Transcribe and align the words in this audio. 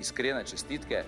iskrene 0.00 0.44
čestitke. 0.44 1.04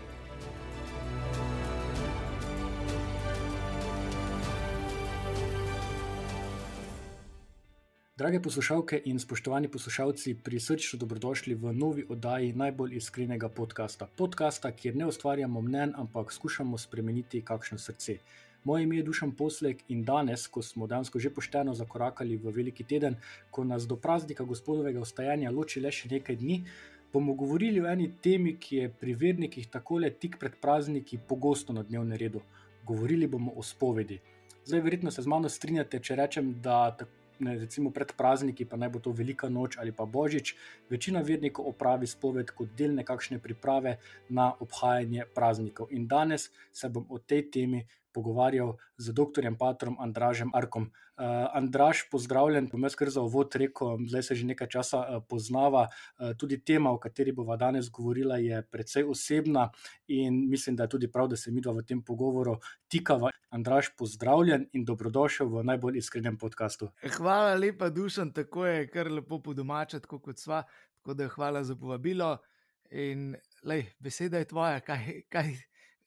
Drage 8.19 8.41
poslušalke 8.43 9.03
in 9.05 9.21
spoštovani 9.21 9.69
poslušalci, 9.69 10.35
prisrčno 10.45 10.99
dobrodošli 10.99 11.55
v 11.55 11.73
novi 11.73 12.07
oddaji 12.09 12.53
najbolj 12.53 12.97
iskrenega 12.97 13.49
podcasta. 13.49 14.09
Podcasta, 14.17 14.73
kjer 14.73 14.97
ne 14.97 15.07
ustvarjamo 15.07 15.61
mnen, 15.61 15.93
ampak 15.97 16.33
skušamo 16.33 16.79
spremeniti 16.79 17.43
kakšno 17.43 17.79
srce. 17.79 18.19
Moje 18.65 18.83
ime 18.83 18.97
je 18.97 19.03
Dušan 19.03 19.33
Poslek 19.33 19.85
in 19.89 20.03
danes, 20.05 20.49
ko 20.49 20.63
smo 20.63 20.87
dejansko 20.87 21.19
že 21.19 21.31
pošteno 21.31 21.75
zakorakali 21.75 22.37
v 22.37 22.51
veliki 22.51 22.85
teden, 22.85 23.17
ko 23.51 23.65
nas 23.65 23.87
do 23.87 23.97
praznika 23.97 24.45
gospodovega 24.45 25.01
ostajanja 25.01 25.51
loči 25.51 25.81
le 25.81 25.93
še 25.95 26.11
nekaj 26.11 26.37
dni, 26.37 26.65
bomo 27.13 27.35
govorili 27.35 27.81
o 27.81 27.87
eni 27.91 28.11
temi, 28.23 28.57
ki 28.61 28.77
je 28.77 28.89
pri 29.01 29.15
vernikih 29.15 29.69
takole 29.69 30.11
tik 30.11 30.39
pred 30.41 30.57
prazniki 30.61 31.19
pogosto 31.29 31.73
na 31.73 31.83
dnevnem 31.83 32.19
redu. 32.19 32.43
Govorili 32.87 33.27
bomo 33.27 33.53
o 33.57 33.63
spovedi. 33.63 34.21
Zdaj, 34.65 34.81
verjetno 34.81 35.11
se 35.11 35.23
z 35.23 35.27
mano 35.27 35.49
strinjate, 35.49 36.01
če 36.01 36.17
rečem, 36.17 36.53
da 36.63 36.91
tako 36.97 37.19
ne, 37.41 37.59
recimo 37.59 37.91
pred 37.91 38.13
prazniki, 38.17 38.65
pa 38.65 38.77
naj 38.77 38.89
bo 38.89 39.01
to 39.03 39.13
velika 39.13 39.49
noč 39.49 39.79
ali 39.79 39.93
pa 39.93 40.05
božič, 40.05 40.55
večina 40.91 41.21
vernikov 41.23 41.69
opravi 41.71 42.07
spoved 42.07 42.51
kot 42.51 42.75
del 42.79 42.95
nekakšne 42.99 43.39
priprave 43.39 43.97
na 44.29 44.51
obhajanje 44.61 45.27
praznikov. 45.35 45.89
In 45.91 46.07
danes 46.09 46.51
se 46.73 46.89
bom 46.89 47.07
o 47.09 47.19
tej 47.19 47.51
temi 47.51 47.87
pogovarjal 48.13 48.77
z 48.97 49.13
dr. 49.13 49.45
Patrom 49.59 49.97
Andražem 50.01 50.51
Arkom. 50.55 50.91
Uh, 51.19 51.51
Andraž, 51.53 52.05
pozdravljen, 52.11 52.69
bom 52.71 52.83
jaz 52.87 52.95
kar 52.95 53.11
za 53.11 53.23
uvod 53.27 53.55
rekel, 53.59 53.99
zdaj 54.07 54.23
se 54.23 54.35
že 54.39 54.47
nekaj 54.47 54.69
časa 54.71 54.99
uh, 55.03 55.23
poznava. 55.29 55.89
Uh, 56.19 56.33
tudi 56.39 56.61
tema, 56.63 56.93
o 56.95 56.99
kateri 56.99 57.33
bova 57.33 57.57
danes 57.57 57.91
govorila, 57.91 58.39
je 58.39 58.63
precej 58.63 59.05
osebna 59.05 59.71
in 60.07 60.49
mislim, 60.49 60.77
da 60.77 60.87
je 60.87 60.95
tudi 60.95 61.11
prav, 61.11 61.29
da 61.29 61.37
se 61.37 61.51
mi 61.51 61.61
dva 61.61 61.73
v 61.73 61.83
tem 61.83 62.03
pogovoru 62.03 62.59
tikava. 62.89 63.31
Andraž, 63.51 63.89
pozdravljen 63.97 64.67
in 64.77 64.85
dobrodošel 64.85 65.49
v 65.49 65.63
najbolj 65.65 65.99
iskrenem 65.99 66.37
podkastu. 66.39 66.91
Hvala 67.17 67.55
lepa, 67.57 67.89
Dušan, 67.89 68.33
tako 68.37 68.67
je 68.67 68.87
kar 68.93 69.09
lepo 69.11 69.41
po 69.43 69.55
domačem, 69.57 70.01
kot 70.05 70.39
sva. 70.39 70.63
Tako 71.01 71.15
da 71.15 71.29
hvala 71.29 71.65
za 71.65 71.77
povabilo. 71.77 72.37
In 72.91 73.37
lej, 73.65 73.87
beseda 74.01 74.39
je 74.39 74.49
tvoja, 74.49 74.81
kaj, 74.81 75.23
kaj, 75.33 75.55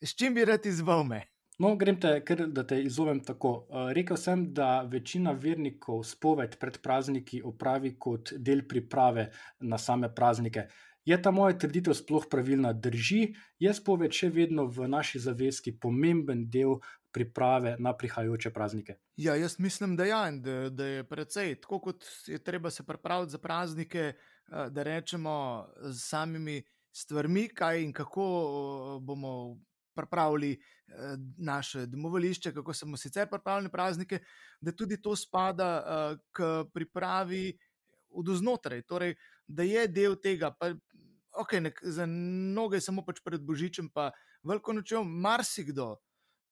s 0.01 0.15
čim 0.15 0.33
bi 0.33 0.45
rad 0.45 0.65
izval 0.65 1.03
me. 1.03 1.30
No, 1.61 1.75
grem 1.77 1.99
te, 2.01 2.09
ker 2.25 2.47
da 2.49 2.63
te 2.65 2.79
izovem 2.81 3.19
tako. 3.21 3.51
Uh, 3.69 3.91
rekel 3.93 4.17
sem, 4.17 4.47
da 4.57 4.81
večina 4.89 5.35
vernikov 5.37 6.01
spoved 6.09 6.55
pred 6.61 6.79
prazniki 6.81 7.41
opravi 7.45 7.93
kot 8.01 8.33
del 8.37 8.63
priprave 8.69 9.27
na 9.59 9.77
same 9.77 10.09
praznike. 10.15 10.65
Je 11.05 11.17
ta 11.21 11.31
moja 11.33 11.57
trditev 11.61 11.93
sploh 11.97 12.25
pravilna? 12.31 12.73
Drži, 12.73 13.21
je 13.61 13.73
spoved 13.77 14.13
še 14.13 14.31
vedno 14.33 14.65
v 14.73 14.89
naši 14.89 15.21
zavesti 15.21 15.75
pomemben 15.77 16.47
del 16.49 16.79
priprave 17.13 17.75
na 17.79 17.93
prihajajoče 17.97 18.53
praznike? 18.53 18.97
Ja, 19.21 19.35
jaz 19.37 19.59
mislim, 19.59 19.95
da, 19.99 20.05
ja, 20.09 20.25
da, 20.31 20.59
da 20.69 20.91
je 20.95 21.07
precej. 21.09 21.59
Tako 21.61 21.79
kot 21.89 22.05
je 22.27 22.41
treba 22.41 22.71
se 22.73 22.85
pripraviti 22.87 23.37
za 23.37 23.41
praznike, 23.41 24.13
da 24.47 24.83
rečemo 24.83 25.67
z 25.81 25.97
samimi 25.99 26.61
stvarmi, 26.91 27.49
kaj 27.53 27.83
in 27.83 27.93
kako 27.93 28.25
bomo 29.01 29.59
pripravili 29.95 30.51
eh, 30.53 30.93
naše 31.37 31.85
domovališče, 31.85 32.53
kako 32.53 32.73
smo 32.73 32.97
sicer 32.97 33.29
pripravili 33.29 33.71
praznike, 33.71 34.19
da 34.61 34.71
tudi 34.71 35.01
to 35.01 35.15
spada 35.15 35.71
eh, 35.77 36.17
k 36.31 36.63
pripravi 36.73 37.57
od 38.09 38.35
znotraj, 38.35 38.81
torej, 38.81 39.15
da 39.47 39.63
je 39.63 39.87
del 39.87 40.15
tega. 40.15 40.51
Pa, 40.59 40.73
okay, 41.39 41.59
nek, 41.59 41.79
za 41.83 42.05
mnoge 42.05 42.77
je 42.77 42.87
samo 42.87 43.05
pač 43.05 43.21
pred 43.23 43.41
Božičem, 43.41 43.89
pa 43.89 44.11
veliko 44.43 44.73
nočejo, 44.73 45.03
marsikdo 45.03 45.95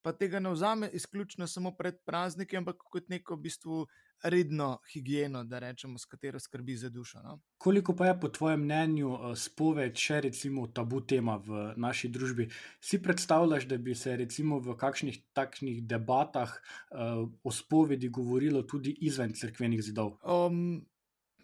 pa 0.01 0.13
tega 0.13 0.39
ne 0.39 0.51
vzame 0.53 0.89
izključno 0.93 1.47
samo 1.47 1.71
pred 1.77 1.99
prazniki, 2.05 2.57
ampak 2.57 2.77
kot 2.91 3.09
neko 3.09 3.35
v 3.35 3.41
bistvu 3.47 3.87
redno 4.23 4.79
higieno, 4.93 5.43
da 5.43 5.59
rečemo, 5.59 5.97
s 5.97 6.05
katero 6.05 6.39
skrbi 6.39 6.75
za 6.75 6.89
dušo. 6.89 7.21
No? 7.23 7.39
Koliko 7.57 7.95
pa 7.95 8.07
je 8.07 8.19
po 8.19 8.29
tvojem 8.29 8.63
mnenju 8.63 9.13
eh, 9.13 9.35
spoved 9.35 9.95
še 9.97 10.21
recimo 10.21 10.67
tabu 10.67 11.01
tema 11.01 11.37
v 11.37 11.73
naši 11.77 12.09
družbi? 12.09 12.49
Si 12.81 13.01
predstavljaš, 13.01 13.67
da 13.67 13.77
bi 13.77 13.95
se 13.95 14.17
recimo 14.17 14.59
v 14.59 14.75
kakšnih 14.77 15.21
takšnih 15.33 15.83
debatah 15.87 16.51
uh, 16.51 17.27
o 17.43 17.51
spovedi 17.51 18.09
govorilo 18.09 18.63
tudi 18.63 18.95
izven 19.01 19.33
crkvenih 19.33 19.83
zidov? 19.83 20.17
Um, 20.23 20.81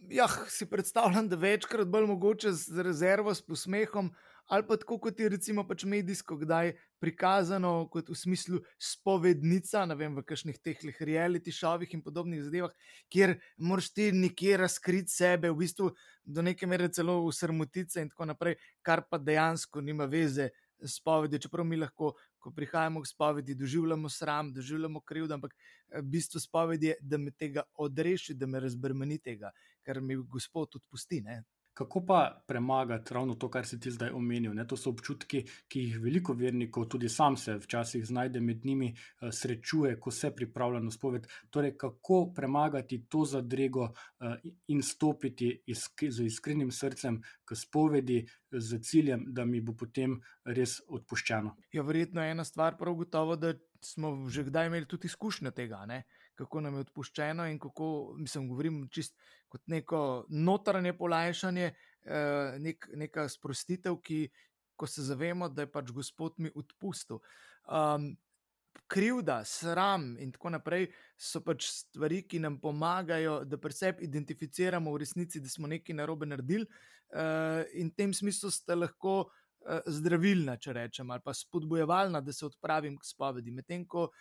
Ja, 0.10 0.28
si 0.48 0.68
predstavljam, 0.70 1.30
da 1.30 1.36
večkrat 1.36 1.88
bolj 1.88 2.06
mogoče 2.06 2.52
z 2.54 2.84
rezervo, 2.86 3.34
s 3.34 3.42
posmehom, 3.42 4.12
ali 4.48 4.68
pa 4.68 4.78
tako 4.78 4.98
kot 5.00 5.20
je 5.20 5.30
recimo 5.30 5.64
pač 5.68 5.84
medijsko, 5.90 6.38
kdaj 6.38 6.74
prikazano 7.02 7.88
kot 7.92 8.10
v 8.10 8.18
smislu 8.18 8.60
spovednica, 8.82 9.86
ne 9.90 9.98
vem, 9.98 10.16
v 10.16 10.24
kakšnih 10.26 10.60
teh 10.62 10.84
reality 11.02 11.54
šovih 11.54 11.94
in 11.98 12.04
podobnih 12.06 12.44
zadevah, 12.46 12.74
kjer 13.10 13.38
moraš 13.58 13.92
ti 13.94 14.12
nekje 14.14 14.58
razkriti 14.62 15.14
sebe, 15.14 15.50
v 15.50 15.64
bistvu 15.64 15.90
do 16.26 16.46
neke 16.46 16.68
mere 16.70 16.90
celo 16.90 17.22
v 17.26 17.34
srmotice 17.34 18.02
in 18.02 18.14
tako 18.14 18.30
naprej, 18.32 18.60
kar 18.86 19.06
pa 19.10 19.18
dejansko 19.22 19.82
nima 19.82 20.06
veze 20.10 20.52
s 20.80 21.00
povedjo, 21.02 21.40
čeprav 21.40 21.66
mi 21.66 21.78
lahko. 21.78 22.14
Ko 22.46 22.52
prihajamo 22.54 23.02
k 23.02 23.10
spovedi, 23.10 23.56
doživljamo 23.58 24.10
sram, 24.10 24.52
doživljamo 24.54 25.00
krivdo, 25.02 25.34
ampak 25.34 25.56
eh, 25.56 26.02
bistvo 26.02 26.40
spovedi 26.40 26.92
je, 26.92 26.98
da 27.02 27.18
me 27.18 27.32
tega 27.32 27.64
odreši, 27.82 28.36
da 28.38 28.46
me 28.46 28.60
razbremeni 28.62 29.18
tega, 29.18 29.50
kar 29.82 30.02
mi 30.02 30.16
Gospod 30.16 30.78
odpusti. 30.78 31.22
Ne? 31.26 31.42
Kako 31.76 32.06
pa 32.06 32.44
premagati 32.48 33.14
ravno 33.14 33.34
to, 33.36 33.50
kar 33.52 33.66
si 33.68 33.80
ti 33.80 33.92
zdaj 33.92 34.14
omenil? 34.16 34.54
Ne? 34.56 34.64
To 34.68 34.78
so 34.80 34.94
občutki, 34.94 35.42
ki 35.68 35.82
jih 35.82 35.98
veliko 36.00 36.34
vernikov, 36.34 36.86
tudi 36.88 37.10
sam 37.12 37.36
se 37.38 37.58
včasih 37.60 38.06
znajde 38.06 38.40
med 38.40 38.66
njimi, 38.66 38.94
eh, 38.96 39.32
srečuje, 39.32 40.00
ko 40.00 40.12
se 40.12 40.32
pripravlja 40.36 40.80
na 40.80 40.92
spoved. 40.92 41.28
Torej, 41.50 41.76
kako 41.78 42.32
premagati 42.36 43.04
to 43.10 43.26
zadrego 43.26 43.90
eh, 43.92 44.50
in 44.68 44.82
stopiti 44.82 45.52
z 46.10 46.24
iskrenim 46.24 46.72
srcem 46.72 47.22
k 47.46 47.56
spovedi, 47.56 48.26
z 48.52 48.80
ciljem, 48.80 49.26
da 49.28 49.46
mi 49.46 49.60
bo 49.62 49.74
potem 49.76 50.22
res 50.46 50.80
odpuščeno? 50.88 51.58
Ja, 51.74 51.84
verjetno 51.84 52.24
je 52.24 52.32
ena 52.32 52.44
stvar, 52.48 52.78
prav 52.80 52.96
gotovo, 52.96 53.36
da 53.36 53.52
smo 53.84 54.30
že 54.30 54.48
kdaj 54.48 54.68
imeli 54.68 54.88
tudi 54.88 55.12
izkušnjo 55.12 55.52
tega. 55.52 55.86
Ne? 55.86 56.06
kako 56.36 56.62
nam 56.62 56.76
je 56.76 56.86
odpuščeno 56.86 57.48
in 57.48 57.60
kako, 57.60 57.88
mislim, 58.20 58.48
govorim 58.50 58.88
čist 58.92 59.16
kot 59.56 59.64
neko 59.72 60.26
notranje 60.30 60.94
polajšanje, 60.98 61.72
eh, 61.72 62.58
nek, 62.60 62.90
neka 62.94 63.30
sprostitev, 63.32 64.02
ki, 64.04 64.28
ko 64.76 64.88
se 64.88 65.06
zavemo, 65.08 65.48
da 65.50 65.64
je 65.64 65.72
pač 65.72 65.92
Gospod 65.96 66.36
mi 66.44 66.52
odpustil. 66.56 67.22
Um, 67.72 68.12
krivda, 68.92 69.40
sram 69.48 70.18
in 70.20 70.34
tako 70.36 70.52
naprej 70.58 70.90
so 71.18 71.40
pač 71.42 71.70
stvari, 71.72 72.26
ki 72.28 72.42
nam 72.44 72.60
pomagajo, 72.60 73.40
da 73.48 73.58
preseb 73.58 74.04
identificiramo 74.04 74.92
v 74.92 75.00
resnici, 75.06 75.40
da 75.40 75.50
smo 75.50 75.72
nekaj 75.72 75.96
narobe 75.96 76.28
naredili, 76.28 76.68
uh, 76.68 77.64
in 77.74 77.94
v 77.94 77.96
tem 78.04 78.14
smislu 78.14 78.52
ste 78.52 78.76
lahko. 78.76 79.24
Eh, 79.66 79.82
zdravilna, 79.90 80.60
če 80.62 80.76
rečem, 80.78 81.10
ali 81.10 81.24
pa 81.26 81.34
spodbojevalna, 81.34 82.20
da 82.22 82.34
se 82.34 82.46
odpravim 82.46 83.00
k 83.02 83.08
spovedi. 83.08 83.50
Medtem 83.52 83.86
ko, 83.90 84.12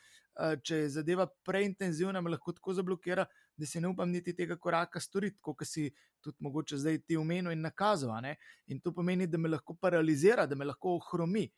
eh, 0.41 0.57
če 0.57 0.77
je 0.79 0.89
zadeva 0.95 1.27
preintenzivna, 1.45 2.23
me 2.25 2.33
lahko 2.33 2.55
tako 2.57 2.73
zablokira, 2.73 3.27
da 3.57 3.67
si 3.67 3.81
ne 3.81 3.89
upam 3.89 4.11
niti 4.11 4.35
tega 4.37 4.57
koraka 4.57 5.01
storiti, 5.01 5.39
kot 5.41 5.63
si 5.67 5.89
tudi 6.25 6.37
mogoče 6.41 6.79
zdaj 6.81 6.99
ti 7.07 7.17
umenil 7.17 7.53
in 7.53 7.63
nakazal. 7.63 8.15
In 8.67 8.81
to 8.81 8.93
pomeni, 8.93 9.27
da 9.27 9.39
me 9.39 9.49
lahko 9.49 9.77
paralizira, 9.81 10.47
da 10.47 10.57
me 10.57 10.65
lahko 10.65 10.97
ohromi. 10.99 11.49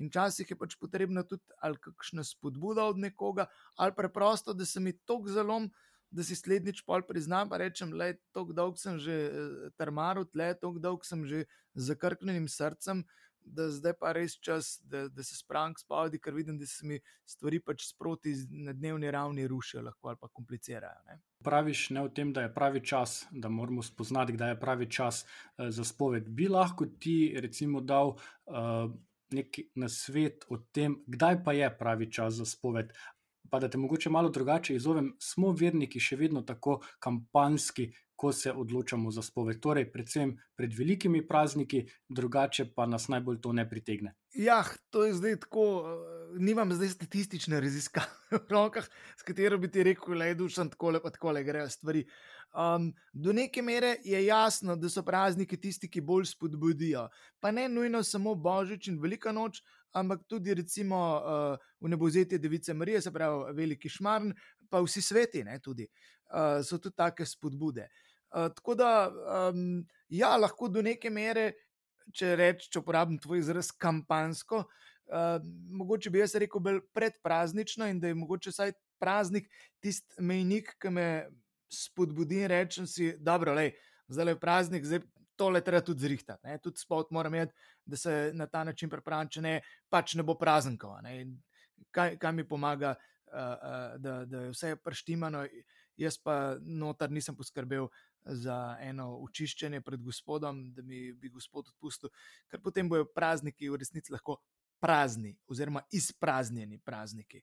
In 0.00 0.08
včasih 0.08 0.50
je 0.50 0.56
pač 0.56 0.76
potrebno 0.80 1.22
tudi 1.28 1.44
ali 1.60 1.76
kakšna 1.80 2.24
spodbuda 2.24 2.86
od 2.88 2.98
nekoga, 2.98 3.46
ali 3.76 3.94
preprosto, 3.96 4.54
da 4.54 4.64
se 4.64 4.80
mi 4.80 4.92
tok 4.92 5.28
zalom. 5.28 5.70
Da 6.12 6.20
si 6.20 6.36
slednjič 6.36 6.82
pol 6.84 7.00
priznam, 7.08 7.48
pa 7.48 7.56
rečem, 7.56 7.88
da 7.96 8.10
je 8.10 8.18
tako 8.36 8.52
dolg 8.52 8.76
sem 8.76 8.98
že 9.00 9.14
eh, 9.32 9.70
termarut, 9.80 10.28
da 10.36 10.50
je 10.50 10.58
tako 10.60 10.78
dolg 10.78 11.06
sem 11.08 11.24
že 11.24 11.46
zakrknjenim 11.72 12.50
srcem, 12.52 13.00
da 13.44 13.68
zdaj 13.70 13.92
pa 14.00 14.12
res 14.12 14.36
čas, 14.40 14.80
da, 14.84 15.06
da 15.08 15.22
se 15.22 15.36
spravim 15.36 15.74
spovedi, 15.78 16.20
ker 16.22 16.34
vidim, 16.34 16.58
da 16.58 16.66
se 16.66 16.86
mi 16.86 17.00
stvari 17.28 17.60
pač 17.60 17.86
sproti 17.88 18.34
na 18.50 18.72
dnevni 18.72 19.10
ravni 19.10 19.46
rušijo 19.48 19.82
ali 19.82 20.16
pa 20.20 20.28
komplicirajo. 20.28 21.02
Ne? 21.06 21.20
Praviš 21.44 21.90
ne 21.90 22.06
v 22.06 22.12
tem, 22.14 22.32
da 22.32 22.46
je 22.46 22.54
pravi 22.54 22.84
čas, 22.86 23.24
da 23.30 23.48
moramo 23.48 23.82
spoznati, 23.82 24.32
kdaj 24.32 24.54
je 24.54 24.60
pravi 24.60 24.90
čas 24.90 25.24
uh, 25.24 25.68
za 25.68 25.84
spoved. 25.84 26.28
Bi 26.28 26.48
lahko 26.48 26.86
ti, 26.86 27.34
recimo, 27.40 27.80
dal 27.80 28.14
uh, 28.14 28.92
neki 29.32 29.68
nasvet 29.74 30.44
o 30.48 30.58
tem, 30.72 30.96
kdaj 31.06 31.42
pa 31.44 31.52
je 31.52 31.70
pravi 31.78 32.10
čas 32.12 32.34
za 32.34 32.44
spoved. 32.46 32.92
Pa 33.52 33.58
da 33.60 33.68
te 33.68 33.78
mogoče 33.78 34.10
malo 34.10 34.30
drugače 34.30 34.74
izovem, 34.74 35.10
smo 35.20 35.50
verniki 35.52 36.00
še 36.00 36.16
vedno 36.16 36.40
tako 36.42 36.78
kampanski, 37.04 37.90
ko 38.16 38.30
se 38.32 38.52
odločamo 38.52 39.10
za 39.12 39.22
spoved. 39.22 39.58
Torej, 39.60 39.90
predvsem 39.92 40.32
pred 40.56 40.72
velikimi 40.78 41.20
prazniki, 41.28 41.82
drugače 42.08 42.70
pa 42.72 42.86
nas 42.86 43.10
najbolj 43.12 43.42
to 43.44 43.52
ne 43.52 43.66
pritegne. 43.68 44.14
Ja, 44.40 44.62
to 44.90 45.04
je 45.04 45.18
zdaj 45.18 45.36
tako. 45.44 45.64
Nimam 46.40 46.72
zdaj 46.72 46.94
statistične 46.94 47.60
raziskave 47.60 48.30
v 48.38 48.40
rokah, 48.48 48.88
s 49.20 49.28
katero 49.28 49.58
bi 49.60 49.68
ti 49.68 49.84
rekel, 49.84 50.16
da 50.16 50.30
je 50.30 50.38
dušan 50.40 50.72
tako 50.72 50.94
lepo, 50.96 51.12
tako 51.12 51.36
le 51.36 51.44
grejo 51.44 51.68
stvari. 51.68 52.06
Um, 52.56 52.88
do 53.12 53.32
neke 53.36 53.62
mere 53.62 53.98
je 54.04 54.24
jasno, 54.24 54.76
da 54.76 54.88
so 54.88 55.04
prazniki 55.04 55.60
tisti, 55.60 55.90
ki 55.92 56.00
bolj 56.00 56.30
spodbudijo. 56.32 57.08
Pa 57.40 57.52
ne 57.52 57.68
nujno 57.68 58.00
samo 58.02 58.34
Božič 58.34 58.88
in 58.88 59.00
Velika 59.02 59.32
noč, 59.32 59.60
ampak 59.92 60.24
tudi 60.28 60.54
recimo 60.54 60.96
uh, 60.96 61.56
v 61.80 61.92
nebozetje 61.92 62.38
Device 62.38 62.74
Marije, 62.74 63.00
se 63.02 63.12
pravi 63.12 63.52
Veliki 63.56 63.88
Šmarn, 63.88 64.32
pa 64.70 64.80
vsi 64.80 65.02
sveti, 65.02 65.44
ne, 65.44 65.58
tudi, 65.60 65.86
uh, 66.32 66.60
so 66.64 66.78
tudi 66.78 66.96
take 66.96 67.26
spodbude. 67.26 67.88
Uh, 68.32 68.48
tako 68.56 68.74
da, 68.74 68.92
um, 69.50 69.82
ja, 70.08 70.36
lahko 70.36 70.68
do 70.72 70.82
neke 70.82 71.10
mere, 71.10 71.52
če 72.12 72.36
rečem, 72.36 72.72
če 72.72 72.80
uporabim 72.80 73.20
tvoj 73.20 73.42
izraz 73.44 73.70
kampansko, 73.76 74.64
uh, 74.64 75.38
mogoče 75.76 76.10
bi 76.10 76.22
jaz 76.22 76.36
rekel 76.40 76.64
bolj 76.64 76.80
predpraznično 76.96 77.88
in 77.92 78.00
da 78.00 78.10
je 78.10 78.18
mogoče 78.18 78.52
vsaj 78.52 78.74
praznik 79.02 79.50
tisti 79.82 80.22
mejnik, 80.22 80.72
ki 80.80 80.92
me 80.94 81.08
spodbudim 81.72 82.44
in 82.44 82.52
rečem 82.52 82.86
si, 82.86 83.12
dobro, 83.18 83.54
lej, 83.56 83.72
zdaj 84.12 84.32
je 84.32 84.40
praznik, 84.40 84.86
zdaj 84.86 85.02
tole 85.36 85.60
treba 85.64 85.80
tudi 85.80 86.06
zrihtati. 86.06 86.58
Tudi 86.62 86.80
spot 86.80 87.10
moram 87.10 87.34
imeti, 87.34 87.54
da 87.84 87.96
se 87.96 88.30
na 88.34 88.46
ta 88.46 88.64
način 88.64 88.90
prepravim, 88.90 89.28
če 89.28 89.42
ne, 89.42 89.54
pač 89.90 90.14
ne 90.14 90.22
bo 90.22 90.36
praznikov. 90.38 90.96
Kaj, 91.90 92.16
kaj 92.18 92.32
mi 92.32 92.44
pomaga, 92.48 92.94
uh, 92.94 93.34
uh, 93.34 93.98
da, 93.98 94.24
da 94.24 94.46
je 94.46 94.54
vse 94.54 94.76
preštimano, 94.76 95.44
jaz 95.96 96.18
pa 96.18 96.56
notar 96.60 97.10
nisem 97.10 97.36
poskrbel. 97.36 97.90
Za 98.22 98.76
eno 98.78 99.16
očiščenje 99.24 99.80
pred 99.82 99.98
Gospodom, 99.98 100.68
da 100.76 100.82
mi 100.86 101.08
bi 101.12 101.26
Gospod 101.26 101.72
odpustil, 101.72 102.12
ker 102.46 102.60
potem 102.62 102.86
bojo 102.86 103.08
prazniki 103.10 103.66
v 103.66 103.80
resnici 103.82 104.14
lahko 104.14 104.36
prazni, 104.78 105.32
oziroma 105.50 105.82
izpraznjeni 105.90 106.78
prazniki. 106.78 107.42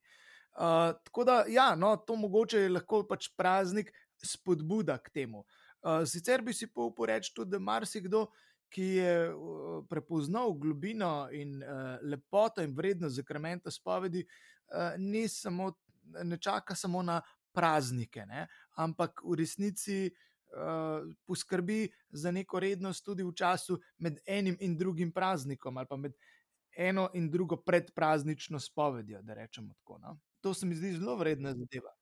Uh, 0.55 0.95
tako 1.03 1.23
da, 1.27 1.43
ja, 1.51 1.75
no, 1.75 1.97
to 1.97 2.15
mogoče 2.15 2.63
je 2.63 2.69
lahko 2.71 3.01
pač 3.07 3.27
praznik, 3.35 3.91
spodbuda 4.23 4.97
k 5.03 5.11
temu. 5.19 5.43
Uh, 5.83 6.03
sicer 6.07 6.41
bi 6.43 6.55
si 6.55 6.67
pa 6.67 6.87
uporeč 6.87 7.33
tudi, 7.35 7.53
da 7.55 7.59
marsikdo, 7.59 8.25
ki 8.69 8.85
je 8.99 9.13
prepoznal 9.89 10.53
globino 10.53 11.29
in 11.31 11.63
uh, 11.63 11.97
lepoto 12.01 12.61
in 12.61 12.75
vrednost 12.75 13.15
zakramenta 13.15 13.71
spovedi, 13.71 14.23
uh, 14.23 14.93
ni 14.97 15.27
samo, 15.27 15.71
ne 16.23 16.37
čaka 16.37 16.75
samo 16.75 17.03
na 17.03 17.21
praznike, 17.51 18.25
ne? 18.25 18.47
ampak 18.75 19.23
v 19.25 19.39
resnici. 19.43 20.09
Uh, 20.49 21.05
poskrbi 21.29 21.91
za 22.09 22.31
neko 22.33 22.57
rednost 22.59 23.03
tudi 23.05 23.21
v 23.21 23.29
času 23.37 23.75
med 24.01 24.17
enim 24.25 24.55
in 24.65 24.73
drugim 24.77 25.11
praznikom, 25.13 25.77
ali 25.77 25.85
pa 25.85 25.97
med 25.97 26.15
eno 26.73 27.09
in 27.13 27.29
drugo 27.29 27.57
predpraznično 27.61 28.59
spovedjo. 28.59 29.21
Rečemo 29.27 29.73
tako. 29.73 29.97
No? 29.97 30.19
To 30.41 30.53
se 30.53 30.65
mi 30.65 30.75
zdi 30.75 30.91
zelo 30.91 31.15
vredna 31.15 31.53
zadeva. 31.53 31.93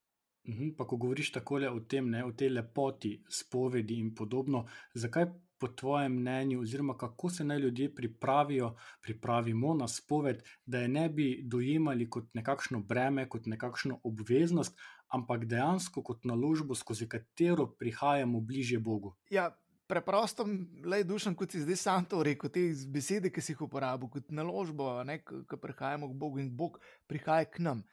Mhm, 0.47 0.69
pa, 0.77 0.87
ko 0.87 0.97
govoriš 0.97 1.31
tako 1.31 1.55
o 1.55 1.79
tem, 1.79 2.09
ne, 2.09 2.23
o 2.25 2.31
tej 2.31 2.49
lepoti, 2.49 3.23
spovedi 3.29 3.99
in 3.99 4.13
podobno, 4.15 4.65
zakaj 4.93 5.25
po 5.59 5.67
tvojem 5.67 6.19
mnenju, 6.19 6.61
oziroma 6.61 6.97
kako 6.97 7.29
se 7.29 7.43
naj 7.43 7.59
ljudje 7.59 7.95
pripravijo, 7.95 8.75
pripravimo 9.01 9.73
na 9.73 9.87
spoved, 9.87 10.43
da 10.65 10.79
je 10.79 10.87
ne 10.87 11.09
bi 11.09 11.41
dojemali 11.43 12.09
kot 12.09 12.33
nekakšno 12.33 12.79
breme, 12.79 13.29
kot 13.29 13.45
nekakšno 13.45 13.99
obveznost, 14.03 14.79
ampak 15.07 15.45
dejansko 15.45 16.03
kot 16.03 16.25
naložbo, 16.25 16.75
skozi 16.75 17.09
katero 17.09 17.67
prihajamo 17.67 18.41
bližje 18.41 18.79
Bogu. 18.79 19.15
Ja. 19.29 19.55
Preprosto, 19.87 20.43
le 20.83 20.97
dušen, 21.07 21.31
kot 21.39 21.53
si 21.55 21.61
zdaj 21.63 21.77
sam 21.79 22.05
to 22.11 22.17
rekel, 22.23 22.49
te 22.51 22.59
besede, 22.91 23.29
ki 23.31 23.39
si 23.39 23.53
jih 23.53 23.61
uporabil, 23.69 24.09
kot 24.11 24.33
naložbo, 24.35 24.89
ki 25.23 25.59
prihajamo 25.63 26.09
k 26.11 26.17
Bogu 26.19 26.41
in 26.43 26.49
Bog 26.51 26.75
prihaja 27.07 27.47
k 27.47 27.63
nam. 27.63 27.85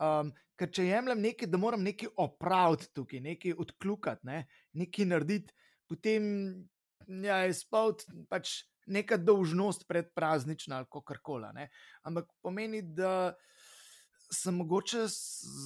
Um, 0.00 0.30
ker 0.56 0.70
če 0.72 0.86
jemljem 0.86 1.20
nekaj, 1.20 1.50
da 1.52 1.60
moram 1.60 1.84
nekaj 1.84 2.08
opraviti 2.24 2.88
tukaj, 2.96 3.20
nekaj 3.20 3.52
odkljukati, 3.64 4.26
ne, 4.30 4.38
nekaj 4.80 5.08
narediti, 5.10 5.52
potem 5.92 6.24
ja, 7.08 7.42
je 7.46 7.54
spot 7.54 8.04
pač 8.30 8.62
neka 8.86 9.16
dolžnost 9.16 9.86
predpraznična 9.88 10.82
ali 10.82 11.02
kar 11.06 11.18
koli. 11.22 11.68
Ampak 12.02 12.30
pomeni, 12.42 12.82
da 12.82 13.34
sem 14.32 14.56
mogoče 14.56 15.04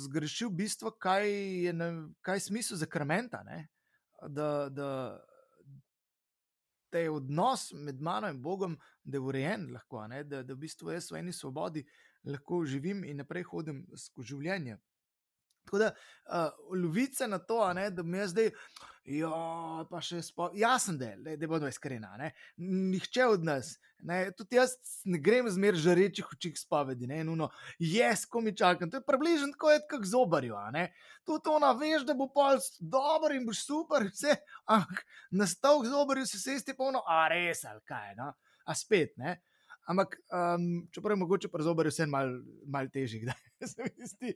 zgrešil 0.04 0.50
bistvo, 0.50 0.90
kaj 0.90 1.30
je, 1.30 1.72
ne, 1.72 1.90
kaj 2.20 2.36
je 2.36 2.40
smisel 2.40 2.76
za 2.76 2.86
krmenta. 2.86 3.44
Da, 4.28 4.68
da, 4.70 4.90
da 6.92 6.98
je 6.98 7.10
odnos 7.10 7.70
med 7.72 8.00
mano 8.00 8.28
in 8.28 8.42
Bogom, 8.42 8.78
da 9.04 9.16
je 9.16 9.20
urejen, 9.20 9.70
lahko, 9.72 10.02
da, 10.08 10.42
da 10.42 10.54
v 10.54 10.58
bistvu 10.66 10.90
jaz 10.90 11.10
v 11.12 11.20
eni 11.20 11.32
svobodi 11.32 11.86
lahko 12.26 12.64
živim 12.64 13.04
in 13.04 13.22
naprej 13.22 13.46
hodim 13.50 13.84
skozi 13.96 14.34
življenje. 14.34 14.78
Tako 15.66 15.78
da, 15.82 15.90
uh, 16.30 16.78
lovice 16.78 17.26
na 17.26 17.38
to, 17.38 17.60
ne, 17.74 17.90
da 17.90 18.02
mi 18.02 18.18
je 18.18 18.28
zdaj, 18.28 18.50
jo, 19.06 19.32
pa 19.90 20.00
še 20.02 20.20
spomnim, 20.24 20.58
jasen 20.60 20.98
del, 20.98 21.22
da 21.38 21.48
bodo 21.48 21.68
iskrena. 21.70 22.12
Ne. 22.18 22.32
Nihče 22.58 23.26
od 23.30 23.46
nas, 23.46 23.76
ne, 24.06 24.18
tudi 24.36 24.58
jaz 24.58 24.74
ne 25.06 25.20
grem 25.22 25.48
zmeraj 25.52 25.82
žarečih 25.84 26.32
očih 26.34 26.58
spovedi, 26.58 27.08
ne, 27.10 27.22
nuno, 27.26 27.48
jaz, 27.82 28.26
ko 28.28 28.42
mi 28.44 28.54
čakam, 28.56 28.90
to 28.90 29.00
je 29.00 29.06
približno 29.06 29.52
tako, 29.54 29.74
kot 29.90 30.06
zobarju. 30.10 30.58
To 31.26 31.38
to 31.42 31.58
naveš, 31.62 32.06
da 32.06 32.14
bo 32.18 32.28
pol 32.32 32.58
dobro 32.80 33.34
in 33.34 33.46
boš 33.46 33.64
super, 33.66 34.08
vse, 34.10 34.38
ampak 34.66 35.04
na 35.30 35.46
stavek 35.46 35.90
zobarju 35.90 36.26
se 36.26 36.42
sesti 36.42 36.76
polno, 36.76 37.04
a 37.06 37.26
res, 37.32 37.64
ali 37.66 37.82
kaj, 37.86 38.14
no, 38.18 38.32
a 38.66 38.74
spet, 38.74 39.14
ne. 39.22 39.38
Ampak, 39.86 40.16
um, 40.34 40.88
čeprav 40.90 41.14
je 41.14 41.20
mogoče 41.20 41.48
pri 41.48 41.62
zobarju 41.62 41.92
vse 41.94 42.08
malo 42.10 42.40
mal 42.66 42.88
težje, 42.90 43.22
da 43.28 43.36
se 43.70 43.86
mi 43.86 44.08
zdi, 44.10 44.32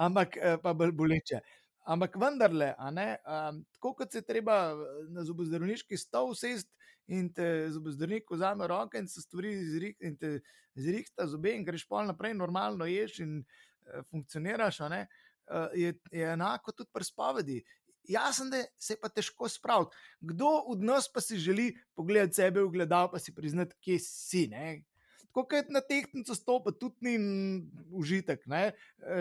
ampak 0.00 0.38
eh, 0.40 0.56
pa 0.62 0.72
bolj 0.72 0.94
boleče. 0.96 1.42
Ampak 1.84 2.16
vendarle, 2.16 2.70
um, 2.80 3.58
tako 3.76 3.92
kot 3.98 4.12
se 4.12 4.22
treba 4.24 4.72
na 5.12 5.24
zobozdravniški 5.24 5.98
stol 6.00 6.30
usesti 6.32 6.72
in 7.12 7.28
te 7.36 7.68
zobozdravnik 7.70 8.30
vzame 8.32 8.66
roke 8.70 8.98
in 8.98 9.08
se 9.08 9.20
stvari 9.20 9.52
zrihta 10.74 11.26
zobe 11.28 11.52
in 11.52 11.64
greš 11.64 11.84
pol 11.88 12.08
naprej, 12.08 12.32
normalno 12.38 12.88
ješ 12.88 13.18
in 13.26 13.36
uh, 13.42 14.00
funkcioniraš, 14.08 14.80
uh, 14.80 14.96
je, 15.76 15.92
je 16.10 16.30
enako 16.32 16.72
tudi 16.72 16.90
pri 16.92 17.04
spovedi. 17.04 17.58
Jasno, 18.08 18.50
da 18.52 18.64
se 18.76 18.96
pa 19.00 19.08
težko 19.08 19.48
spraviti. 19.48 19.96
Kdo 20.20 20.48
od 20.72 20.82
nas 20.84 21.08
pa 21.12 21.20
si 21.20 21.36
želi 21.40 21.70
pogledati 21.94 22.40
sebe 22.40 22.60
v 22.60 22.72
gledalo, 22.72 23.10
pa 23.12 23.18
si 23.18 23.34
priznati, 23.34 23.76
kje 23.80 23.98
si, 24.00 24.46
ne? 24.48 24.82
Tako 25.34 25.48
kot 25.50 25.70
na 25.74 25.80
tehtnico 25.82 26.34
stopa, 26.34 26.70
tudi 26.70 26.94
ni 27.02 27.14
užitek. 27.90 28.44
E, 28.46 28.68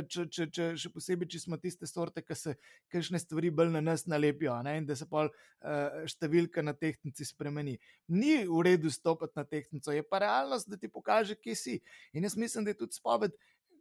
če, 0.05 0.27
če, 0.29 0.45
če, 0.53 0.67
še 0.77 0.91
posebej, 0.93 1.25
če 1.33 1.39
smo 1.41 1.57
tiste 1.57 1.89
sorte, 1.89 2.21
ki 2.21 2.37
se 2.37 2.53
kakšne 2.93 3.17
stvari 3.17 3.49
bolj 3.49 3.71
na 3.73 3.81
nas 3.81 4.05
nalepijo 4.05 4.53
ne? 4.61 4.75
in 4.77 4.85
da 4.85 4.93
se 4.93 5.07
pa 5.09 5.23
uh, 5.25 5.31
e, 5.57 6.03
številka 6.13 6.61
na 6.61 6.75
tehtnici 6.77 7.25
spremeni. 7.25 7.79
Ni 8.13 8.43
v 8.45 8.61
redu 8.61 8.93
stopiti 8.93 9.33
na 9.41 9.47
tehtnico, 9.49 9.89
je 9.89 10.05
pa 10.05 10.21
realnost, 10.21 10.69
da 10.69 10.77
ti 10.77 10.85
pokaže, 10.85 11.33
kje 11.33 11.57
si. 11.57 11.75
In 12.13 12.29
jaz 12.29 12.37
mislim, 12.37 12.69
da 12.69 12.75
je 12.75 12.81
tudi 12.83 13.01
spoved 13.01 13.33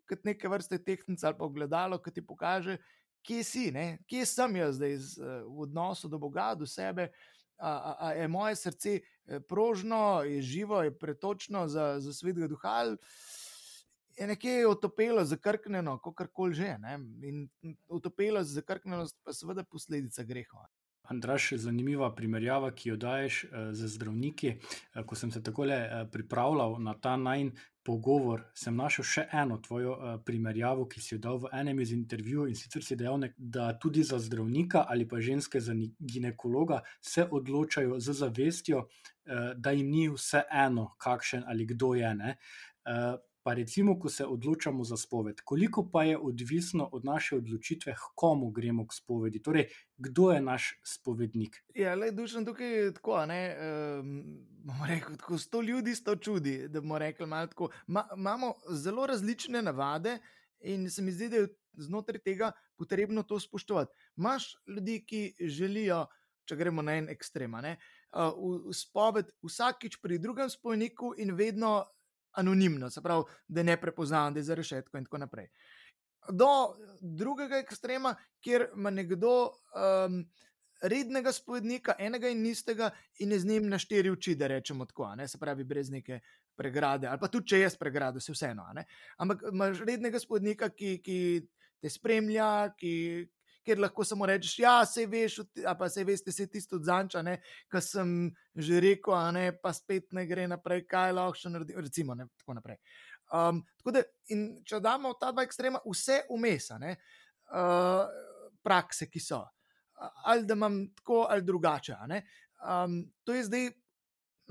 kot 0.09 0.25
neke 0.25 0.49
vrste 0.49 0.81
tehtnica 0.81 1.29
ali 1.29 1.37
pa 1.37 1.45
ogledalo, 1.45 2.01
ki 2.01 2.17
ti 2.17 2.25
pokaže, 2.25 2.79
kje 3.29 3.45
si, 3.45 3.69
ne? 3.77 3.99
kje 4.09 4.25
sem 4.33 4.57
jaz 4.57 4.81
zdaj 4.81 4.97
z, 5.05 5.21
uh, 5.21 5.43
v 5.53 5.69
odnosu 5.69 6.09
do 6.09 6.17
Boga, 6.17 6.55
do 6.57 6.65
sebe. 6.65 7.11
A, 7.61 7.71
a, 7.77 7.91
a 8.09 8.15
je 8.17 8.25
moje 8.27 8.57
srce 8.59 9.03
prožno, 9.49 10.23
je 10.23 10.43
živo, 10.43 10.83
je 10.83 10.99
pretočno 10.99 11.69
za, 11.69 12.00
za 12.00 12.12
svetega 12.12 12.49
duha. 12.49 12.97
Je 14.19 14.26
nekje 14.26 14.67
utopelo, 14.67 15.25
zakrknjeno, 15.25 15.99
kako 15.99 16.26
koli 16.33 16.55
že. 16.55 16.76
Ne? 16.79 16.99
In 17.23 17.49
utopelo, 17.88 18.43
zakrknjenost 18.45 19.17
pa 19.25 19.33
seveda 19.33 19.64
posledica 19.64 20.23
greha. 20.23 20.67
Andraš, 21.02 21.52
zanimiva 21.59 22.12
primerjava, 22.14 22.71
ki 22.71 22.93
jo 22.93 22.97
daješ 22.97 23.45
uh, 23.45 23.50
z 23.75 23.88
zdravniki. 23.97 24.55
Uh, 24.95 25.02
ko 25.07 25.19
sem 25.19 25.33
se 25.33 25.43
tako 25.43 25.67
uh, 25.67 26.07
pripravljal 26.12 26.79
na 26.79 26.95
ta 26.95 27.17
najn 27.17 27.50
pogovor, 27.85 28.45
sem 28.55 28.77
našel 28.77 29.05
še 29.05 29.25
eno 29.43 29.59
tvojo 29.62 29.95
uh, 29.97 30.15
primerjavo, 30.25 30.87
ki 30.91 31.01
si 31.01 31.15
jo 31.15 31.21
dal 31.23 31.41
v 31.43 31.51
enem 31.59 31.81
iz 31.83 31.93
intervjujev 31.95 32.53
in 32.53 32.59
sicer 32.59 32.85
si 32.85 32.97
dejal, 32.97 33.27
da 33.37 33.73
tudi 33.83 34.05
za 34.07 34.21
zdravnika 34.23 34.87
ali 34.89 35.09
pa 35.09 35.21
ženske 35.21 35.61
za 35.61 35.75
ginekologa 35.99 36.83
se 37.01 37.27
odločajo 37.31 37.99
z 38.01 38.17
zavestjo, 38.23 38.85
uh, 38.87 39.53
da 39.57 39.75
jim 39.75 39.91
ni 39.91 40.09
vse 40.12 40.45
eno, 40.51 40.93
kakšen 40.99 41.45
ali 41.47 41.67
kdo 41.67 41.95
je. 41.99 42.12
Uh, 42.12 43.21
Pa 43.43 43.55
recimo, 43.55 43.99
ko 43.99 44.09
se 44.09 44.25
odločamo 44.27 44.85
za 44.85 44.97
spoved, 44.97 45.41
koliko 45.41 45.89
pa 45.93 46.05
je 46.05 46.19
odvisno 46.19 46.89
od 46.93 47.05
naše 47.05 47.37
odločitve, 47.37 47.95
komu 48.15 48.51
gremo 48.51 48.87
k 48.87 48.95
spovedi, 48.95 49.43
torej 49.43 49.67
kdo 49.97 50.31
je 50.31 50.41
naš 50.41 50.69
spovednik. 50.85 51.59
Ja, 51.75 51.95
le 51.95 52.11
dušen 52.11 52.47
tukaj 52.47 52.71
je 52.71 52.93
tako, 52.95 53.27
ne. 53.27 53.41
Um, 54.01 54.23
rekel, 54.89 55.17
tako 55.17 55.39
sto 55.39 55.63
ljudi 55.63 55.95
sto 55.95 56.17
čudi, 56.17 56.69
da 56.69 56.81
bomo 56.81 56.99
rekli 56.99 57.27
malo 57.27 57.47
tako. 57.47 57.69
Ma, 57.87 58.07
imamo 58.17 58.55
zelo 58.71 59.07
različne 59.07 59.63
navade 59.63 60.19
in 60.61 60.91
se 60.91 61.03
mi 61.03 61.13
zdi, 61.13 61.29
da 61.29 61.37
je 61.37 61.49
znotraj 61.73 62.21
tega 62.23 62.53
potrebno 62.77 63.23
to 63.23 63.41
spoštovati. 63.41 63.93
Imáš 64.17 64.55
ljudi, 64.67 65.05
ki 65.07 65.35
želijo, 65.41 66.07
če 66.45 66.57
gremo 66.57 66.83
na 66.83 66.95
en 66.95 67.09
ekstrem, 67.09 67.55
uh, 67.55 67.75
v, 68.13 68.69
v 68.69 68.77
spoved 68.77 69.35
vsakič 69.43 69.99
pri 70.03 70.19
drugem 70.19 70.51
spojniku 70.51 71.15
in 71.19 71.35
vedno 71.35 71.85
anonimno, 72.33 72.91
se 72.91 73.03
pravi, 73.03 73.25
da 73.49 73.61
je 73.61 73.65
ne 73.65 73.81
prepoznaven, 73.81 74.35
da 74.35 74.41
je 74.41 74.45
za 74.45 74.55
rešetko 74.55 74.99
in 74.99 75.05
tako 75.05 75.19
naprej. 75.19 75.49
Do 76.31 76.49
drugega 77.01 77.59
ekstrema, 77.59 78.15
kjer 78.41 78.69
ima 78.77 78.91
nekdo 78.91 79.33
um, 79.51 80.23
rednega 80.83 81.33
spovednika, 81.33 81.95
enega 81.99 82.29
in 82.29 82.47
istega, 82.47 82.91
in 83.19 83.33
je 83.33 83.41
z 83.41 83.47
njim 83.47 83.69
na 83.69 83.79
štiri 83.79 84.11
oči, 84.11 84.35
da 84.35 84.47
rečemo 84.47 84.87
tako, 84.87 85.15
ne? 85.17 85.29
se 85.29 85.39
pravi, 85.39 85.65
brez 85.65 85.91
neke 85.91 86.21
pregrade, 86.57 87.07
ali 87.07 87.21
pa 87.21 87.29
tudi 87.29 87.49
če 87.55 87.61
jaz 87.61 87.77
pregrado, 87.79 88.21
se 88.21 88.33
vseeno. 88.33 88.67
Ampak 89.19 89.47
imaš 89.53 89.83
rednega 89.87 90.21
spovednika, 90.21 90.69
ki, 90.71 90.99
ki 91.05 91.19
te 91.81 91.91
spremlja, 91.91 92.75
ki, 92.79 92.95
ker 93.64 93.81
lahko 93.81 94.04
samo 94.04 94.26
rečeš, 94.26 94.59
ja, 94.59 94.75
se 94.87 95.07
veš, 95.07 95.40
pa 95.78 95.88
se 95.88 96.04
veš, 96.04 96.25
se 96.28 96.47
tisto 96.50 96.76
odzanča, 96.76 97.23
kar 97.71 97.83
sem 97.83 98.31
že 98.54 98.81
rekel, 98.81 99.14
a 99.14 99.31
ne 99.33 99.47
pa 99.57 99.73
spet 99.73 100.12
ne 100.12 100.26
gre 100.26 100.49
naprej, 100.50 100.85
kaj 100.90 101.14
lahko 101.16 101.38
še 101.38 101.52
naredim, 101.52 101.81
recimo 101.81 102.14
ne, 102.19 102.28
tako 102.42 102.59
naprej. 102.59 102.78
Um, 103.33 103.62
tako 103.81 103.97
da, 103.97 104.02
če 104.69 104.81
damo 104.85 105.14
ta 105.21 105.31
dva 105.33 105.45
ekstrema, 105.47 105.81
vse 105.87 106.23
umesane 106.35 106.97
uh, 106.97 108.04
prakse, 108.62 109.09
ki 109.09 109.23
so, 109.23 109.40
ali 110.26 110.45
da 110.47 110.59
imam 110.59 110.83
tako 110.99 111.25
ali 111.31 111.47
drugače. 111.47 111.97
Um, 112.62 113.00
to 113.25 113.35
je 113.35 113.47
zdaj 113.49 113.71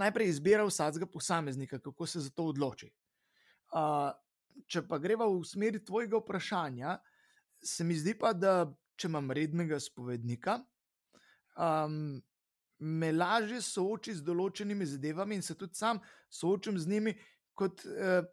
najprej 0.02 0.34
izbira 0.34 0.66
vsakega 0.66 1.06
posameznika, 1.06 1.80
kako 1.80 2.08
se 2.08 2.20
za 2.20 2.32
to 2.34 2.48
odloči. 2.50 2.90
Uh, 3.72 4.10
če 4.68 4.84
pa 4.88 5.00
greva 5.00 5.28
v 5.30 5.44
smeri 5.48 5.84
tvojega 5.84 6.20
vprašanja, 6.20 6.98
se 7.64 7.84
mi 7.84 7.96
zdi 7.96 8.16
pa, 8.18 8.34
da 8.34 8.66
če 8.98 9.10
imam 9.10 9.32
rednega 9.32 9.80
spovednika, 9.82 10.60
um, 11.58 12.22
me 12.82 13.12
lažje 13.14 13.62
sooči 13.62 14.16
z 14.18 14.26
določenimi 14.26 14.88
zadevami 14.90 15.38
in 15.38 15.46
se 15.46 15.56
tudi 15.56 15.78
sam 15.78 16.02
soočam 16.34 16.80
z 16.82 16.90
njimi, 16.90 17.14
kot 17.58 17.86
uh, 17.86 18.26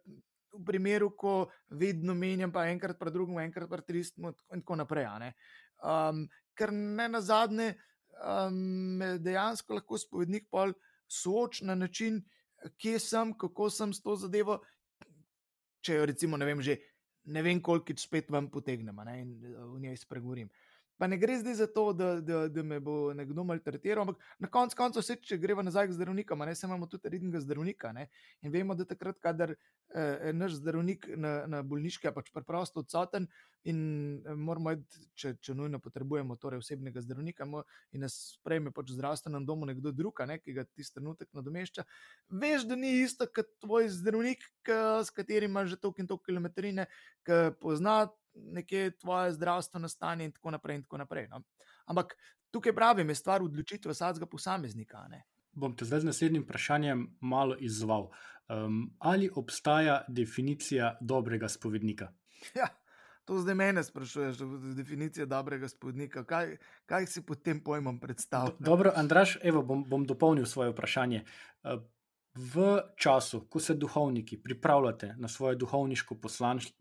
v 0.53 0.63
primeru, 0.65 1.11
ko 1.13 1.49
vedno 1.69 2.15
menjam, 2.17 2.51
pa 2.51 2.65
enkrat, 2.71 2.97
pa 2.99 3.11
drugim, 3.13 3.37
enkrat, 3.43 3.69
pa 3.69 3.81
tristim, 3.85 4.31
in 4.53 4.63
tako 4.63 4.79
naprej. 4.81 5.07
Um, 5.85 6.25
ker 6.57 6.73
ne 6.73 7.07
na 7.07 7.21
zadnje, 7.21 7.75
um, 8.23 8.57
me 8.97 9.17
dejansko 9.21 9.77
lahko 9.77 9.99
spovednik 10.01 10.49
pol 10.51 10.73
sooči 11.09 11.65
na 11.69 11.75
način, 11.75 12.23
kje 12.81 12.99
sem, 12.99 13.33
kako 13.37 13.69
sem 13.69 13.93
s 13.93 14.01
to 14.01 14.15
zadevo. 14.19 14.59
Če 15.85 16.01
jo 16.01 16.07
recimo, 16.09 16.37
ne 16.37 16.45
vem, 16.49 16.61
že 16.61 16.75
ne 17.25 17.43
vem, 17.43 17.61
koliko 17.61 17.93
spet 17.97 18.29
vam 18.31 18.49
potegnem 18.49 18.99
in 19.17 19.33
v 19.75 19.79
njej 19.79 19.97
spregovorim. 19.97 20.49
Pa 20.99 21.07
ne 21.07 21.17
gre 21.17 21.37
zdaj 21.39 21.53
za 21.55 21.67
to, 21.67 21.93
da, 21.93 22.07
da, 22.21 22.47
da 22.51 22.63
me 22.63 22.79
bo 22.83 23.13
nekdo 23.15 23.43
maltretiral, 23.47 24.03
ampak 24.03 24.19
na 24.39 24.49
koncu 24.51 24.75
konca, 24.75 25.01
če 25.01 25.37
gremo 25.39 25.63
nazaj 25.63 25.87
k 25.87 25.95
zdravnikom, 25.95 26.43
ne 26.43 26.55
imamo 26.63 26.89
tudi 26.91 27.13
rednega 27.13 27.39
zdravnika. 27.39 27.93
Ne? 27.95 28.09
In 28.43 28.51
vemo, 28.51 28.75
da 28.75 28.83
takrat, 28.83 29.15
kadar 29.23 29.53
eh, 29.55 30.33
naš 30.35 30.57
zdravnik 30.59 31.07
na, 31.15 31.45
na 31.47 31.63
bolniški 31.63 32.09
je 32.09 32.13
pač 32.17 32.33
preprosto 32.35 32.83
odsoten 32.83 33.29
in 33.63 33.79
eh, 34.25 34.35
moramo, 34.35 34.75
iti, 34.75 35.07
če, 35.15 35.33
če 35.39 35.55
nujno 35.55 35.79
potrebujemo 35.79 36.35
torej 36.35 36.59
osebnega 36.65 36.99
zdravnika 37.07 37.47
in 37.95 38.03
nas 38.03 38.19
sprejme 38.35 38.75
pač 38.75 38.91
v 38.91 38.99
zdravstvenem 38.99 39.47
domu 39.47 39.71
nekdo 39.71 39.95
drug, 39.95 40.19
ne, 40.27 40.41
ki 40.43 40.57
ga 40.59 40.67
tisti 40.67 40.99
trenutek 40.99 41.31
nadomešča, 41.31 41.87
veš, 42.27 42.67
da 42.67 42.75
ni 42.75 42.97
isto 43.05 43.23
kot 43.31 43.47
tvoj 43.63 43.87
zdravnik, 43.95 44.43
k, 44.67 44.83
s 44.99 45.15
katerim 45.15 45.55
imaš 45.55 45.77
že 45.77 45.79
toliko 45.79 46.03
in 46.03 46.11
toliko 46.11 46.27
kilometrine, 46.27 46.91
ki 47.23 47.45
pozna 47.63 48.09
nekje 48.33 48.97
tvoje 48.97 49.33
zdravstveno 49.33 49.89
stanje, 49.89 50.25
in 50.25 50.31
tako 50.31 50.51
naprej. 50.51 50.75
In 50.75 50.83
tako 50.83 50.97
naprej 50.97 51.27
no. 51.27 51.41
Ampak 51.85 52.15
tukaj 52.51 52.75
pravim, 52.75 53.09
je 53.09 53.15
stvar 53.15 53.43
odločitve 53.43 53.91
vsakega 53.91 54.25
posameznika. 54.25 55.07
Ne. 55.09 55.23
Bom 55.51 55.75
te 55.75 55.85
zdaj 55.85 55.99
z 55.99 56.11
naslednjim 56.11 56.43
vprašanjem 56.43 57.07
malo 57.21 57.55
izzval. 57.59 58.09
Um, 58.49 58.95
ali 58.99 59.29
obstaja 59.35 60.03
definicija 60.07 60.97
dobrega 61.01 61.49
spovednika? 61.49 62.11
Ja, 62.55 62.69
to 63.25 63.37
zdaj 63.39 63.55
mene 63.55 63.83
sprašuješ, 63.83 64.37
definicija 64.77 65.25
dobrega 65.25 65.67
spovednika. 65.67 66.23
Kaj, 66.25 66.55
kaj 66.85 67.05
si 67.05 67.25
pod 67.25 67.43
tem 67.43 67.59
pojmom 67.63 67.99
predstavljaš? 67.99 68.57
Dobro, 68.59 68.93
Andraš, 68.95 69.37
evo, 69.43 69.61
bom, 69.61 69.83
bom 69.85 70.05
dopolnil 70.05 70.45
svoje 70.45 70.71
vprašanje. 70.71 71.25
V 72.35 72.79
času, 72.97 73.43
ko 73.49 73.59
se 73.59 73.75
duhovniki 73.75 74.37
pripravljate 74.41 75.15
na 75.17 75.27
svoje 75.27 75.55
duhovniško 75.55 76.15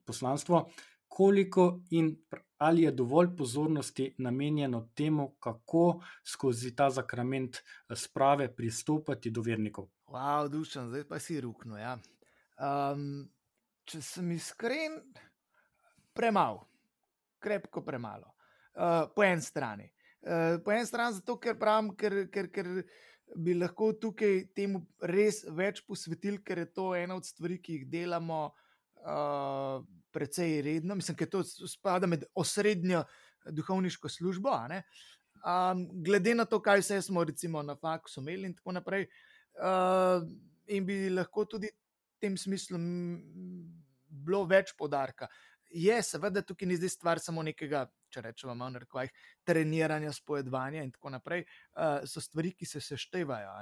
poslanstvo, 0.06 0.68
koliko 1.08 1.80
in 1.90 2.16
ali 2.58 2.82
je 2.82 2.90
dovolj 2.90 3.36
pozornosti 3.36 4.14
namenjeno 4.18 4.88
temu, 4.94 5.30
kako 5.40 6.00
skozi 6.24 6.76
ta 6.76 6.90
zakrament 6.90 7.56
eh, 7.56 7.96
sprave 7.96 8.54
pristopati 8.56 9.30
do 9.30 9.42
vernikov. 9.42 9.88
Wow, 10.06 10.48
dušan, 10.48 10.88
zdaj 10.88 11.04
pa 11.08 11.18
si 11.18 11.40
rukno. 11.40 11.78
Ja. 11.78 11.98
Um, 12.58 13.28
če 13.84 14.00
sem 14.02 14.32
iskren, 14.32 14.98
premalo, 16.14 16.66
krepko 17.38 17.84
premalo. 17.84 18.34
Uh, 18.74 19.06
po 19.14 19.22
eni 19.22 19.42
strani. 19.42 19.90
Uh, 20.22 20.58
po 20.64 20.72
eni 20.72 20.86
strani 20.86 21.14
zato, 21.20 21.36
ker 21.38 21.58
pravim, 21.58 21.92
ker, 21.96 22.24
ker, 22.32 22.48
ker 22.50 22.72
bi 23.36 23.54
lahko 23.54 23.92
tukaj 24.00 24.48
temu 24.56 24.82
res 25.02 25.44
več 25.54 25.84
posvetili, 25.86 26.42
ker 26.42 26.64
je 26.64 26.72
to 26.72 26.94
ena 26.96 27.14
od 27.14 27.26
stvari, 27.26 27.60
ki 27.62 27.78
jih 27.78 27.86
delamo. 27.92 28.46
Uh, 28.48 28.64
precej 30.10 30.62
redno, 30.62 30.94
mislim, 30.94 31.16
da 31.20 31.26
to 31.26 31.42
spada 31.44 32.06
med 32.06 32.24
osrednjo 32.34 33.04
duhovniško 33.50 34.08
službo. 34.08 34.50
Um, 34.50 35.88
glede 36.04 36.34
na 36.34 36.44
to, 36.44 36.60
kaj 36.62 36.80
vse 36.80 37.02
smo 37.02 37.24
recimo, 37.24 37.62
na 37.62 37.76
faksu 37.76 38.20
imeli 38.20 38.48
in 38.50 38.54
tako 38.54 38.72
naprej, 38.72 39.06
uh, 39.62 40.24
in 40.66 40.86
bi 40.86 41.10
lahko 41.10 41.44
tudi 41.44 41.70
v 41.70 42.20
tem 42.20 42.36
smislu 42.36 42.78
bilo 44.08 44.44
več 44.44 44.74
podarka. 44.78 45.28
Je 45.70 45.94
seveda 46.02 46.42
tukaj 46.42 46.68
ni 46.68 46.76
zdaj 46.76 46.90
stvar 46.90 47.20
samo 47.20 47.42
nekega, 47.44 47.84
če 48.08 48.22
rečemo, 48.24 48.54
malo 48.56 48.80
rekvajh, 48.82 49.12
treniranja, 49.44 50.12
spojedovanja 50.16 50.82
in 50.82 50.90
tako 50.90 51.12
naprej. 51.12 51.44
Uh, 51.76 52.00
so 52.08 52.20
stvari, 52.24 52.54
ki 52.56 52.66
se 52.66 52.80
seštevajo. 52.80 53.52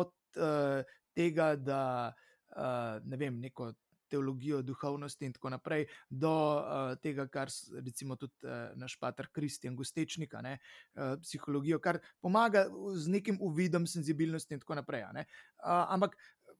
Od 0.00 0.14
uh, 0.38 0.96
tega, 1.14 1.56
da 1.56 1.82
uh, 2.08 3.04
ne 3.04 3.20
vem, 3.20 3.40
neko 3.42 3.72
teologijo 4.10 4.62
duhovnosti 4.62 5.28
in 5.28 5.36
tako 5.36 5.52
naprej, 5.54 5.86
do 6.10 6.32
uh, 6.32 6.94
tega, 7.02 7.28
kar 7.32 7.52
recimo 7.84 8.16
tudi 8.16 8.46
uh, 8.46 8.72
naš 8.78 8.96
pater 9.00 9.28
Kristjan 9.32 9.76
Gustečnika, 9.76 10.42
ne, 10.44 10.58
uh, 10.96 11.14
psihologijo, 11.22 11.80
kar 11.84 12.00
pomaga 12.20 12.66
z 12.94 13.14
nekim 13.14 13.38
uvidom 13.40 13.86
senzibilnosti 13.86 14.56
in 14.56 14.64
tako 14.64 14.80
naprej. 14.80 15.06
Uh, 15.08 15.24
ampak 15.64 16.16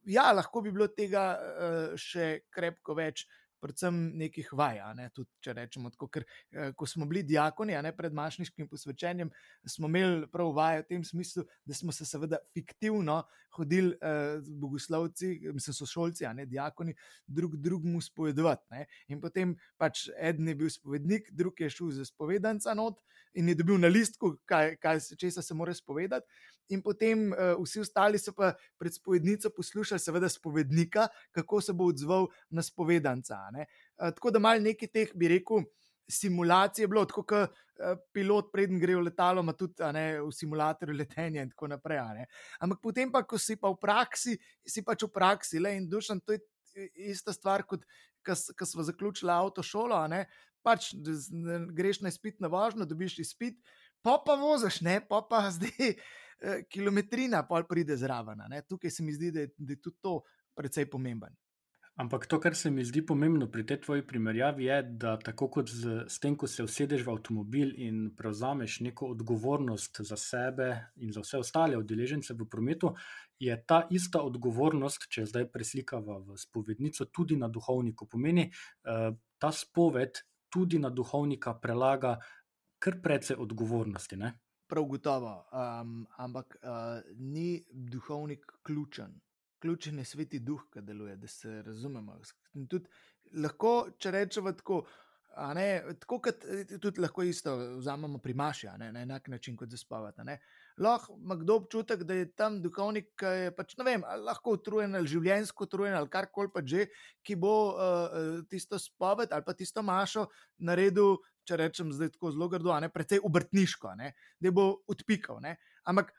ja, 0.09 0.31
lahko 0.33 0.63
bi 0.63 0.73
bilo 0.73 0.89
tega 0.89 1.29
uh, 1.37 1.93
še 1.99 2.49
krepko 2.55 2.97
več 2.99 3.27
predvsem 3.61 3.97
nekih 4.19 4.51
vaj. 4.57 4.81
Ne, 4.99 5.09
tudi, 5.15 5.31
če 5.45 5.55
rečemo 5.57 5.91
tako, 5.95 6.09
ker 6.13 6.25
eh, 6.25 6.73
ko 6.77 6.87
smo 6.87 7.07
bili 7.09 7.25
diakoni, 7.27 7.77
ne 7.85 7.93
pred 7.97 8.15
mašniškim 8.17 8.69
posvečenjem, 8.71 9.31
smo 9.69 9.91
imeli 9.91 10.29
prav 10.33 10.53
vaje 10.57 10.83
v 10.83 10.89
tem 10.93 11.05
smislu, 11.05 11.45
da 11.67 11.77
smo 11.77 11.95
se 11.95 12.07
seveda 12.09 12.41
fiktivno 12.55 13.23
hodili 13.57 13.95
eh, 14.01 14.41
bogoslovci, 14.61 15.35
mislim, 15.55 15.77
so 15.77 15.89
šolci, 15.89 16.27
a 16.27 16.33
ne 16.37 16.47
diakoni, 16.47 16.95
drug 17.27 17.57
drugemu 17.63 18.01
spovedovati. 18.05 18.67
Ne. 18.75 18.87
In 19.09 19.23
potem 19.23 19.57
pač 19.81 20.09
eden 20.17 20.49
je 20.49 20.59
bil 20.59 20.73
spovednik, 20.73 21.33
drug 21.33 21.61
je 21.61 21.71
šel 21.73 21.95
za 21.99 22.07
spovedanca 22.09 22.75
not 22.79 23.01
in 23.35 23.49
je 23.49 23.55
dobil 23.59 23.79
na 23.79 23.91
listku, 23.91 24.37
kaj, 24.49 24.77
kaj 24.83 25.03
če 25.19 25.31
se 25.43 25.55
mora 25.55 25.75
spovedati 25.77 26.27
in 26.69 26.83
potem 26.83 27.31
uh, 27.33 27.57
vsi 27.63 27.81
ostali 27.81 28.19
so 28.19 28.35
pa 28.37 28.53
pred 28.79 28.95
spovednico 28.95 29.51
poslušali, 29.55 30.01
seveda, 30.01 30.29
spovednika, 30.29 31.09
kako 31.33 31.61
se 31.61 31.73
bo 31.73 31.89
odzval 31.93 32.29
na 32.51 32.63
spovedanca. 32.63 33.41
Uh, 33.55 34.11
tako 34.15 34.31
da 34.31 34.43
malo 34.43 34.61
nekaj 34.65 34.93
teh, 34.93 35.15
bi 35.15 35.29
rekel, 35.29 35.65
simulacij 36.09 36.83
je 36.83 36.89
bilo, 36.89 37.05
tako 37.05 37.23
kot 37.29 37.51
uh, 37.53 37.97
pilot, 38.13 38.53
preden 38.53 38.81
gre 38.81 38.97
v 38.97 39.07
letalo, 39.09 39.43
ima 39.45 39.53
tudi 39.53 39.85
ne, 39.93 40.07
v 40.25 40.33
simulatorju 40.33 40.97
letenja 40.97 41.45
in 41.45 41.51
tako 41.53 41.69
naprej. 41.75 42.25
Ampak 42.61 42.81
potem, 42.83 43.13
pa, 43.13 43.23
ko 43.23 43.39
si 43.39 43.57
pa 43.57 43.71
v 43.73 43.81
praksi, 43.81 44.39
si 44.67 44.85
pač 44.85 45.05
v 45.05 45.13
praksi, 45.13 45.61
le 45.61 45.77
in 45.77 45.89
dušan, 45.89 46.21
to 46.25 46.37
je 46.37 46.43
ista 47.13 47.33
stvar, 47.33 47.65
kot 47.69 47.85
ko 48.25 48.67
smo 48.67 48.85
zaključili 48.85 49.33
avtošolo. 49.33 50.01
Pač, 50.63 50.93
greš 51.73 52.03
na 52.05 52.13
izpit 52.13 52.41
na 52.41 52.49
vožnjo, 52.53 52.89
dobiš 52.89 53.21
izpit, 53.23 53.61
pa 54.03 54.19
pa 54.25 54.35
voziš, 54.39 54.81
ne 54.81 55.01
pa 55.01 55.23
pa 55.23 55.49
zdaj. 55.55 55.95
Eh, 56.41 56.63
kilometrina 56.71 57.43
pa 57.49 57.63
pride 57.69 57.97
zraven. 57.97 58.39
Tukaj 58.69 58.91
se 58.91 59.03
mi 59.03 59.13
zdi, 59.13 59.33
da 59.33 59.41
je, 59.41 59.51
da 59.57 59.73
je 59.73 59.81
tudi 59.81 59.97
to 60.01 60.21
precej 60.55 60.91
pomemben. 60.91 61.35
Ampak 61.99 62.29
to, 62.31 62.39
kar 62.39 62.55
se 62.55 62.71
mi 62.71 62.85
zdi 62.85 63.03
pomembno 63.03 63.49
pri 63.51 63.65
tej 63.67 63.81
tvoji 63.83 64.05
primerjavi, 64.07 64.65
je, 64.65 64.83
da 65.03 65.17
tako 65.19 65.49
kot 65.51 65.71
z, 65.71 66.05
s 66.07 66.21
tem, 66.23 66.37
ko 66.39 66.47
se 66.47 66.63
usedeš 66.63 67.03
v 67.03 67.11
avtomobil 67.11 67.73
in 67.75 68.13
prevzameš 68.15 68.77
neko 68.87 69.09
odgovornost 69.17 69.99
za 70.07 70.17
sebe 70.17 70.69
in 71.03 71.11
za 71.13 71.25
vse 71.27 71.43
ostale 71.43 71.77
udeležence 71.77 72.37
v 72.39 72.47
prometu, 72.47 72.93
je 73.39 73.57
ta 73.67 73.81
ista 73.91 74.23
odgovornost, 74.23 75.09
če 75.11 75.27
zdaj 75.27 75.51
preslikava 75.51 76.21
v 76.23 76.39
spovednico, 76.39 77.11
tudi 77.11 77.35
na 77.35 77.51
duhovniku. 77.51 78.07
Pomeni, 78.07 78.47
uh, 78.47 79.11
ta 79.39 79.51
spoved 79.51 80.23
tudi 80.55 80.79
na 80.79 80.95
duhovnika 80.95 81.59
prelaga 81.59 82.15
kar 82.79 83.03
precej 83.03 83.43
odgovornosti. 83.43 84.17
Ne? 84.23 84.37
Prav 84.69 84.85
gotovo, 84.85 85.33
um, 85.49 86.03
ampak 86.21 86.59
uh, 86.61 87.01
ni 87.17 87.65
duhovnik 87.73 88.45
ključen 88.63 89.17
ključen 89.59 89.99
je 89.99 90.05
sveti 90.05 90.39
duh, 90.39 90.63
ki 90.73 90.81
deluje, 90.81 91.17
da 91.17 91.27
se 91.27 91.63
razumemo. 91.63 92.19
Tudi, 92.71 92.87
lahko, 93.43 93.91
če 93.99 94.11
rečemo 94.15 94.53
tako, 94.53 94.83
ne, 95.55 95.67
tako 96.01 96.21
kot 96.23 96.45
tudi 96.83 97.03
lahko 97.03 97.23
isto 97.27 97.55
vzamemo 97.79 98.19
pri 98.23 98.35
Maši, 98.35 98.69
ne, 98.79 98.93
na 98.93 99.03
enak 99.03 99.29
način 99.29 99.57
kot 99.57 99.71
za 99.71 99.77
spavati. 99.77 100.23
Lahko 100.79 101.17
ima 101.19 101.37
kdo 101.37 101.57
občutek, 101.57 102.03
da 102.07 102.15
je 102.15 102.31
tam 102.33 102.61
duhovnik, 102.63 103.11
ki 103.19 103.33
je 103.43 103.55
pač, 103.57 103.77
ne 103.79 103.85
vem, 103.85 104.05
lahko 104.25 104.55
utrujen 104.59 104.95
ali 104.95 105.11
življenjsko 105.11 105.67
utrujen 105.67 105.95
ali 105.95 106.11
karkoli 106.11 106.53
pa 106.55 106.63
že, 106.63 106.87
ki 107.23 107.37
bo 107.37 107.55
uh, 107.75 108.45
tisto 108.51 108.79
spoved 108.79 109.33
ali 109.33 109.47
pa 109.47 109.55
tisto 109.59 109.83
Mašo 109.83 110.29
naredil. 110.59 111.19
Če 111.49 111.57
rečem 111.57 111.93
zdaj 111.97 112.13
tako 112.19 112.35
zelo 112.35 112.51
grdo, 112.53 112.75
ne 112.77 112.91
precej 112.93 113.23
obrtniško, 113.25 113.95
ne, 113.97 114.13
da 114.37 114.53
bo 114.53 114.69
odpikal. 114.93 115.41
Ne. 115.41 115.57
Ampak 115.89 116.13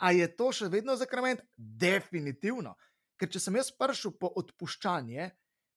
A 0.00 0.12
je 0.12 0.26
to 0.36 0.50
še 0.54 0.70
vedno 0.72 0.96
zakrament? 0.96 1.42
Definitivno. 1.56 2.74
Ker 3.20 3.30
če 3.30 3.42
sem 3.42 3.58
jaz 3.58 3.70
prišel 3.76 4.16
po 4.18 4.32
odpuščanje, 4.40 5.28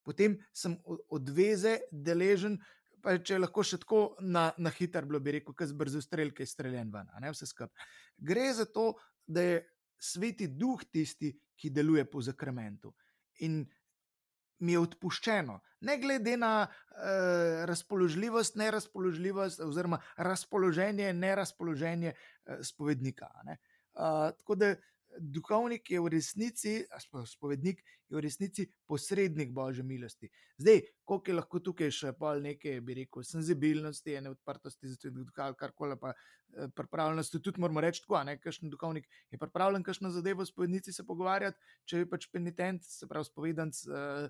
potem 0.05 0.37
sem 0.55 0.77
odveze 1.13 1.77
deležen, 1.91 2.57
pa 3.05 3.17
če 3.21 3.37
lahko 3.41 3.65
še 3.65 3.81
tako 3.83 4.01
na, 4.23 4.47
na 4.57 4.71
hiter, 4.73 5.05
bilo 5.05 5.19
bi 5.21 5.35
rekel, 5.37 5.53
kaj 5.53 5.69
z 5.69 5.77
brzo 5.77 6.01
strelke 6.01 6.47
streljen 6.47 6.89
ven, 6.93 7.11
ne 7.21 7.33
vse 7.33 7.45
skupaj. 7.49 7.89
Gre 8.17 8.47
za 8.57 8.65
to, 8.65 8.93
da 9.27 9.43
je 9.43 9.59
sveti 10.01 10.47
duh 10.49 10.81
tisti, 10.89 11.35
ki 11.55 11.69
deluje 11.71 12.03
po 12.09 12.19
zakramentu. 12.25 12.91
In 13.45 13.61
mi 14.59 14.75
je 14.75 14.79
odpuščeno, 14.79 15.59
ne 15.85 15.97
glede 16.01 16.37
na 16.37 16.67
uh, 16.67 17.65
razpoložljivost, 17.69 18.55
nerazpoložljivost, 18.55 19.59
oziroma 19.59 19.99
razpoloženje, 20.17 21.13
nerazpoloženje 21.13 22.13
uh, 22.13 22.59
spovednika. 22.63 23.31
Ne. 23.45 23.57
Uh, 23.95 24.31
tako 24.37 24.55
da 24.55 24.75
duhovnik 25.19 25.91
je 25.91 25.99
v 25.99 26.07
resnici, 26.07 26.73
spovednik 27.25 27.83
je 28.09 28.17
v 28.17 28.21
resnici 28.21 28.67
posrednik 28.87 29.51
božje 29.53 29.83
milosti. 29.83 30.29
Zdaj, 30.57 30.81
koliko 31.03 31.31
je 31.31 31.35
lahko 31.35 31.59
tukaj 31.59 31.91
še 31.91 32.13
pol 32.19 32.41
neke, 32.43 32.79
bi 32.81 32.97
rekel, 33.01 33.23
senzibilnosti, 33.23 34.15
ene 34.19 34.33
odprtosti 34.35 34.91
za 34.91 34.97
to, 34.99 35.11
kar 35.57 35.73
koli 35.75 35.97
pa 35.99 36.13
e, 36.13 36.67
pripravljenosti. 36.75 37.41
Tudi 37.41 37.61
moramo 37.63 37.83
reči 37.83 38.03
tako, 38.03 38.21
ne, 38.27 38.37
kakšen 38.41 38.69
duhovnik 38.73 39.07
je 39.31 39.39
pripravljen, 39.41 39.83
kakšno 39.83 40.11
zadevo 40.13 40.45
spovednici 40.45 40.93
se 40.93 41.05
pogovarjati, 41.07 41.59
če 41.85 42.03
je 42.03 42.09
pač 42.09 42.29
penitent, 42.31 42.83
se 42.83 43.07
pravi 43.09 43.31
spovedanc. 43.31 43.85
Uh, 43.87 44.29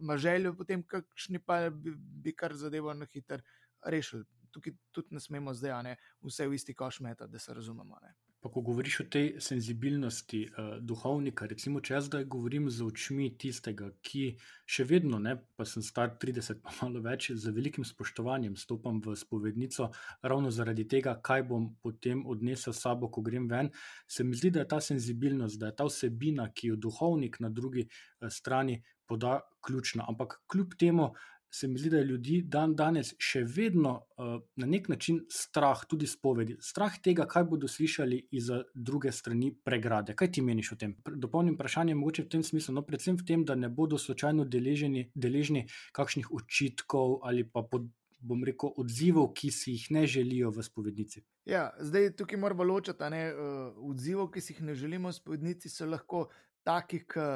ima 0.00 0.16
željo, 0.16 0.54
potem 0.56 0.82
kakšni 0.82 1.38
pa 1.38 1.70
bi, 1.70 1.94
bi 1.96 2.34
kar 2.36 2.54
zadevo 2.54 2.94
na 2.94 3.06
hiter 3.12 3.42
rešili. 3.86 4.24
Tukaj 4.50 4.72
tudi 4.92 5.14
ne 5.14 5.20
smemo 5.20 5.54
zdaj, 5.54 5.82
ne, 5.82 5.96
vse 6.22 6.46
v 6.48 6.54
isti 6.54 6.74
koš 6.74 7.00
metati, 7.00 7.32
da 7.32 7.38
se 7.38 7.54
razumemo. 7.54 7.98
Ne. 8.02 8.14
Pa 8.44 8.50
ko 8.52 8.60
govoriš 8.60 8.98
o 9.00 9.04
tej 9.08 9.40
senzibilnosti 9.40 10.42
uh, 10.44 10.74
duhovnika, 10.76 11.46
recimo, 11.48 11.80
če 11.80 11.94
jaz 11.94 12.08
zdaj 12.10 12.26
govorim 12.28 12.66
z 12.68 12.84
očmi 12.84 13.30
tistega, 13.40 13.88
ki 14.04 14.34
še 14.68 14.84
vedno, 14.84 15.16
ne, 15.18 15.38
pa 15.56 15.64
sem 15.64 15.82
star 15.82 16.12
30, 16.20 16.60
pa 16.60 16.74
malo 16.82 17.00
več, 17.06 17.30
z 17.32 17.54
velikim 17.56 17.86
spoštovanjem 17.88 18.58
stopam 18.60 19.00
v 19.00 19.16
spovednico, 19.16 19.88
ravno 20.22 20.52
zaradi 20.52 20.84
tega, 20.84 21.16
kaj 21.24 21.46
bom 21.48 21.70
potem 21.80 22.20
odnesel 22.28 22.76
s 22.76 22.84
sabo, 22.84 23.08
ko 23.08 23.24
grem 23.24 23.48
ven, 23.48 23.72
se 24.06 24.28
mi 24.28 24.36
zdi, 24.36 24.52
da 24.52 24.66
je 24.66 24.70
ta 24.76 24.82
senzibilnost, 24.92 25.56
da 25.58 25.72
je 25.72 25.78
ta 25.80 25.88
vsebina, 25.88 26.50
ki 26.52 26.74
jo 26.74 26.76
duhovnik 26.76 27.40
na 27.40 27.48
drugi 27.48 27.88
uh, 27.88 28.28
strani 28.28 28.76
poda, 29.08 29.40
ključna. 29.64 30.04
Ampak 30.08 30.40
kljub 30.50 30.74
temu, 30.78 31.12
se 31.54 31.68
mi 31.68 31.78
zdi, 31.78 31.90
da 31.90 31.98
je 31.98 32.04
ljudi 32.04 32.40
dan 32.50 32.74
danes 32.74 33.12
še 33.22 33.44
vedno 33.46 33.92
uh, 33.94 34.32
na 34.58 34.66
nek 34.66 34.88
način 34.90 35.20
strah, 35.30 35.84
tudi 35.88 36.08
spovedi. 36.10 36.56
Strah 36.60 36.96
tega, 37.02 37.28
kaj 37.30 37.44
bodo 37.50 37.70
slišali 37.70 38.18
iz 38.34 38.50
druge 38.74 39.12
strani 39.14 39.52
pregrade. 39.64 40.16
Kaj 40.18 40.32
ti 40.34 40.42
meniš 40.42 40.72
o 40.74 40.78
tem? 40.80 40.96
Dopolnim 41.06 41.54
vprašanje, 41.54 41.94
mogoče 41.94 42.26
v 42.26 42.32
tem 42.34 42.42
smislu, 42.42 42.74
no, 42.74 42.82
predvsem 42.86 43.20
v 43.20 43.26
tem, 43.28 43.44
da 43.46 43.54
ne 43.54 43.70
bodo 43.70 44.00
slučajno 44.02 44.48
deleženi, 44.50 45.06
deležni 45.14 45.68
kakšnih 45.94 46.32
očitkov 46.34 47.20
ali 47.22 47.46
pa 47.46 47.62
pod. 47.62 47.92
Bom 48.24 48.40
rekel, 48.40 48.70
odzivov, 48.80 49.26
ki 49.36 49.50
si 49.52 49.74
jih 49.74 49.82
ne 49.92 50.06
želijo 50.08 50.48
v 50.48 50.62
spovednici. 50.64 51.20
Ja, 51.44 51.66
zdaj 51.76 52.14
tukaj 52.16 52.38
moramo 52.40 52.64
ločiti. 52.64 53.04
Uh, 53.04 53.82
odzivov, 53.90 54.30
ki 54.32 54.40
si 54.40 54.54
jih 54.54 54.62
ne 54.64 54.76
želimo 54.80 55.12
v 55.12 55.16
spovednici, 55.18 55.68
so 55.68 55.84
lahko 55.84 56.22
taki, 56.64 57.02
ki 57.04 57.26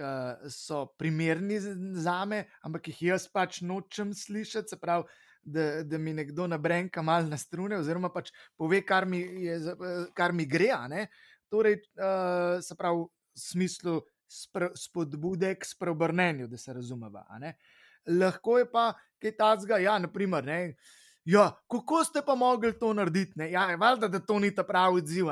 uh, 0.00 0.48
so 0.52 0.86
primerni 0.98 1.60
za 1.96 2.24
me, 2.24 2.44
ampak 2.66 2.88
jih 2.92 3.02
jaz 3.12 3.28
pač 3.32 3.60
nočem 3.62 4.14
slišati. 4.14 4.74
Se 4.74 4.80
pravi, 4.80 5.06
da, 5.42 5.82
da 5.86 5.98
mi 5.98 6.14
nekdo 6.16 6.46
nabrenka 6.50 7.02
mal 7.02 7.28
na 7.30 7.38
strune, 7.38 7.78
oziroma 7.78 8.10
pač 8.14 8.32
pove, 8.58 8.82
kar 8.86 9.06
mi, 9.06 9.22
je, 9.46 9.60
kar 10.16 10.34
mi 10.34 10.46
gre. 10.46 10.72
Torej, 11.52 11.80
uh, 12.00 12.58
se 12.64 12.76
pravi, 12.78 13.06
v 13.06 13.40
smislu 13.40 14.00
spodbude 14.74 15.54
k 15.54 15.64
spreobrnenju, 15.64 16.48
da 16.48 16.58
se 16.58 16.72
razumeva. 16.72 17.26
Lahko 18.06 18.58
je 18.58 18.70
pa 18.70 18.92
kaj 19.22 19.36
takega, 19.36 19.78
ja, 19.82 19.98
naprimer. 20.02 20.44
Ne, 20.44 20.74
Ja, 21.26 21.50
kako 21.70 22.04
ste 22.04 22.22
pa 22.26 22.34
mogli 22.34 22.70
to 22.78 22.92
narediti? 22.92 23.50
Ja, 23.50 23.66
valjda, 23.76 24.08
da 24.08 24.20
to 24.22 24.38
ni 24.38 24.54
ta 24.54 24.62
pravi 24.62 25.00
odziv. 25.02 25.26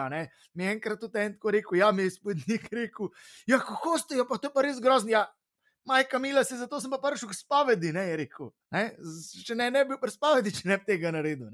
Mi 0.55 0.65
je 0.65 0.73
enkrat 0.73 1.01
tudi 1.01 1.19
en 1.19 1.33
tako 1.33 1.51
rekel, 1.51 1.79
ja, 1.79 1.93
mi 1.93 2.03
je 2.03 2.11
spodnik 2.11 2.67
rekel, 2.73 3.09
ja, 3.47 3.59
kako 3.59 3.99
ste, 3.99 4.17
ja, 4.17 4.25
pa 4.29 4.37
to 4.37 4.51
je 4.51 4.55
pa 4.55 4.63
res 4.63 4.81
grozno. 4.83 5.11
Ja, 5.11 5.29
majka 5.87 6.19
mila 6.19 6.45
se, 6.45 6.57
zato 6.57 6.81
sem 6.81 6.91
pa 6.91 6.99
prišel 6.99 7.31
k 7.31 7.39
spovedi, 7.39 7.93
ne, 7.93 8.09
je 8.09 8.17
rekel. 8.17 8.51
Ne? 8.75 8.85
Če 9.47 9.55
ne, 9.55 9.71
ne 9.71 9.85
bi 9.85 9.95
bil 9.95 10.01
pri 10.03 10.11
spovedi, 10.11 10.55
če 10.59 10.69
ne 10.69 10.81
bi 10.81 10.89
tega 10.89 11.15
naredil. 11.15 11.47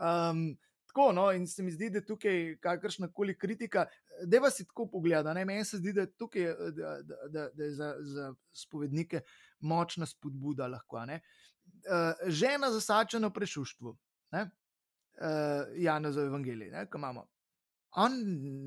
Um, 0.00 0.44
tako, 0.90 1.12
no, 1.16 1.30
in 1.32 1.46
se 1.46 1.62
mi 1.62 1.72
zdi, 1.72 1.88
da 1.94 2.02
tukaj 2.04 2.56
kakršna 2.60 3.08
koli 3.14 3.36
kritika, 3.38 3.86
da 4.26 4.40
vas 4.42 4.60
je 4.60 4.66
tako 4.66 4.88
pogleda. 4.92 5.34
Meni 5.34 5.64
se 5.64 5.78
zdi, 5.80 5.94
da, 5.96 6.06
tukaj, 6.06 6.50
da, 6.76 6.96
da, 7.02 7.20
da, 7.28 7.46
da 7.54 7.64
je 7.64 7.76
za, 7.78 7.94
za 8.00 8.32
spovednike 8.52 9.22
močna 9.60 10.06
spodbuda 10.06 10.66
lahko. 10.68 11.04
Ne? 11.06 11.20
uh, 11.74 12.30
žena 12.30 12.70
zasačena 12.70 13.30
prešuštvu, 13.30 13.90
uh, 13.90 14.48
Jana 15.76 16.12
za 16.12 16.22
evangelije, 16.22 16.86
ki 16.92 16.98
imamo. 16.98 17.26
On 17.96 18.12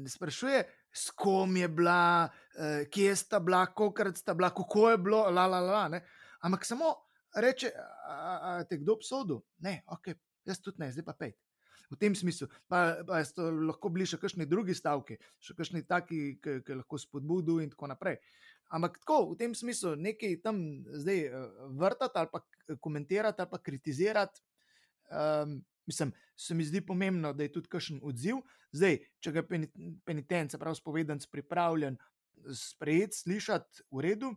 sprašuje, 0.10 0.64
s 0.92 1.12
kom 1.12 1.58
je 1.58 1.68
bila, 1.68 2.30
uh, 2.30 2.88
kje 2.92 3.16
sta 3.16 3.40
bila, 3.40 3.66
kolikrat 3.66 4.18
sta 4.18 4.34
bila, 4.34 4.50
kako 4.50 4.90
je 4.90 4.98
bilo, 4.98 5.24
la, 5.30 5.48
la, 5.48 5.60
la, 5.60 5.88
la, 5.88 6.02
ampak 6.42 6.66
samo 6.66 6.96
reče, 7.36 7.72
a, 8.08 8.40
a 8.42 8.64
te 8.70 8.78
kdo 8.78 8.94
obsodil? 8.94 9.42
Ne, 9.58 9.82
ok, 9.88 10.14
jaz 10.46 10.62
tudi 10.62 10.84
ne, 10.84 10.92
zdaj 10.92 11.06
pa 11.06 11.16
pet. 11.20 11.40
V 11.94 12.00
tem 12.02 12.16
smislu, 12.18 12.50
pa, 12.68 13.04
pa 13.06 13.22
so 13.28 13.46
lahko 13.54 13.92
bili 13.94 14.08
še 14.10 14.18
kakšni 14.18 14.48
drugi 14.50 14.74
stavki, 14.78 15.20
še 15.38 15.54
kakšni 15.58 15.84
taki, 15.86 16.22
ki 16.42 16.80
lahko 16.80 16.98
spodbudijo, 16.98 17.62
in 17.62 17.70
tako 17.74 17.92
naprej. 17.92 18.18
Ampak 18.74 18.98
tako 19.04 19.34
v 19.34 19.38
tem 19.38 19.54
smislu, 19.54 19.94
nekaj 20.02 20.40
tam 20.42 20.58
zdaj 20.90 21.20
eh, 21.30 21.36
vrtati 21.78 22.18
ali 22.18 22.32
pa 22.34 22.42
komentirati 22.82 23.44
ali 23.44 23.52
pa 23.52 23.60
kritizirati, 23.62 24.42
um, 25.12 25.60
mislim, 25.86 26.14
se 26.38 26.56
mi 26.58 26.66
zdi 26.66 26.82
pomembno, 26.82 27.34
da 27.34 27.44
je 27.44 27.52
tudi 27.52 27.70
kakšen 27.70 28.00
odziv. 28.04 28.42
Zdaj, 28.74 28.98
če 29.22 29.32
ga 29.36 29.44
penitent, 29.46 30.52
se 30.52 30.58
pravi, 30.58 30.80
spovedanc, 30.80 31.28
pripravljen 31.30 32.00
sprejeti, 32.58 33.18
slišati, 33.18 33.86
v 33.94 34.06
redu, 34.08 34.32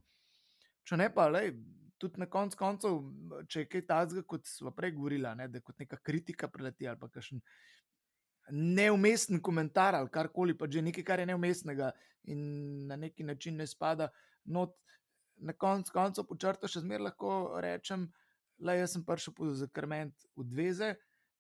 če 0.85 0.99
ne 1.01 1.09
pa, 1.15 1.31
lej, 1.33 1.55
tudi 1.99 2.21
na 2.21 2.27
koncu 2.31 2.59
koncev, 2.59 2.99
če 3.49 3.65
je 3.65 3.69
kaj 3.73 3.87
takega, 3.89 4.23
kot 4.29 4.49
smo 4.49 4.73
prej 4.77 4.93
govorili, 4.97 5.29
ne, 5.39 5.49
da 5.49 5.59
je 5.59 5.65
kot 5.65 5.79
neka 5.81 5.99
kritika 6.05 6.49
preleti 6.53 6.89
ali 6.89 7.01
pa 7.01 7.09
kakšen 7.09 7.41
neumesten 8.51 9.41
komentar 9.43 9.97
ali 9.99 10.11
karkoli, 10.13 10.55
pa 10.59 10.69
že 10.71 10.83
nekaj, 10.83 11.05
kar 11.05 11.21
je 11.21 11.27
neumestnega 11.27 11.91
in 12.31 12.87
na 12.87 12.97
neki 12.97 13.25
način 13.25 13.57
ne 13.57 13.67
spada. 13.67 14.09
Not, 14.45 14.77
na 15.37 15.53
koncu 15.53 15.93
konca 15.93 16.25
počrta 16.25 16.69
še 16.69 16.85
zmeraj 16.85 17.11
lahko 17.11 17.33
rečem, 17.61 18.07
da 18.59 18.77
sem 18.87 19.05
prišel 19.05 19.35
po 19.37 19.51
zakrment 19.53 20.15
v 20.37 20.47
dveze, 20.49 20.95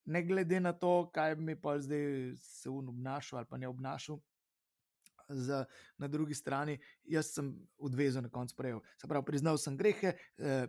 ne 0.07 0.23
glede 0.23 0.61
na 0.61 0.73
to, 0.73 1.09
kaj 1.15 1.37
mi 1.37 1.57
pa 1.61 1.79
zdaj 1.81 2.35
se 2.43 2.71
un 2.71 2.89
obnašal 2.89 3.39
ali 3.39 3.49
pa 3.51 3.57
ne 3.57 3.69
obnašal. 3.69 4.21
Z, 5.29 5.65
na 5.99 6.09
drugi 6.09 6.35
strani, 6.35 6.79
jaz 7.05 7.33
sem 7.35 7.51
odvezen 7.79 8.23
na 8.23 8.31
koncu 8.31 8.57
prejel. 8.57 8.81
Se 9.01 9.09
pravi, 9.09 9.25
priznal 9.27 9.59
sem 9.59 9.77
grehe, 9.77 10.15
eh, 10.39 10.69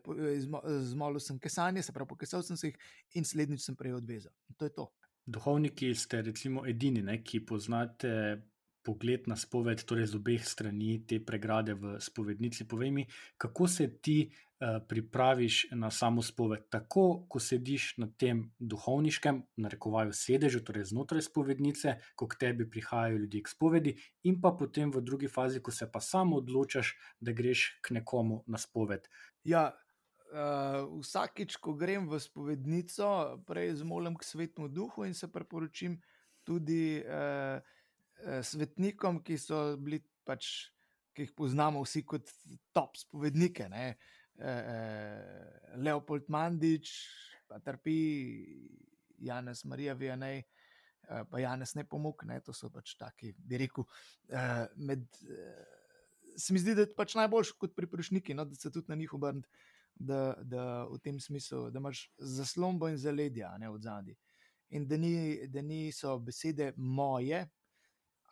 zmolil 0.82 1.20
sem 1.20 1.40
kesanje, 1.40 1.84
se 1.84 1.94
pravi, 1.94 2.10
pokesal 2.10 2.44
sem 2.44 2.58
se 2.58 2.72
jih 2.72 2.78
in 3.14 3.26
slednjič 3.26 3.62
sem 3.62 3.76
prejel 3.76 3.98
odvezen. 4.02 4.34
To 4.58 4.66
je 4.66 4.74
to. 4.74 4.88
Duhovniki 5.28 5.92
ste 5.96 6.22
recimo 6.22 6.66
edini, 6.66 7.02
ne, 7.04 7.20
ki 7.24 7.46
poznate 7.46 8.42
pogled 8.88 9.28
na 9.28 9.36
spoved, 9.36 9.84
torej 9.84 10.14
z 10.14 10.16
obeh 10.16 10.44
strani 10.48 11.02
te 11.04 11.20
pregrade 11.20 11.76
v 11.76 12.00
spovednici. 12.00 12.64
Povej 12.64 12.92
mi, 12.96 13.04
kako 13.36 13.68
se 13.68 13.88
ti 14.00 14.32
uh, 14.32 14.80
pripraviš 14.88 15.76
na 15.76 15.92
samo 15.92 16.24
spoved, 16.24 16.70
tako 16.72 17.28
ko 17.28 17.42
sediš 17.44 17.98
na 18.00 18.08
tem 18.08 18.46
duhovniškem, 18.60 19.44
narekovaju 19.60 20.16
sedežu, 20.16 20.64
torej 20.64 20.88
znotraj 20.94 21.28
spovednice, 21.28 21.98
ko 22.16 22.30
k 22.32 22.40
tebi 22.40 22.70
prihajajo 22.70 23.20
ljudje 23.26 23.44
k 23.44 23.52
spovedi, 23.52 23.96
in 24.24 24.40
pa 24.40 24.56
potem 24.56 24.96
v 24.96 25.04
drugi 25.04 25.28
fazi, 25.28 25.60
ko 25.60 25.76
se 25.76 25.90
pa 25.92 26.00
samo 26.00 26.40
odločaš, 26.40 26.96
da 27.20 27.36
greš 27.36 27.84
k 27.84 28.00
nekomu 28.00 28.46
na 28.48 28.56
spoved. 28.56 29.12
Ja, 29.44 29.76
uh, 30.32 30.88
vsakič, 31.04 31.60
ko 31.60 31.76
grem 31.76 32.08
v 32.08 32.24
spovednico, 32.24 33.42
prej 33.44 33.84
zmolim 33.84 34.16
k 34.16 34.24
svetmu 34.24 34.72
duhu 34.72 35.04
in 35.04 35.12
se 35.12 35.28
priporočim 35.28 36.00
tudi 36.48 37.04
uh, 37.04 37.60
svetnikom, 38.44 39.22
ki 39.26 39.38
so 39.42 39.62
bili 39.82 40.00
pač, 40.28 40.50
ki 41.16 41.26
jih 41.26 41.34
poznamo 41.38 41.82
vsi 41.86 42.04
kot 42.06 42.30
top 42.76 42.98
spovednike. 43.00 43.70
Ne? 43.74 43.88
Uh, 44.38 45.78
Leopold 45.82 46.30
Mandič, 46.30 46.94
pa 47.50 47.60
trpi 47.64 47.98
Janes 49.26 49.66
Marija 49.66 49.98
Vijanej. 49.98 50.44
Pa 51.32 51.40
Janes 51.40 51.72
ne 51.78 51.86
pomog, 51.88 52.20
ne, 52.28 52.42
to 52.44 52.52
so 52.52 52.68
pač 52.68 52.98
taki, 53.00 53.30
bi 53.40 53.62
rekel, 53.62 53.86
med, 54.76 55.06
se 56.36 56.52
mi 56.52 56.60
zdi, 56.60 56.74
da 56.76 56.84
je 56.84 56.90
pač 56.98 57.14
najboljši 57.16 57.54
kot 57.62 57.78
priprošniki, 57.78 58.36
no, 58.36 58.44
da 58.44 58.58
se 58.60 58.68
tudi 58.76 58.92
na 58.92 58.98
njih 59.00 59.14
obrniti, 59.16 59.48
da, 59.96 60.36
da 60.44 60.66
v 60.92 61.00
tem 61.00 61.22
smislu, 61.24 61.70
da 61.72 61.80
imaš 61.80 62.02
zaslombo 62.20 62.90
in 62.92 63.00
zaledja 63.00 63.54
ne, 63.62 63.70
od 63.72 63.88
zadaj 63.88 64.18
in 64.70 64.88
da, 64.88 64.98
ni, 64.98 65.48
da 65.48 65.62
niso 65.62 66.18
besede 66.20 66.74
moje, 66.76 67.46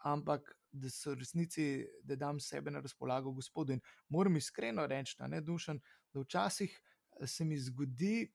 ampak 0.06 0.54
da 0.72 0.90
so 0.92 1.16
resnici, 1.16 1.86
da 2.04 2.16
dam 2.20 2.40
sebe 2.40 2.72
na 2.72 2.80
razpolago 2.84 3.32
Gospodu. 3.32 3.74
In 3.74 3.82
moram 4.10 4.38
iskreno 4.38 4.88
reči, 4.88 5.16
da, 5.20 5.42
dušen, 5.42 5.80
da 6.14 6.20
včasih 6.20 6.80
se 7.26 7.46
mi 7.46 7.58
zgodi, 7.58 8.28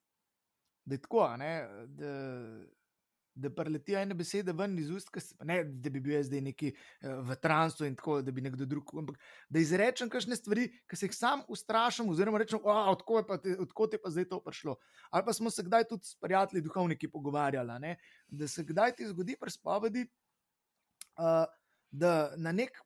da 0.85 0.95
je 0.95 1.03
tako, 1.03 1.27
ne, 1.37 1.55
da 1.87 2.13
da 3.35 3.51
preletijo 3.55 3.99
ene 3.99 4.15
besede 4.15 4.53
ven 4.53 4.79
iz 4.79 4.91
ust, 4.91 5.11
ne 5.47 5.63
da 5.65 5.91
bi 5.91 6.01
bil 6.01 6.15
jaz 6.17 6.27
zdaj 6.27 6.41
neki 6.45 6.73
uh, 6.73 7.21
v 7.29 7.37
transu 7.41 7.87
in 7.87 7.95
tako, 7.97 8.19
da 8.23 8.33
bi 8.35 8.43
nekdo 8.45 8.67
drug, 8.69 8.91
ampak 8.99 9.21
da 9.49 9.63
izrečem 9.63 10.11
kakšne 10.11 10.37
stvari, 10.37 10.67
ki 10.91 10.99
se 10.99 11.07
jih 11.07 11.17
sam 11.17 11.45
ustrašam, 11.49 12.11
oziroma 12.11 12.41
rečem, 12.43 12.61
odkot 12.65 13.31
je, 13.47 13.57
je 13.93 14.03
pa 14.03 14.11
zdaj 14.11 14.29
to 14.33 14.41
prišlo. 14.45 14.77
Ali 15.11 15.25
pa 15.27 15.33
smo 15.33 15.51
se 15.51 15.65
kdaj 15.67 15.87
tudi 15.93 16.11
s 16.11 16.19
prijatelji, 16.21 16.65
duhovniki 16.67 17.11
pogovarjali, 17.11 17.79
ne? 17.81 17.97
da 18.29 18.49
se 18.49 18.65
kdaj 18.67 18.97
ti 18.99 19.09
zgodi 19.09 19.39
pri 19.41 19.51
spovedi, 19.51 20.07
uh, 21.17 21.47
da 21.91 22.33
na 22.37 22.53
nek 22.53 22.79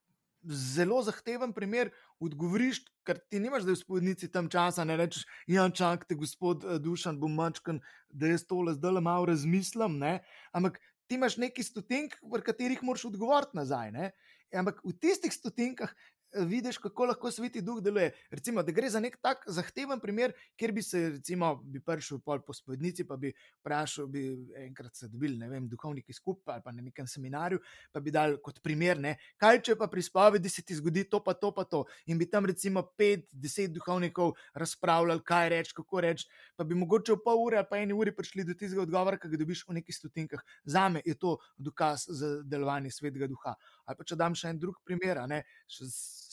zelo 0.45 1.01
zahteven 1.03 1.53
primer 1.53 1.91
odgovoriš, 2.21 2.83
ker 3.05 3.19
ti 3.31 3.41
nimaš, 3.41 3.65
da 3.65 3.73
je 3.73 3.79
v 3.79 3.83
spodnici 3.83 4.31
tam 4.33 4.49
časa, 4.53 4.85
ne 4.85 4.97
rečeš, 4.97 5.25
ja, 5.51 5.65
čakajte, 5.69 6.17
gospod 6.21 6.65
uh, 6.65 6.77
Dušan, 6.81 7.21
bom 7.21 7.33
mačkan, 7.35 7.81
da 8.09 8.33
jaz 8.33 8.47
tole 8.49 8.75
zdaj 8.77 9.01
malo 9.05 9.29
razmislim. 9.33 9.99
Ne? 10.01 10.19
Ampak 10.53 10.81
ti 11.09 11.19
imaš 11.19 11.37
neki 11.41 11.65
stotink, 11.65 12.17
v 12.23 12.41
katerih 12.45 12.83
moraš 12.83 13.09
odgovoriti 13.11 13.57
nazaj. 13.61 13.93
Ne? 13.93 14.13
Ampak 14.55 14.81
v 14.85 14.95
tistih 15.01 15.33
stotinkah 15.33 15.93
vidiš, 16.35 16.79
kako 16.79 17.05
lahko 17.05 17.31
sveti 17.31 17.63
duh 17.63 17.81
deluje. 17.83 18.13
Recimo, 18.31 18.63
da 18.63 18.73
gre 18.73 18.91
za 18.91 19.01
nek 19.01 19.17
tak 19.23 19.45
zahteven 19.47 20.01
primer, 20.01 20.33
kjer 20.57 20.73
bi 20.73 20.83
se, 20.83 21.09
recimo, 21.17 21.55
bi 21.57 21.81
prišel 21.81 22.19
po 22.25 22.53
spodnici, 22.53 23.07
pa 23.07 23.17
bi 23.17 23.33
vprašal, 23.61 24.07
bi 24.07 24.25
enkrat 24.67 24.97
se 24.97 25.09
dobili, 25.09 25.39
ne 25.39 25.49
vem, 25.49 25.69
duhovniki 25.69 26.13
skupaj 26.13 26.55
ali 26.55 26.63
pa 26.65 26.73
na 26.73 26.83
nekem 26.83 27.07
seminarju, 27.07 27.59
pa 27.93 28.01
bi 28.01 28.11
dal 28.11 28.37
kot 28.43 28.61
primer, 28.63 28.99
ne, 29.01 29.17
kaj 29.41 29.61
če 29.63 29.77
pa 29.79 29.89
pri 29.91 30.03
spovedi 30.03 30.51
se 30.51 30.63
ti 30.63 30.75
zgodi 30.75 31.05
to, 31.11 31.21
pa 31.25 31.35
to, 31.35 31.53
pa 31.55 31.65
to. 31.65 31.85
In 32.07 32.19
bi 32.19 32.29
tam 32.31 32.47
recimo 32.47 32.83
pet, 32.99 33.27
deset 33.33 33.73
duhovnikov 33.75 34.35
razpravljali, 34.55 35.23
kaj 35.25 35.49
reči, 35.49 35.75
kako 35.77 36.01
reči, 36.01 36.29
pa 36.57 36.65
bi 36.65 36.79
mogoče 36.79 37.15
v 37.15 37.23
pol 37.25 37.45
ure 37.47 37.61
ali 37.61 37.71
pa 37.71 37.79
eni 37.79 37.95
uri 37.95 38.15
prišli 38.15 38.45
do 38.45 38.55
tistega 38.55 38.83
odgovora, 38.83 39.19
ki 39.19 39.31
ga 39.33 39.41
dobiš 39.41 39.65
v 39.69 39.79
nekih 39.81 39.97
stotinkah. 39.97 40.43
Za 40.65 40.89
me 40.89 41.03
je 41.05 41.15
to 41.19 41.37
dokaz 41.57 42.07
za 42.09 42.41
delovanje 42.43 42.91
svetega 42.91 43.29
duha. 43.31 43.55
Ali 43.85 43.99
pa 43.99 44.05
če 44.05 44.17
dam 44.17 44.35
še 44.35 44.53
en 44.53 44.61
drug 44.61 44.81
primer, 44.85 45.21
ne, 45.29 45.43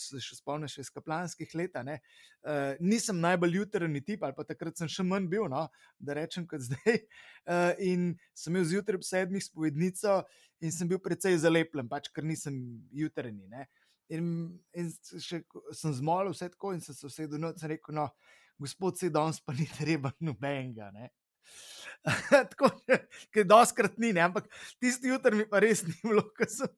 se 0.01 0.21
še 0.23 0.37
spomniš 0.39 0.77
iz 0.83 0.89
kaplanskih 0.93 1.53
let. 1.59 1.77
Uh, 1.77 2.73
nisem 2.83 3.19
najbolj 3.21 3.59
jutrajni 3.61 4.01
tip, 4.05 4.25
ali 4.25 4.35
pa 4.37 4.45
takrat 4.47 4.79
sem 4.79 4.89
še 4.91 5.05
manj 5.07 5.29
bil, 5.31 5.47
no, 5.51 5.67
da 5.99 6.17
rečem 6.17 6.47
kot 6.49 6.63
zdaj. 6.67 7.03
Uh, 7.45 7.71
in 7.79 8.09
sem 8.33 8.53
imel 8.53 8.67
zjutraj 8.71 9.01
ob 9.01 9.07
sedmih 9.07 9.45
spovednico 9.45 10.21
in 10.61 10.73
sem 10.73 10.89
bil 10.89 11.01
precej 11.01 11.39
zalepljen, 11.41 11.89
pač 11.91 12.11
ker 12.13 12.25
nisem 12.27 12.57
jutrajni. 12.95 13.65
In, 14.11 14.25
in 14.75 14.91
še 15.23 15.43
sem 15.77 15.95
zmolil 15.95 16.35
vse 16.35 16.51
tako, 16.51 16.75
in 16.75 16.83
sem 16.83 16.97
se 16.97 17.07
vsedel 17.07 17.39
in 17.39 17.67
rekel: 17.71 17.95
no, 17.95 18.09
gospod, 18.61 18.99
se 18.99 19.09
danes 19.09 19.39
pa 19.41 19.55
ni 19.57 19.69
treba 19.77 20.11
nobenega. 20.19 20.91
Tako 22.49 22.69
je, 22.87 23.43
doskrat 23.43 23.97
ni, 23.97 24.13
ne? 24.13 24.21
ampak 24.21 24.47
tisti 24.79 25.11
jutri 25.11 25.35
mi 25.37 25.45
pa 25.49 25.61
res 25.61 25.83
ni 25.85 25.93
bilo, 26.03 26.23
ker 26.37 26.49
sem, 26.49 26.69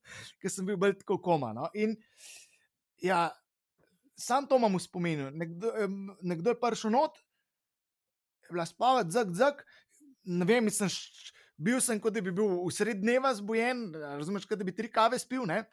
sem 0.49 0.67
bil 0.67 0.79
bolj 0.79 0.97
tako 0.99 1.19
koma. 1.23 1.53
No? 1.55 1.69
In 1.73 1.95
Ja, 3.03 3.33
sam 4.15 4.47
to 4.47 4.55
imam 4.55 4.77
v 4.77 4.79
spominu. 4.79 5.27
Nekdo, 5.35 5.73
nekdo 6.23 6.53
je 6.53 6.59
prišel 6.59 6.93
not, 6.95 7.19
bila 8.51 8.65
spavati, 8.65 9.11
zak, 9.11 9.33
zak. 9.35 9.63
Ne 10.23 10.45
vem, 10.47 10.63
mislim, 10.63 10.91
bil 11.59 11.81
sem 11.83 11.99
kot 11.99 12.15
da 12.15 12.21
bi 12.23 12.31
bil 12.31 12.61
v 12.63 12.71
sred 12.71 13.01
dneva 13.01 13.33
zbujen, 13.35 13.89
razumeš, 13.93 14.47
kot 14.47 14.61
da 14.61 14.67
bi 14.67 14.75
tri 14.75 14.91
kave 14.91 15.19
spil. 15.19 15.43
Ne? 15.49 15.63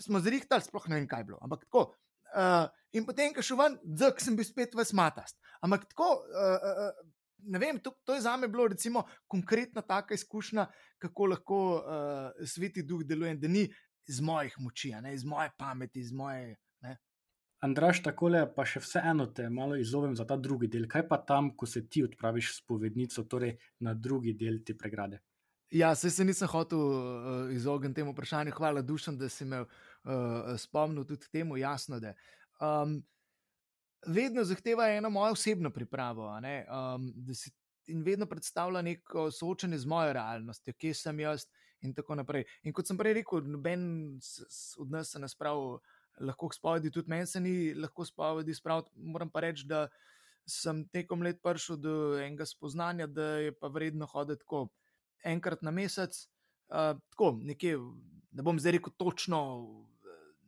Smo 0.00 0.20
zrihtali, 0.24 0.64
sploh 0.64 0.88
ne 0.88 1.00
vem, 1.00 1.08
kaj 1.10 1.24
je 1.24 1.28
bilo. 1.32 1.42
Ampak 1.44 1.66
tako. 1.66 1.90
Uh, 2.36 2.64
in 2.96 3.04
potem, 3.06 3.34
ko 3.36 3.44
šel 3.44 3.60
ven, 3.60 3.76
zak 4.00 4.20
sem 4.20 4.36
bil 4.36 4.48
spet 4.48 4.74
v 4.76 4.84
smatast. 4.84 5.36
Ampak 5.64 5.90
tako. 5.92 6.16
Uh, 6.32 6.72
uh, 6.88 7.12
Ne 7.46 7.60
vem, 7.62 7.76
to, 7.78 7.92
to 8.02 8.16
je 8.16 8.24
za 8.24 8.32
me 8.40 8.48
bilo 8.50 8.64
recimo, 8.66 9.04
konkretna 9.30 9.82
taka 9.84 10.16
izkušnja, 10.16 10.64
kako 10.98 11.26
lahko 11.30 11.58
uh, 11.76 12.46
sveti 12.48 12.82
duh 12.82 13.04
deluje, 13.06 13.36
da 13.38 13.46
ni 13.46 13.62
iz 14.06 14.20
mojih 14.20 14.54
moči, 14.58 14.92
ne, 15.02 15.14
iz 15.14 15.24
moje 15.24 15.50
pameti, 15.58 16.00
iz 16.00 16.12
moje. 16.12 16.56
Ne. 16.80 16.96
Andraš, 17.60 18.02
tako 18.02 18.28
le, 18.28 18.42
pa 18.54 18.66
še 18.68 18.80
vseeno 18.84 19.26
te 19.34 19.48
malo 19.50 19.78
izzovem 19.80 20.16
za 20.16 20.26
ta 20.28 20.36
drugi 20.36 20.68
del. 20.70 20.86
Kaj 20.88 21.06
pa 21.08 21.18
tam, 21.26 21.50
ko 21.56 21.66
se 21.66 21.86
ti 21.88 22.04
odpraviš 22.06 22.52
s 22.58 22.62
povednico, 22.68 23.24
torej 23.24 23.56
na 23.80 23.94
drugi 23.94 24.36
del 24.38 24.62
te 24.64 24.76
pregrade? 24.78 25.22
Ja, 25.74 25.94
se, 25.98 26.12
se 26.14 26.24
nisem 26.24 26.48
hotel 26.48 26.78
uh, 26.78 27.50
izogniti 27.50 28.00
temu 28.00 28.12
vprašanju. 28.14 28.54
Hvala, 28.54 28.84
dušam, 28.86 29.18
da 29.18 29.28
si 29.28 29.44
me 29.44 29.64
uh, 29.64 30.54
spomnil 30.58 31.04
tudi 31.04 31.26
temu, 31.32 31.56
jasno. 31.58 31.98
Da, 32.00 32.14
um, 32.62 33.00
vedno 34.06 34.44
zahteva 34.46 34.86
eno 34.94 35.10
mojo 35.10 35.34
osebno 35.34 35.72
pripravo. 35.74 36.30
Um, 36.30 37.10
si, 37.34 37.50
in 37.90 38.04
vedno 38.06 38.26
predstavlja 38.30 38.82
neko 38.82 39.30
soočanje 39.34 39.78
z 39.82 39.90
mojo 39.90 40.12
realnostjo, 40.14 40.74
kje 40.78 40.94
sem 40.94 41.20
jaz, 41.24 41.48
uh, 41.48 41.65
in 41.86 41.94
tako 41.94 42.18
naprej. 42.18 42.44
In 42.66 42.74
kot 42.74 42.88
sem 42.88 42.98
prej 42.98 43.20
rekel, 43.20 43.46
noben 43.46 43.86
od 44.82 44.90
nas 44.90 45.14
se 45.14 45.22
ne 45.22 45.30
spravi, 45.30 45.78
lahko 46.26 46.50
spovedi, 46.52 46.90
tudi 46.90 47.10
meni 47.12 47.26
se 47.26 47.40
ni 47.40 47.74
lahko 47.74 48.04
spovedi 48.04 48.54
spraviti. 48.54 48.90
Moram 48.96 49.30
pa 49.30 49.40
reči, 49.44 49.66
da 49.68 49.86
sem 50.46 50.84
tekom 50.94 51.22
let 51.26 51.42
prišel 51.42 51.76
do 51.82 51.94
enega 52.18 52.46
spoznanja, 52.46 53.06
da 53.06 53.26
je 53.46 53.52
pa 53.52 53.68
vredno 53.68 54.06
hoditi 54.06 54.44
tako 54.44 54.68
enkrat 55.24 55.62
na 55.62 55.70
mesec, 55.74 56.16
uh, 56.70 56.94
tako 57.10 57.32
nekje, 57.42 57.76
ne 58.32 58.42
bom 58.46 58.58
zdaj 58.60 58.78
rekel 58.78 58.94
točno 58.96 59.40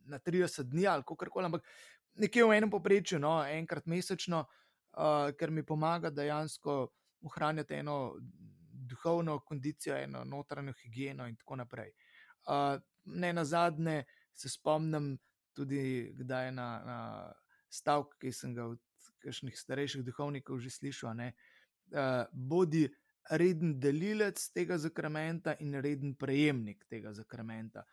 na 0.09 0.19
30 0.19 0.71
dni 0.71 0.87
ali 0.87 1.03
kako 1.03 1.29
koli, 1.29 1.45
ampak 1.45 1.65
nekje 2.15 2.45
v 2.45 2.55
enem 2.57 2.71
poprečju, 2.71 3.19
no, 3.19 3.43
enkrat 3.45 3.85
mesečno, 3.85 4.45
uh, 4.45 5.29
ker 5.37 5.51
mi 5.51 5.65
pomaga 5.65 6.09
dejansko 6.09 6.87
ohranjati 7.21 7.81
eno 7.83 8.15
duhovno 8.89 9.39
kondicijo, 9.45 9.95
eno 9.97 10.23
notranjo 10.25 10.73
higieno 10.81 11.27
in 11.29 11.37
tako 11.39 11.59
naprej. 11.61 11.91
Uh, 12.49 12.79
ne 13.05 13.33
na 13.33 13.45
zadnje 13.45 14.03
se 14.33 14.49
spomnim 14.49 15.17
tudi, 15.53 16.13
kdaj 16.17 16.51
na, 16.51 16.69
na 16.85 16.99
stavek, 17.69 18.15
ki 18.21 18.31
sem 18.33 18.55
ga 18.55 18.69
od 18.73 18.81
kakšnih 19.23 19.57
starejših 19.57 20.05
duhovnikov 20.07 20.59
že 20.63 20.71
slišal. 20.73 21.15
Ne, 21.19 21.33
uh, 21.93 22.25
bodi 22.33 22.87
reden 23.29 23.77
delilec 23.79 24.41
tega 24.55 24.77
zakramenta 24.77 25.55
in 25.59 25.75
reden 25.81 26.15
prejemnik 26.15 26.85
tega 26.89 27.13
zakramenta. 27.13 27.83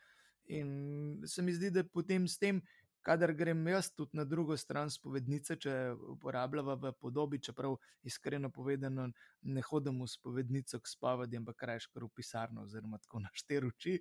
In 0.48 1.22
se 1.26 1.42
mi 1.42 1.52
zdi, 1.52 1.70
da 1.70 1.84
potem 1.84 2.28
s 2.28 2.38
tem, 2.38 2.60
kadar 3.06 3.32
grem 3.32 3.68
jaz 3.68 3.90
tudi 3.94 4.18
na 4.18 4.24
drugo 4.24 4.56
stran 4.58 4.90
spovednice, 4.90 5.54
če 5.62 5.72
uporabljava 6.16 6.74
v 6.82 6.90
podobi, 6.98 7.38
čeprav 7.38 7.76
iskreno 8.02 8.50
povedano, 8.50 9.06
ne 9.46 9.62
hodim 9.62 10.00
v 10.02 10.08
spovednico 10.10 10.80
k 10.82 10.90
spovedi, 10.90 11.38
ampak 11.38 11.60
krajš 11.60 11.86
kar 11.92 12.02
v 12.02 12.10
pisarno, 12.16 12.64
oziroma 12.66 12.98
tako 12.98 13.20
na 13.26 13.30
štiri 13.32 13.70
oči. 13.70 13.94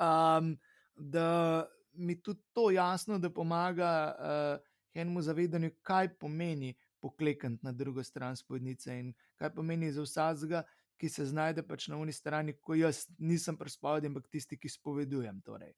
Um, 0.00 0.54
da 0.96 1.66
mi 1.92 2.16
tudi 2.22 2.40
to 2.56 2.70
jasno, 2.72 3.20
da 3.20 3.28
pomaga 3.30 3.92
uh, 4.16 4.72
enemu 4.94 5.22
zavedanju, 5.22 5.74
kaj 5.84 6.14
pomeni 6.16 6.72
poklekati 7.04 7.60
na 7.66 7.72
drugo 7.72 8.04
stran 8.04 8.36
spovednice 8.36 8.96
in 8.96 9.12
kaj 9.36 9.52
pomeni 9.54 9.92
za 9.92 10.08
vsakega. 10.08 10.64
Ki 11.02 11.08
se 11.10 11.24
znajde 11.26 11.64
pač 11.66 11.88
na 11.90 11.96
uni 11.98 12.12
strani, 12.14 12.52
ko 12.62 12.76
jaz 12.78 13.08
nisem 13.18 13.56
pri 13.58 13.70
spovedi, 13.74 14.06
ampak 14.06 14.28
tisti, 14.30 14.54
ki 14.56 14.70
spovedujem. 14.70 15.40
Torej. 15.42 15.72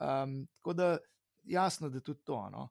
Um, 0.00 0.38
tako 0.56 0.72
da 0.72 0.86
jasno, 1.44 1.88
da 1.88 2.00
tudi 2.00 2.20
to. 2.24 2.40
No. 2.50 2.68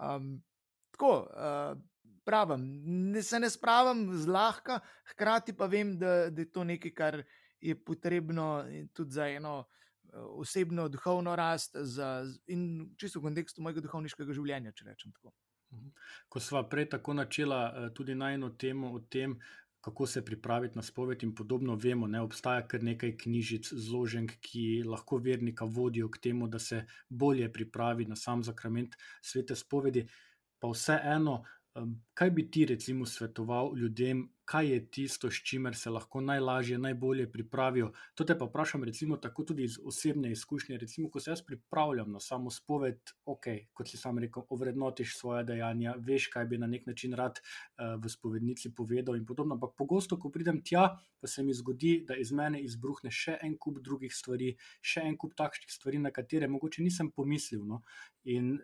Um, 0.00 0.42
tako, 0.90 1.26
uh, 1.30 1.78
pravim, 2.24 2.64
ne, 3.12 3.22
se 3.22 3.40
ne 3.40 3.50
spravim 3.50 4.08
zlahka, 4.16 4.80
hkrati 5.12 5.56
pa 5.56 5.66
vem, 5.66 5.98
da, 5.98 6.30
da 6.30 6.42
je 6.42 6.50
to 6.52 6.64
nekaj, 6.64 6.94
kar 6.94 7.22
je 7.60 7.76
potrebno 7.84 8.64
tudi 8.92 9.12
za 9.12 9.28
eno 9.28 9.64
osebno 10.12 10.88
duhovno 10.88 11.36
rast 11.36 11.76
za, 11.76 12.24
in 12.46 12.94
čisto 12.96 13.20
v 13.20 13.22
kontekstu 13.22 13.62
mojega 13.62 13.80
duhovniškega 13.84 14.34
življenja, 14.34 14.72
če 14.72 14.84
rečem 14.84 15.12
tako. 15.12 15.32
Mhm. 15.74 15.90
Ko 16.28 16.40
smo 16.40 16.62
prej 16.68 16.88
tako 16.96 17.14
načela 17.14 17.60
eh, 17.68 17.90
tudi 17.94 18.14
na 18.14 18.32
eno 18.34 18.50
temo 18.50 18.92
o 18.94 19.00
tem, 19.00 19.38
kako 19.80 20.06
se 20.06 20.24
pripraviti 20.24 20.76
na 20.76 20.82
spoved 20.82 21.22
in 21.22 21.34
podobno, 21.34 21.74
vemo, 21.74 22.08
da 22.08 22.22
obstaja 22.22 22.66
kar 22.68 22.82
nekaj 22.82 23.16
knjižic, 23.16 23.72
zloženk, 23.72 24.32
ki 24.40 24.82
lahko 24.86 25.18
vernika 25.18 25.64
vodijo 25.64 26.10
k 26.10 26.18
temu, 26.18 26.48
da 26.48 26.58
se 26.58 26.84
bolje 27.08 27.52
pripravi 27.52 28.04
na 28.04 28.16
sam 28.16 28.42
zakrament 28.44 28.96
svete 29.22 29.56
spovedi. 29.56 30.06
Pa 30.60 30.68
vseeno, 30.68 31.42
Kaj 32.14 32.30
bi 32.30 32.50
ti, 32.50 32.64
recimo, 32.66 33.06
svetoval 33.06 33.76
ljudem, 33.78 34.24
kaj 34.44 34.68
je 34.72 34.78
tisto, 34.90 35.28
s 35.30 35.38
čimer 35.46 35.76
se 35.78 35.90
lahko 35.90 36.20
najlažje, 36.20 36.78
najbolje 36.78 37.28
pripravijo? 37.32 37.92
To 38.18 38.24
te 38.26 38.34
pa 38.38 38.48
vprašam, 38.48 38.84
recimo, 38.84 39.16
tako 39.16 39.44
tudi 39.44 39.64
iz 39.64 39.76
osebne 39.84 40.32
izkušnje. 40.32 40.78
Recimo, 40.78 41.10
ko 41.10 41.20
se 41.20 41.30
jaz 41.30 41.42
pripravljam 41.46 42.10
na 42.12 42.20
samo 42.20 42.50
spoved, 42.50 43.12
ok, 43.24 43.46
kot 43.72 43.88
si 43.88 44.00
sam 44.00 44.18
rekel, 44.18 44.42
ovrednotiš 44.48 45.14
svoje 45.18 45.44
dejanja, 45.44 45.94
veš, 45.98 46.26
kaj 46.34 46.48
bi 46.50 46.58
na 46.58 46.66
nek 46.66 46.90
način 46.90 47.14
rad 47.14 47.38
uh, 47.38 47.94
v 48.02 48.10
spovednici 48.10 48.74
povedal 48.74 49.16
in 49.16 49.26
podobno. 49.26 49.54
Ampak 49.54 49.78
pogosto, 49.78 50.18
ko 50.18 50.32
pridem 50.34 50.58
tja, 50.66 50.88
pa 51.20 51.30
se 51.30 51.46
mi 51.46 51.54
zgodi, 51.54 52.00
da 52.08 52.18
iz 52.18 52.34
mene 52.34 52.64
izbruhne 52.66 53.14
še 53.14 53.38
en 53.46 53.54
kup 53.58 53.78
drugih 53.78 54.10
stvari, 54.14 54.56
še 54.82 55.06
en 55.06 55.14
kup 55.16 55.38
takšnih 55.38 55.70
stvari, 55.70 56.02
na 56.02 56.10
katere 56.10 56.50
mogoče 56.50 56.82
nisem 56.82 57.14
pomislil. 57.14 57.62
No? 57.62 57.84
In 58.26 58.56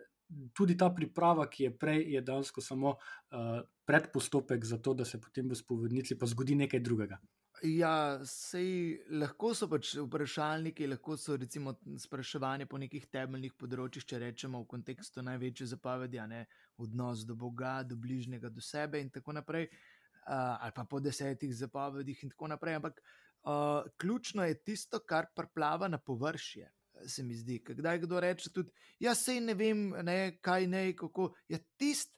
tudi 0.52 0.76
ta 0.76 0.90
priprava, 0.90 1.46
ki 1.50 1.64
je 1.64 1.72
prej, 1.78 2.02
je 2.14 2.20
dejansko 2.20 2.60
samo 2.60 2.96
uh, 2.96 3.60
predpostopek 3.86 4.64
za 4.64 4.78
to, 4.78 4.94
da 4.94 5.04
se 5.04 5.20
potem 5.20 5.48
v 5.48 5.58
spovednici 5.58 6.18
pa 6.18 6.26
zgodi 6.26 6.54
nekaj 6.54 6.80
drugega. 6.80 7.18
Ja, 7.64 8.20
sej, 8.28 8.98
lahko 9.16 9.54
so 9.56 9.64
pač 9.70 9.94
vprašalniki, 9.96 10.90
lahko 10.90 11.16
so 11.16 11.38
recimo 11.40 11.72
spraševanje 11.98 12.66
po 12.68 12.76
nekih 12.76 13.06
temeljnih 13.08 13.54
področjih, 13.56 14.04
če 14.04 14.20
rečemo 14.20 14.60
v 14.60 14.68
kontekstu 14.74 15.24
največje 15.24 15.70
zapovedi, 15.70 16.20
ne 16.28 16.42
odnos 16.76 17.24
do 17.24 17.34
Boga, 17.34 17.78
do 17.82 17.96
bližnjega, 17.96 18.50
do 18.52 18.60
sebe 18.60 19.00
in 19.00 19.08
tako 19.14 19.38
naprej, 19.38 19.70
uh, 19.70 20.58
ali 20.60 20.74
pa 20.76 20.84
po 20.84 21.00
desetih 21.00 21.54
zapovedih 21.56 22.26
in 22.26 22.34
tako 22.34 22.52
naprej. 22.52 22.76
Ampak 22.82 23.00
uh, 23.00 23.88
ključno 23.96 24.44
je 24.44 24.60
tisto, 24.60 25.00
kar 25.00 25.30
prplava 25.32 25.88
na 25.88 25.96
površje 25.96 26.68
se 27.06 27.22
mi 27.22 27.34
zdi. 27.34 27.60
Kdaj 27.64 27.98
kdo 28.04 28.20
reče, 28.20 28.50
tudi 28.52 28.72
jaz 29.00 29.24
se 29.24 29.40
ne 29.40 29.54
vem, 29.54 29.88
ne, 30.04 30.38
kaj 30.40 30.66
ne, 30.66 30.84
kako 30.96 31.32
je 31.48 31.60
tisto, 31.76 32.14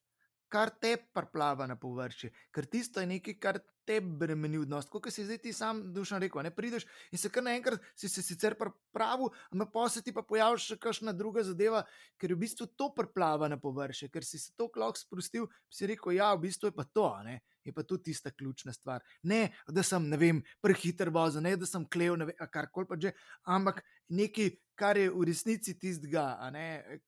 kar 0.48 0.70
te 0.80 0.94
prplava 1.14 1.66
na 1.66 1.76
površje, 1.76 2.30
ker 2.54 2.66
tisto 2.66 3.00
je 3.00 3.06
nekaj, 3.06 3.38
kar 3.38 3.58
te 3.88 3.98
bremeni 4.00 4.60
odnos. 4.60 4.88
Kot 4.92 5.08
si 5.12 5.24
zdaj 5.24 5.40
ti 5.46 5.52
sam 5.56 5.80
dušan 5.96 6.20
rekel, 6.20 6.42
ne 6.44 6.52
prideš 6.54 6.84
in 7.12 7.20
se 7.20 7.30
kar 7.32 7.44
naenkrat 7.46 7.84
si 7.96 8.10
se 8.12 8.22
sicer 8.22 8.56
pripravil, 8.60 9.32
ampak 9.52 9.72
pa 9.72 9.86
se 9.92 10.02
ti 10.04 10.12
pa 10.12 10.24
pojavi 10.26 10.60
še 10.60 10.76
kakšna 10.80 11.14
druga 11.16 11.44
zadeva, 11.46 11.84
ker 12.20 12.34
je 12.34 12.36
v 12.36 12.42
bistvu 12.44 12.68
to 12.76 12.90
prplava 12.94 13.48
na 13.48 13.56
površje, 13.60 14.10
ker 14.12 14.26
si 14.26 14.40
se 14.42 14.52
to 14.56 14.68
klok 14.72 15.00
sprostil, 15.00 15.48
si 15.72 15.88
rekel, 15.88 16.18
ja, 16.18 16.34
v 16.34 16.44
bistvu 16.48 16.72
je 16.72 16.76
pa 16.76 16.84
to, 16.84 17.08
ne. 17.24 17.40
Je 17.64 17.72
pa 17.76 17.82
to 17.84 17.98
tista 18.00 18.30
ključna 18.32 18.72
stvar. 18.72 19.02
Ne, 19.28 19.50
da 19.68 19.82
sem, 19.84 20.06
ne 20.08 20.16
vem, 20.16 20.38
prehiter 20.64 21.10
vozil, 21.12 21.44
ne, 21.44 21.52
da 21.60 21.68
sem 21.68 21.84
klev, 21.84 22.16
ne 22.16 22.28
vem, 22.30 22.46
kar 22.52 22.70
koli 22.72 22.88
pa 22.88 22.96
že, 23.00 23.12
ampak 23.44 23.82
nekaj, 24.08 24.54
kar 24.78 24.96
je 24.96 25.10
v 25.12 25.26
resnici 25.28 25.74
tistega, 25.76 26.30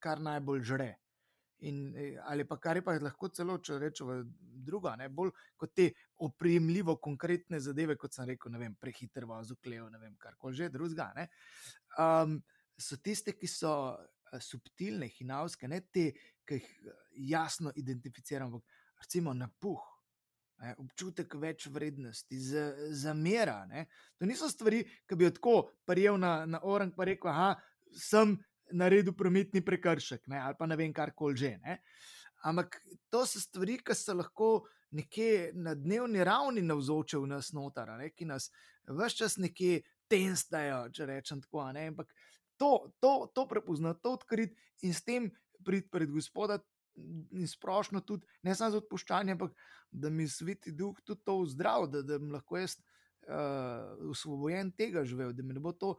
kar 0.02 0.20
najbolj 0.20 0.66
žre. 0.72 0.90
In, 1.68 1.80
e, 1.96 2.06
ali 2.24 2.46
pa 2.48 2.56
kar 2.56 2.78
je 2.78 2.84
pa 2.84 2.94
lahko 3.00 3.28
celo, 3.36 3.58
če 3.60 3.78
rečemo, 3.82 4.20
druga, 4.64 4.94
ne, 4.96 5.10
bolj 5.12 5.32
kot 5.60 5.74
te 5.76 5.90
opremljivo, 6.24 6.96
konkretne 7.02 7.60
zadeve, 7.60 7.98
kot 8.00 8.16
sem 8.16 8.28
rekel, 8.32 8.52
ne 8.54 8.62
vem, 8.62 8.76
prehiter 8.80 9.26
voz, 9.28 9.52
uklejo, 9.52 9.90
ne 9.92 10.00
vem, 10.00 10.16
kar 10.20 10.38
koli 10.40 10.56
že 10.56 10.70
drugega. 10.72 11.26
Um, 12.00 12.38
so 12.80 12.96
tiste, 13.04 13.36
ki 13.36 13.48
so 13.50 13.74
subtilne, 14.40 15.10
hinavske, 15.10 15.68
ne 15.68 15.82
te, 15.92 16.10
ki 16.46 16.60
jih 16.60 16.68
jasno 17.30 17.72
identificiramo, 17.76 18.62
recimo 19.02 19.34
na 19.34 19.50
puh 19.60 19.82
ne, 20.60 20.74
občutek 20.78 21.34
več 21.40 21.66
vrednosti, 21.72 22.38
zamera. 23.02 23.62
To 24.18 24.28
niso 24.28 24.48
stvari, 24.50 24.82
ki 25.08 25.18
bi 25.18 25.26
jo 25.26 25.34
tako 25.36 25.56
prijel 25.88 26.20
na, 26.20 26.44
na 26.46 26.60
orang 26.62 26.92
in 26.96 27.08
rekel, 27.12 27.32
da 27.32 27.54
sem 27.96 28.36
naredil 28.72 29.14
prometni 29.16 29.62
prekršek 29.64 30.28
ne, 30.30 30.40
ali 30.40 30.58
pa 30.58 30.66
ne 30.66 30.76
vem, 30.76 30.92
kar 30.92 31.14
koli 31.16 31.36
že. 31.36 31.54
Ne. 31.64 31.80
Ampak 32.44 32.80
to 33.12 33.24
so 33.28 33.40
stvari, 33.40 33.78
ki 33.84 33.94
so 33.94 34.16
lahko 34.16 34.50
nekje 34.96 35.52
na 35.54 35.74
dnevni 35.74 36.24
ravni 36.24 36.62
navzoče 36.66 37.20
v 37.20 37.28
nas 37.30 37.52
noter, 37.52 37.92
ne, 38.00 38.10
ki 38.10 38.26
nas 38.30 38.48
vse 38.88 39.16
čas 39.16 39.36
nekje 39.38 39.82
tenstajo, 40.10 40.88
če 40.94 41.06
rečem 41.06 41.42
tako. 41.44 41.68
Ne, 41.76 41.90
ampak 41.92 42.10
to, 42.58 42.90
to, 43.00 43.30
to 43.34 43.46
prepoznati, 43.48 44.02
to 44.02 44.16
odkriti 44.18 44.56
in 44.86 44.94
s 44.96 45.04
tem 45.04 45.30
prid 45.64 45.90
pred 45.92 46.10
gospoda, 46.10 46.58
in 47.32 47.48
splošno 47.48 48.00
tudi, 48.00 48.26
ne 48.42 48.54
samo 48.54 48.74
za 48.74 48.80
odpuščanje, 48.80 49.36
ampak 49.36 49.54
da 49.90 50.10
mi 50.10 50.28
sveti 50.28 50.72
duh 50.72 50.96
tudi 51.04 51.22
to 51.24 51.36
zdrav, 51.48 51.86
da, 51.90 52.02
da 52.02 52.18
lahko 52.20 52.58
jaz 52.58 52.76
uh, 53.28 54.10
osvobojen 54.10 54.72
tega 54.76 55.04
živel, 55.04 55.32
da 55.32 55.42
mi 55.42 55.54
ne 55.56 55.62
bo 55.62 55.72
to 55.72 55.96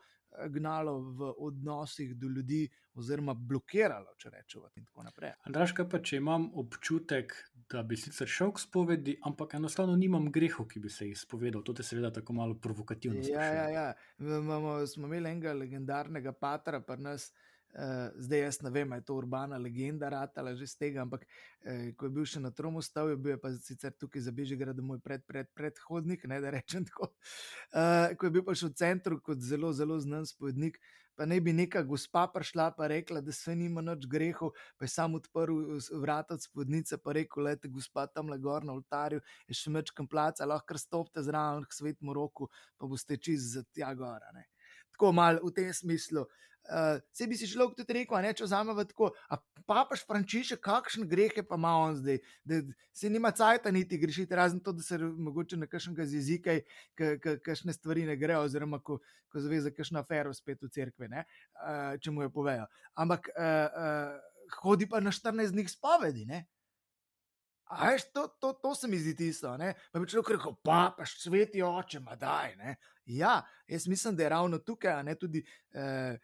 gnalo 0.47 0.99
v 0.99 1.33
odnosih 1.37 2.15
do 2.15 2.27
ljudi, 2.27 2.69
oziroma 2.95 3.33
blokiralo, 3.33 4.15
če 4.17 4.29
rečemo. 4.29 4.69
In 4.75 4.85
tako 4.85 5.05
naprej. 5.07 5.33
Andraš, 5.47 5.73
kaj 5.77 5.87
pa 5.91 6.01
če 6.03 6.19
imam 6.19 6.49
občutek, 6.59 7.35
da 7.71 7.83
bi 7.87 7.95
sicer 7.97 8.27
šel 8.27 8.51
k 8.51 8.63
spovedi, 8.65 9.15
ampak 9.27 9.55
enostavno 9.55 9.95
nimam 9.95 10.27
grehov, 10.31 10.67
ki 10.71 10.81
bi 10.83 10.91
se 10.91 11.07
jih 11.07 11.19
spovedal. 11.19 11.63
To 11.63 11.75
je 11.77 11.87
seveda 11.87 12.11
tako 12.11 12.35
malo 12.35 12.57
provokativno. 12.59 13.23
Ja, 13.27 13.45
ja, 13.45 13.69
ja. 13.71 13.85
Imamo, 14.19 14.81
smo 14.87 15.07
imeli 15.07 15.31
enega 15.31 15.53
legendarnega 15.55 16.33
patra, 16.35 16.81
pa 16.83 16.99
nas. 16.99 17.31
Uh, 17.71 18.11
zdaj 18.19 18.39
jaz 18.39 18.57
ne 18.61 18.69
vem, 18.69 18.91
ali 18.91 18.99
je 18.99 19.05
to 19.07 19.15
urbana 19.15 19.57
legenda, 19.57 20.09
ratala 20.11 20.51
že 20.55 20.67
z 20.67 20.75
tega, 20.75 21.05
ampak 21.05 21.23
uh, 21.23 21.91
ko 21.95 22.05
je 22.09 22.11
bil 22.11 22.25
še 22.27 22.41
na 22.43 22.51
Tromu 22.51 22.81
stav, 22.83 23.07
je 23.07 23.15
bil 23.15 23.37
pa 23.39 23.53
sicer 23.55 23.95
tukaj 23.95 24.27
za 24.27 24.33
Bežigrad 24.35 24.75
moj 24.83 24.99
pred, 24.99 25.23
pred, 25.23 25.47
predhodnik, 25.55 26.27
ne 26.27 26.41
da 26.43 26.51
rečem 26.51 26.83
tako. 26.89 27.13
Uh, 27.71 28.11
ko 28.19 28.27
je 28.27 28.33
bil 28.35 28.43
pa 28.43 28.57
še 28.59 28.67
v 28.67 28.75
centru 28.75 29.21
kot 29.23 29.39
zelo, 29.39 29.71
zelo 29.71 29.95
znan 30.03 30.27
spovednik, 30.27 30.83
pa 31.15 31.25
ne 31.25 31.39
bi 31.39 31.53
neka 31.55 31.83
gospa 31.87 32.27
prišla 32.27 32.73
in 32.75 32.87
rekla, 32.91 33.21
da 33.21 33.31
se 33.31 33.55
nima 33.55 33.81
noč 33.81 34.03
grehov, 34.03 34.51
pa 34.75 34.85
je 34.85 34.91
sam 34.91 35.15
odprl 35.15 35.79
vrata 35.95 36.33
od 36.33 36.43
spodnice 36.43 36.99
in 36.99 37.13
rekel: 37.13 37.43
Lete, 37.43 37.67
gospa 37.67 38.07
tam 38.07 38.27
le 38.27 38.37
gor 38.37 38.65
na 38.65 38.73
oltarju, 38.73 39.21
je 39.47 39.55
še 39.55 39.71
mečkam 39.71 40.07
placa, 40.07 40.45
lahko 40.45 40.77
stopite 40.77 41.23
zraven 41.23 41.63
k 41.63 41.73
svetmu 41.73 42.13
roku, 42.13 42.49
pa 42.77 42.87
boste 42.87 43.15
čez 43.17 43.53
za 43.55 43.63
tja 43.71 43.93
gora. 43.93 44.31
Ne. 44.33 44.50
Tako 45.01 45.15
mal 45.17 45.39
v 45.41 45.49
tem 45.49 45.73
smislu. 45.73 46.21
Uh, 46.21 46.77
eh, 46.77 47.01
se 47.11 47.25
bi 47.25 47.33
si 47.33 47.47
človek 47.49 47.73
tudi 47.73 47.93
rekel, 47.97 48.21
ne, 48.21 48.35
če 48.37 48.45
vzamemo 48.45 48.83
tako, 48.85 49.07
a 49.33 49.39
papaš 49.65 50.03
Frančišek, 50.05 50.61
kakšen 50.61 51.07
greh 51.09 51.33
je 51.33 51.41
pa 51.41 51.57
ima 51.57 51.71
on 51.81 51.95
zdaj, 51.97 52.19
da 52.45 52.59
se 52.93 53.09
nima 53.09 53.31
cajta 53.33 53.73
niti 53.73 53.97
grešiti, 53.97 54.37
razen 54.37 54.59
to, 54.61 54.75
da 54.77 54.85
se 54.85 54.99
mogoče 55.01 55.57
na 55.57 55.65
kakšnega 55.65 56.05
z 56.05 56.19
jezika, 56.19 56.55
kakšne 57.41 57.73
stvari 57.73 58.05
ne 58.05 58.13
grejo, 58.15 58.45
oziroma 58.45 58.77
ko, 58.77 58.99
ko 59.33 59.41
zveze 59.41 59.73
kakšno 59.73 60.05
afero 60.05 60.35
spet 60.37 60.61
v 60.61 60.69
cerkve, 60.69 61.09
ne, 61.09 61.25
uh, 61.57 61.97
če 61.97 62.13
mu 62.13 62.21
jo 62.21 62.29
povejo. 62.37 62.69
Ampak 62.93 63.33
uh, 63.33 63.41
uh, 63.41 64.53
hodi 64.61 64.85
pa 64.85 65.01
na 65.01 65.09
14 65.09 65.57
dni 65.57 65.65
spovedi, 65.65 66.29
ne. 66.29 66.45
Ajš, 67.71 68.09
to, 68.13 68.27
to, 68.39 68.53
to 68.59 68.73
se 68.75 68.87
mi 68.87 68.99
zdi 68.99 69.15
tisto. 69.15 69.51
Pa 69.93 69.99
bi 69.99 70.09
človek 70.11 70.33
rekel, 70.35 70.57
pa, 70.63 70.79
pa 70.97 71.05
sveti 71.07 71.63
oče, 71.63 72.01
ma 72.03 72.17
daj. 72.19 72.55
Ne? 72.59 72.75
Ja, 73.05 73.39
jaz 73.67 73.87
mislim, 73.87 74.15
da 74.15 74.23
je 74.23 74.29
ravno 74.29 74.59
tukaj, 74.59 74.99
a 74.99 75.03
ne 75.07 75.15
tudi. 75.15 75.43
Eh, 75.73 76.19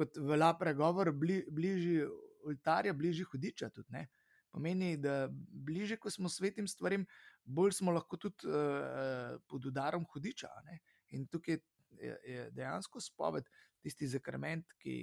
kot 0.00 0.16
velja 0.16 0.54
pregovor, 0.58 1.12
bli, 1.12 1.42
bližji 1.52 2.06
oltarja, 2.48 2.94
bližji 2.96 3.26
hudiča. 3.28 3.68
Tudi, 3.74 3.92
ne? 3.96 4.06
Pomeni, 4.50 4.94
da 4.98 5.28
bližje, 5.30 5.98
ko 6.00 6.10
smo 6.10 6.30
svetim 6.32 6.68
stvarem, 6.68 7.04
bolj 7.44 7.76
smo 7.78 7.92
lahko 7.94 8.18
tudi 8.18 8.48
uh, 8.48 9.36
pod 9.48 9.68
udarom 9.70 10.06
hudiča. 10.12 10.50
Ne? 10.66 10.80
In 11.14 11.26
tukaj 11.30 11.60
je, 12.00 12.16
je 12.26 12.48
dejansko 12.56 13.02
spoved 13.04 13.46
tisti 13.84 14.08
zakrament, 14.10 14.72
ki 14.80 14.94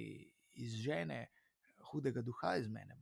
izžene 0.58 1.28
hudega 1.92 2.22
duha 2.22 2.56
iz 2.58 2.68
mene. 2.68 2.98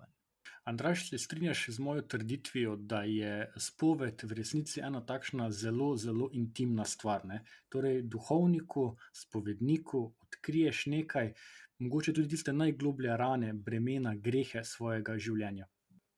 Andraš, 0.64 1.08
se 1.10 1.18
strinjaš 1.18 1.66
z 1.70 1.78
mojo 1.78 2.02
trditvijo, 2.02 2.76
da 2.76 3.02
je 3.02 3.52
spoved 3.56 4.22
v 4.22 4.38
resnici 4.40 4.80
ena 4.80 5.00
takšna 5.06 5.50
zelo, 5.50 5.96
zelo 5.96 6.30
intimna 6.32 6.84
stvar. 6.84 7.24
Ne? 7.26 7.42
Torej, 7.68 8.02
duhovniku, 8.02 8.96
spovedniku 9.12 10.02
odkriješ 10.26 10.86
nekaj, 10.86 11.32
mogoče 11.78 12.12
tudi 12.12 12.28
tiste 12.28 12.52
najgloblje 12.52 13.16
rane, 13.16 13.52
bremena, 13.52 14.14
grehe 14.14 14.64
svojega 14.64 15.18
življenja. 15.18 15.68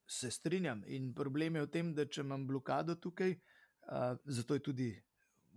Se 0.08 0.30
strinjam 0.30 0.82
in 0.86 1.12
problem 1.14 1.56
je 1.56 1.66
v 1.66 1.70
tem, 1.72 1.92
da 1.94 2.06
če 2.06 2.24
imam 2.24 2.46
blokado 2.48 2.96
tukaj, 2.96 3.34
uh, 3.36 4.16
zato 4.24 4.56
je 4.56 4.62
tudi, 4.70 4.88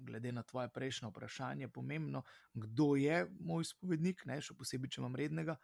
glede 0.01 0.31
na 0.31 0.43
tvoje 0.43 0.69
prejšnje 0.69 1.09
vprašanje, 1.09 1.69
pomembno, 1.69 2.23
kdo 2.53 2.95
je 2.95 3.25
moj 3.39 3.65
spovednik, 3.65 4.25
ne, 4.25 4.41
še 4.41 4.57
posebej, 4.57 4.91
če 4.91 5.01
imam 5.01 5.15
rednega. 5.15 5.57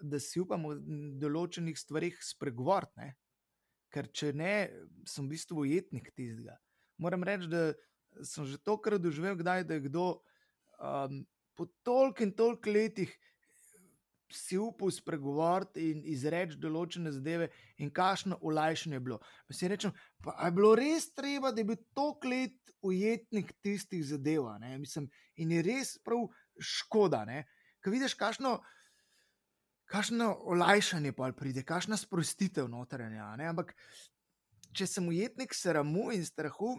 Da 0.00 0.20
si 0.20 0.40
upamo 0.40 0.74
v 0.74 0.98
določenih 1.20 1.78
stvarih 1.78 2.18
spregovoriti. 2.24 3.12
Ker 3.90 4.06
če 4.14 4.32
ne, 4.36 4.54
sem 5.08 5.26
v 5.26 5.34
bistvu 5.34 5.64
ujetnik 5.64 6.12
tistega. 6.14 6.54
Moram 7.02 7.24
reči, 7.26 7.48
da 7.50 7.72
sem 8.26 8.46
že 8.46 8.60
tokrat 8.62 9.02
doživel, 9.02 9.34
kdaj, 9.38 9.64
da 9.66 9.78
je 9.78 9.86
kdo 9.88 10.06
um, 10.78 11.24
po 11.58 11.66
toliko 11.82 12.22
in 12.24 12.32
toliko 12.36 12.70
letih 12.70 13.10
si 14.30 14.58
upal 14.58 14.92
spregovoriti 14.94 15.90
in 15.90 16.02
izreči 16.06 16.58
določene 16.60 17.10
zadeve, 17.12 17.50
in 17.82 17.90
kakšno 17.90 18.38
olajšanje 18.46 18.96
je 18.96 19.02
bilo. 19.02 19.18
Pa 19.46 19.56
si 19.56 19.70
rečem, 19.70 19.94
pa 20.22 20.36
je 20.44 20.54
bilo 20.54 20.74
res 20.78 21.10
treba, 21.14 21.50
da 21.50 21.62
je 21.62 21.70
bil 21.72 21.80
toliko 21.96 22.30
let 22.30 22.74
ujetnik 22.86 23.52
tistih 23.62 24.04
zadev. 24.06 24.46
Mislim, 24.78 25.10
in 25.36 25.56
je 25.56 25.64
res 25.66 25.96
prav 26.04 26.28
škoda. 26.56 27.24
Ker 27.82 27.92
vidiš, 27.92 28.14
kakšno. 28.14 28.60
Kakšno 29.90 30.30
olajšanje 30.54 31.12
pa 31.12 31.32
pride, 31.34 31.64
kakšna 31.66 31.96
sprostitev 31.98 32.68
notranja. 32.70 33.34
ne, 33.36 33.48
Ampak, 33.50 33.74
če 34.72 34.86
sem 34.86 35.08
ujetnik 35.08 35.54
sramu 35.54 36.12
in 36.14 36.22
strahu, 36.24 36.76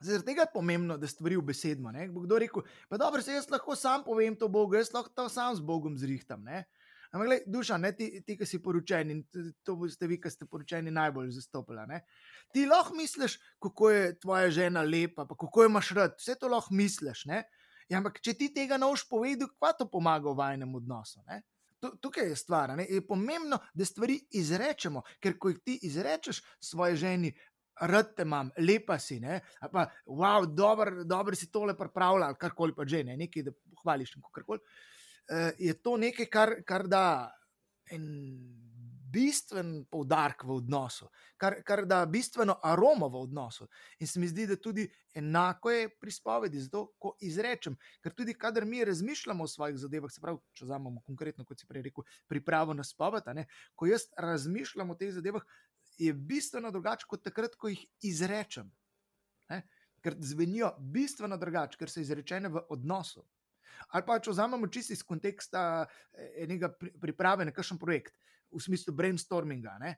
zaradi 0.00 0.30
tega 0.30 0.46
je 0.46 0.52
pomembno, 0.54 0.96
da 0.96 1.08
stvari 1.08 1.36
ubesedimo. 1.36 1.92
Bo 2.12 2.24
kdo 2.24 2.38
rekel, 2.38 2.64
pa 2.88 2.96
dobro, 2.96 3.22
se 3.22 3.36
jaz 3.36 3.50
lahko 3.50 3.76
sam 3.76 4.04
povem 4.04 4.36
to 4.36 4.48
Bogu, 4.48 4.76
jaz 4.76 4.92
lahko 4.94 5.12
to 5.14 5.28
sam 5.28 5.56
z 5.56 5.60
Bogom 5.60 5.98
zrihtam. 5.98 6.44
Ne? 6.44 6.64
Ampak, 7.12 7.28
gledaj, 7.28 7.44
duša, 7.46 7.76
ne, 7.78 7.92
ti, 7.96 8.08
ti, 8.26 8.36
ki 8.38 8.46
si 8.48 8.62
poročen 8.62 9.10
in 9.10 9.20
to 9.64 9.76
boste 9.76 10.08
vi, 10.08 10.18
ki 10.20 10.32
ste 10.32 10.48
poročeni, 10.48 10.90
najbolj 10.90 11.30
zastopili. 11.36 12.00
Ti 12.52 12.64
lahko 12.66 12.96
misliš, 12.96 13.38
kako 13.62 13.90
je 13.90 14.08
tvoja 14.20 14.50
žena 14.50 14.82
lepa, 14.82 15.26
pa 15.28 15.36
kako 15.36 15.62
jo 15.62 15.70
imaš 15.70 15.92
rad, 15.96 16.16
vse 16.18 16.34
to 16.40 16.48
lahko 16.48 16.74
misliš. 16.74 17.24
ne. 17.30 17.44
Ja, 17.88 18.00
ampak, 18.00 18.18
če 18.20 18.34
ti 18.34 18.48
tega 18.54 18.80
ne 18.80 18.88
boš 18.90 19.04
povedal, 19.08 19.48
kva 19.54 19.70
to 19.76 19.86
pomaga 19.86 20.26
v 20.32 20.40
vajnem 20.40 20.74
odnosu? 20.74 21.22
Ne? 21.28 21.44
Tu- 21.80 21.96
Tukaj 22.00 22.28
je 22.28 22.36
stvar, 22.36 22.76
ne? 22.76 22.86
je 22.88 23.02
pomembno, 23.06 23.58
da 23.74 23.84
stvari 23.84 24.16
izrečemo, 24.30 25.02
ker 25.20 25.38
ko 25.38 25.52
jih 25.52 25.58
ti 25.64 25.78
izrečeš 25.82 26.42
svoje 26.60 26.96
ženi, 26.96 27.32
rad 27.80 28.14
te 28.16 28.24
imam, 28.24 28.50
lepa 28.58 28.98
si, 28.98 29.20
ne? 29.20 29.40
ali 29.60 29.72
pa 29.72 29.86
wow, 30.06 30.46
dobro 30.48 31.04
dober 31.04 31.36
si 31.36 31.50
tole 31.52 31.76
pripravljal, 31.76 32.28
ali 32.30 32.40
karkoli 32.40 32.74
pa 32.76 32.86
že, 32.88 33.04
ne? 33.04 33.16
nekaj, 33.16 33.42
da 33.42 33.52
pohvališ 33.52 34.16
in 34.16 34.22
karkoli. 34.32 34.60
Uh, 35.26 35.50
je 35.58 35.74
to 35.82 35.96
nekaj, 35.96 36.26
kar, 36.32 36.54
kar 36.64 36.86
da 36.88 37.04
en 37.90 38.06
bistven 39.16 39.70
poudarek 39.90 40.44
v 40.44 40.58
odnosu, 40.60 41.08
kar, 41.40 41.58
kar 41.64 41.84
da 41.88 42.02
bistveno 42.10 42.58
aromo 42.64 43.08
v 43.08 43.22
odnosu. 43.24 43.68
In 44.00 44.10
se 44.10 44.20
mi 44.20 44.28
zdi, 44.28 44.46
da 44.50 44.58
tudi 44.60 44.84
enako 45.16 45.72
je 45.72 45.88
pri 46.00 46.12
spovedi, 46.12 46.60
zato 46.60 46.84
ko 47.00 47.14
izrečem, 47.24 47.78
ker 48.04 48.14
tudi 48.16 48.34
kadar 48.36 48.66
mi 48.68 48.84
razmišljamo 48.84 49.44
o 49.44 49.48
svojih 49.48 49.78
zadevah, 49.80 50.12
se 50.12 50.20
pravi, 50.20 50.42
če 50.52 50.68
vzamemo 50.68 51.00
konkretno, 51.06 51.46
kot 51.48 51.60
si 51.60 51.68
prej 51.68 51.88
rekel, 51.88 52.04
pripravo 52.28 52.76
na 52.76 52.84
spoved, 52.84 53.24
ko 53.74 53.88
jaz 53.88 54.10
razmišljam 54.20 54.92
o 54.92 54.98
teh 55.00 55.14
zadevah, 55.14 55.46
je 55.98 56.12
bistveno 56.12 56.70
drugače 56.70 57.08
kot 57.08 57.24
takrat, 57.24 57.56
ko 57.56 57.72
jih 57.72 57.86
izrečem. 58.04 58.68
Ne? 59.48 59.62
Ker 60.04 60.16
zvenijo 60.20 60.74
bistveno 60.78 61.38
drugače, 61.40 61.78
ker 61.80 61.90
so 61.90 62.02
izrečene 62.04 62.52
v 62.52 62.62
odnosu. 62.70 63.24
Ali 63.92 64.04
pa 64.06 64.18
če 64.20 64.32
vzamemo 64.32 64.68
čisto 64.72 64.94
iz 64.94 65.02
konteksta 65.06 65.86
eh, 65.86 66.44
enega 66.44 66.70
pri- 66.72 66.92
priprave 67.00 67.44
na 67.44 67.54
kakšen 67.54 67.78
projekt, 67.78 68.16
v 68.52 68.62
smislu 68.62 68.94
brainstorminga. 68.94 69.78
Ne? 69.82 69.96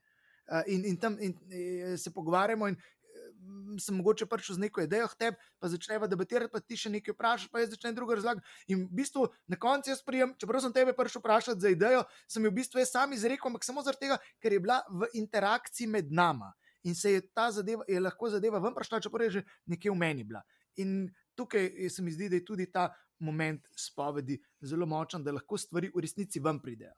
Eh, 0.49 0.63
In, 0.67 0.85
in 0.85 0.97
tam 0.97 1.17
in, 1.21 1.35
eh, 1.51 1.97
se 1.97 2.11
pogovarjamo, 2.11 2.69
in 2.69 2.75
eh, 2.75 3.79
sem 3.79 3.97
mogoče 3.97 4.27
prišel 4.27 4.57
z 4.57 4.59
neko 4.59 4.81
idejo, 4.81 5.09
tebi 5.19 5.37
pa 5.61 5.69
začneva 5.69 6.09
debatirati, 6.09 6.53
pa 6.53 6.61
ti 6.61 6.77
še 6.77 6.89
nekaj 6.91 7.13
vprašaš, 7.15 7.51
pa 7.53 7.61
jaz 7.61 7.75
začnem 7.75 7.95
drugo 7.95 8.17
razlagati. 8.17 8.47
In 8.73 8.87
v 8.87 8.97
bistvu 9.03 9.27
na 9.47 9.59
koncu 9.61 9.93
jaz 9.93 10.01
prijem, 10.03 10.33
čeprav 10.41 10.65
sem 10.65 10.73
tebe 10.73 10.97
prišel 10.97 11.21
vprašati 11.21 11.61
za 11.61 11.73
idejo, 11.75 12.07
sem 12.29 12.45
jo 12.45 12.53
v 12.53 12.59
bistvu 12.63 12.81
jaz 12.81 12.95
sam 12.97 13.13
izrekel, 13.13 13.51
ampak 13.53 13.69
samo 13.69 13.85
zaradi 13.85 14.09
tega, 14.09 14.17
ker 14.41 14.57
je 14.57 14.63
bila 14.65 14.81
v 14.89 15.11
interakciji 15.21 15.91
med 15.93 16.09
nama. 16.09 16.55
In 16.89 16.97
se 16.97 17.13
je 17.13 17.21
ta 17.35 17.51
zadeva, 17.53 17.85
je 17.89 18.01
lahko 18.01 18.31
zadeva 18.33 18.63
ven 18.63 18.73
prišla, 18.73 19.03
čeprav 19.05 19.29
je 19.29 19.41
že 19.41 19.45
nekje 19.69 19.93
v 19.93 20.01
meni 20.01 20.25
bila. 20.25 20.41
In 20.81 21.11
tukaj 21.37 21.91
se 21.93 22.03
mi 22.03 22.15
zdi, 22.15 22.31
da 22.33 22.41
je 22.41 22.47
tudi 22.47 22.71
ta 22.73 22.89
moment 23.21 23.69
spovedi 23.77 24.39
zelo 24.61 24.87
močen, 24.87 25.25
da 25.25 25.33
lahko 25.33 25.59
stvari 25.59 25.91
v 25.95 26.03
resnici 26.05 26.41
ven 26.41 26.61
pridejo. 26.63 26.95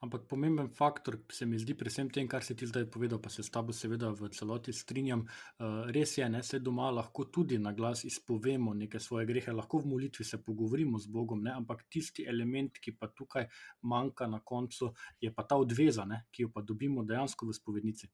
Ampak 0.00 0.26
pomemben 0.28 0.68
faktor 0.68 1.18
se 1.32 1.46
mi 1.46 1.58
zdi 1.58 1.74
pri 1.74 1.90
vsem 1.90 2.10
tem, 2.10 2.28
kar 2.28 2.44
si 2.44 2.54
ti 2.56 2.66
zdaj 2.66 2.86
povedal, 2.90 3.18
pa 3.22 3.30
se 3.30 3.42
s 3.42 3.50
tabo 3.50 3.72
seveda 3.72 4.10
v 4.14 4.30
celoti 4.30 4.72
strinjam. 4.72 5.24
Uh, 5.24 5.90
res 5.94 6.16
je, 6.18 6.28
ne 6.30 6.42
se 6.42 6.60
doma 6.62 6.90
lahko 6.90 7.24
tudi 7.24 7.58
na 7.58 7.72
glas 7.72 8.04
izpovemo 8.04 8.74
neke 8.74 9.00
svoje 9.00 9.26
grehe, 9.26 9.52
lahko 9.52 9.82
v 9.82 9.90
molitvi 9.94 10.24
se 10.24 10.42
pogovorimo 10.42 10.98
z 10.98 11.10
Bogom, 11.10 11.42
ne? 11.42 11.54
ampak 11.54 11.86
tisti 11.90 12.26
element, 12.28 12.78
ki 12.78 12.96
pa 12.98 13.10
tukaj 13.10 13.48
manjka 13.82 14.30
na 14.30 14.40
koncu, 14.40 14.92
je 15.20 15.34
pa 15.34 15.42
ta 15.42 15.58
odveza, 15.58 16.04
ne? 16.04 16.24
ki 16.30 16.46
jo 16.46 16.54
pa 16.54 16.62
dobimo 16.62 17.04
dejansko 17.04 17.50
v 17.50 17.56
spovednici. 17.56 18.10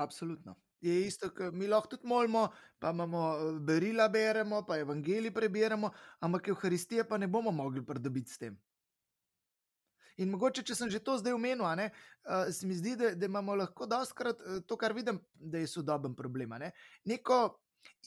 Absolutno. 0.00 0.56
Je 0.82 1.06
isto, 1.06 1.30
mi 1.52 1.68
lahko 1.70 1.94
tudi 1.94 2.08
molimo, 2.10 2.48
pa 2.78 2.90
imamo 2.90 3.22
eh, 3.36 3.58
berila, 3.60 4.08
beremo, 4.08 4.64
pa 4.66 4.80
evangelij 4.82 5.30
preberemo, 5.30 5.92
ampak 6.20 6.48
Evharistije 6.48 7.04
pa 7.08 7.18
ne 7.18 7.28
bomo 7.30 7.50
mogli 7.50 7.84
pridobiti 7.86 8.32
s 8.32 8.38
tem. 8.38 8.56
In 10.20 10.30
mogoče, 10.30 10.64
če 10.66 10.74
sem 10.76 10.90
že 10.90 11.00
to 11.00 11.14
zdaj 11.20 11.36
omenil, 11.36 11.64
ne, 11.78 11.88
uh, 12.26 12.50
se 12.52 12.66
mi 12.66 12.74
zdi, 12.76 12.96
da, 12.98 13.12
da 13.16 13.28
imamo 13.30 13.54
lahko 13.56 13.86
dostakrat 13.88 14.42
uh, 14.42 14.58
to, 14.66 14.76
kar 14.76 14.92
vidim, 14.92 15.20
da 15.32 15.62
je 15.62 15.70
sodoben 15.70 16.16
problem. 16.18 16.52
Ne? 16.60 16.72
Neko 17.08 17.38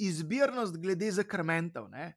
izbirnost 0.03 0.77
glede 0.81 1.09
zakrmentov. 1.15 1.89
Ne? 1.89 2.11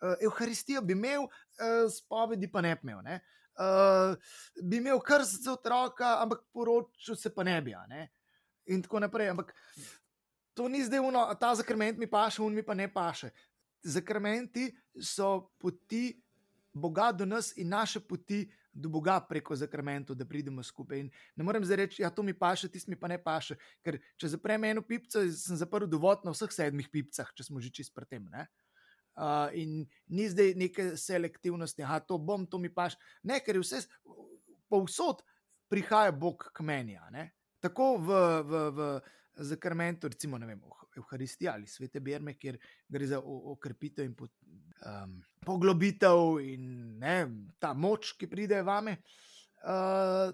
Uh, 0.00 0.14
Evharistijo 0.24 0.80
bi 0.82 0.96
imel, 0.96 1.26
uh, 1.26 1.84
spovedi 1.92 2.48
pa 2.50 2.62
ne 2.64 2.74
bi 2.78 2.88
imel. 2.88 3.02
Ne? 3.04 3.18
Uh, 3.54 4.16
bi 4.62 4.80
imel 4.80 5.02
krst 5.04 5.44
za 5.44 5.58
otroka, 5.58 6.16
ampak 6.22 6.46
poročil 6.54 7.18
se 7.18 7.34
pa 7.34 7.44
ne 7.44 7.60
bi. 7.62 7.76
Ne? 7.90 8.08
In 8.72 8.82
tako 8.82 9.04
naprej. 9.04 9.34
Ampak 9.34 9.52
to 10.54 10.68
ni 10.68 10.84
zdaj 10.84 11.00
uno, 11.00 11.26
ta 11.40 11.54
zakrment 11.54 11.98
mi 11.98 12.06
paše, 12.06 12.42
un 12.42 12.54
mi 12.54 12.62
pa 12.62 12.74
ne 12.74 12.88
paše. 12.92 13.30
Zakrmenti 13.82 14.70
so 15.00 15.50
poti 15.58 16.20
Boga 16.74 17.12
do 17.12 17.26
nas 17.26 17.52
in 17.56 17.68
naše 17.68 18.00
poti 18.00 18.50
do 18.72 18.88
Boga 18.88 19.20
preko 19.20 19.56
zakrmentov, 19.56 20.16
da 20.16 20.26
pridemo 20.26 20.62
skupaj. 20.62 20.98
In 20.98 21.10
ne 21.36 21.44
morem 21.44 21.64
zdaj 21.64 21.76
reči, 21.76 22.02
da 22.02 22.08
ja, 22.08 22.10
to 22.10 22.22
mi 22.22 22.34
paše, 22.34 22.68
tisti 22.68 22.90
mi 22.90 22.98
pa 22.98 23.08
ne 23.08 23.18
paše. 23.22 23.54
Ker 23.84 24.00
če 24.18 24.32
zaprem 24.34 24.64
eno 24.64 24.82
pipico, 24.82 25.22
sem 25.30 25.56
zaprl 25.56 25.86
dovod 25.86 26.26
na 26.26 26.34
vseh 26.34 26.50
sedmih 26.50 26.90
pipicah, 26.90 27.30
če 27.36 27.46
smo 27.46 27.62
že 27.62 27.70
čist 27.70 27.94
pri 27.94 28.08
tem. 28.10 28.26
Ne? 28.32 28.48
Uh, 29.14 29.46
in 29.54 29.84
ni 30.10 30.26
zdaj 30.26 30.56
neke 30.58 30.88
selektivnosti, 30.98 31.86
da 31.86 32.00
to 32.02 32.18
bom, 32.18 32.46
to 32.50 32.58
mi 32.58 32.68
paš. 32.68 32.98
Ne, 33.22 33.38
ker 33.38 33.54
je 33.54 33.62
vse, 33.62 33.84
povsod 34.66 35.22
prihaja 35.70 36.10
Bog 36.10 36.50
k 36.50 36.66
meni. 36.66 36.98
Tako 37.62 37.94
v, 38.02 38.18
v, 38.42 38.64
v 38.74 38.88
zakrmentu, 39.36 40.08
recimo, 40.08 40.38
ne 40.38 40.46
vem, 40.46 40.60
v 40.60 40.98
Euharistiji 41.02 41.48
ali 41.48 41.66
svete 41.66 42.00
Berme, 42.00 42.36
kjer 42.38 42.58
gre 42.88 43.06
za 43.06 43.20
okrepitev 43.20 44.06
in 44.06 44.14
po, 44.14 44.28
um, 44.86 45.18
poglobitev 45.44 46.38
in 46.44 46.98
ne, 46.98 47.16
ta 47.58 47.74
moč, 47.74 48.14
ki 48.18 48.30
pride 48.30 48.62
vame. 48.62 48.98
Uh, 49.64 50.30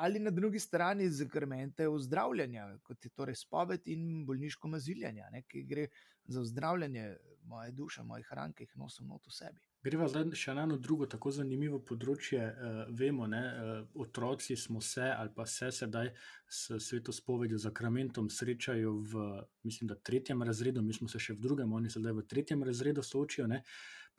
ali 0.00 0.18
na 0.18 0.30
drugi 0.30 0.58
strani 0.58 1.10
zakrmente 1.12 1.88
ozdravljanja, 1.88 2.78
kot 2.82 3.04
je 3.04 3.10
torej 3.10 3.36
spoved 3.36 3.88
in 3.92 4.24
bolniško 4.26 4.68
maziljanje, 4.68 5.26
ne, 5.32 5.42
ki 5.42 5.64
gre 5.68 5.88
za 6.24 6.40
ozdravljanje 6.40 7.16
moje 7.44 7.72
duše, 7.72 8.02
mojih 8.02 8.32
ran, 8.32 8.52
ki 8.52 8.64
jih 8.64 8.76
nosim 8.80 9.08
not 9.08 9.26
v 9.26 9.34
sebi. 9.34 9.60
Greva 9.80 10.08
zdaj 10.12 10.34
še 10.36 10.52
na 10.52 10.66
eno 10.66 10.76
drugo 10.76 11.06
tako 11.08 11.30
zanimivo 11.32 11.78
področje. 11.80 12.40
Uh, 12.40 12.80
vemo, 12.92 13.24
ne, 13.32 13.40
uh, 13.40 13.70
otroci 14.04 14.56
smo 14.56 14.82
se 14.84 15.06
ali 15.08 15.32
pa 15.32 15.46
se 15.48 15.70
sedaj 15.72 16.10
s 16.44 16.76
sveto 16.84 17.14
spovedjo, 17.16 17.56
zakramentom 17.58 18.28
srečajo 18.28 18.92
v, 19.12 19.24
mislim, 19.64 19.88
da 19.88 19.96
tretjem 19.96 20.44
razredu, 20.44 20.82
mi 20.84 20.92
smo 20.92 21.08
se 21.08 21.22
še 21.22 21.38
v 21.38 21.44
drugem, 21.46 21.72
oni 21.72 21.88
sedaj 21.88 22.12
v 22.18 22.26
tretjem 22.28 22.66
razredu 22.66 23.04
soočijo. 23.06 23.48
Ne. 23.48 23.62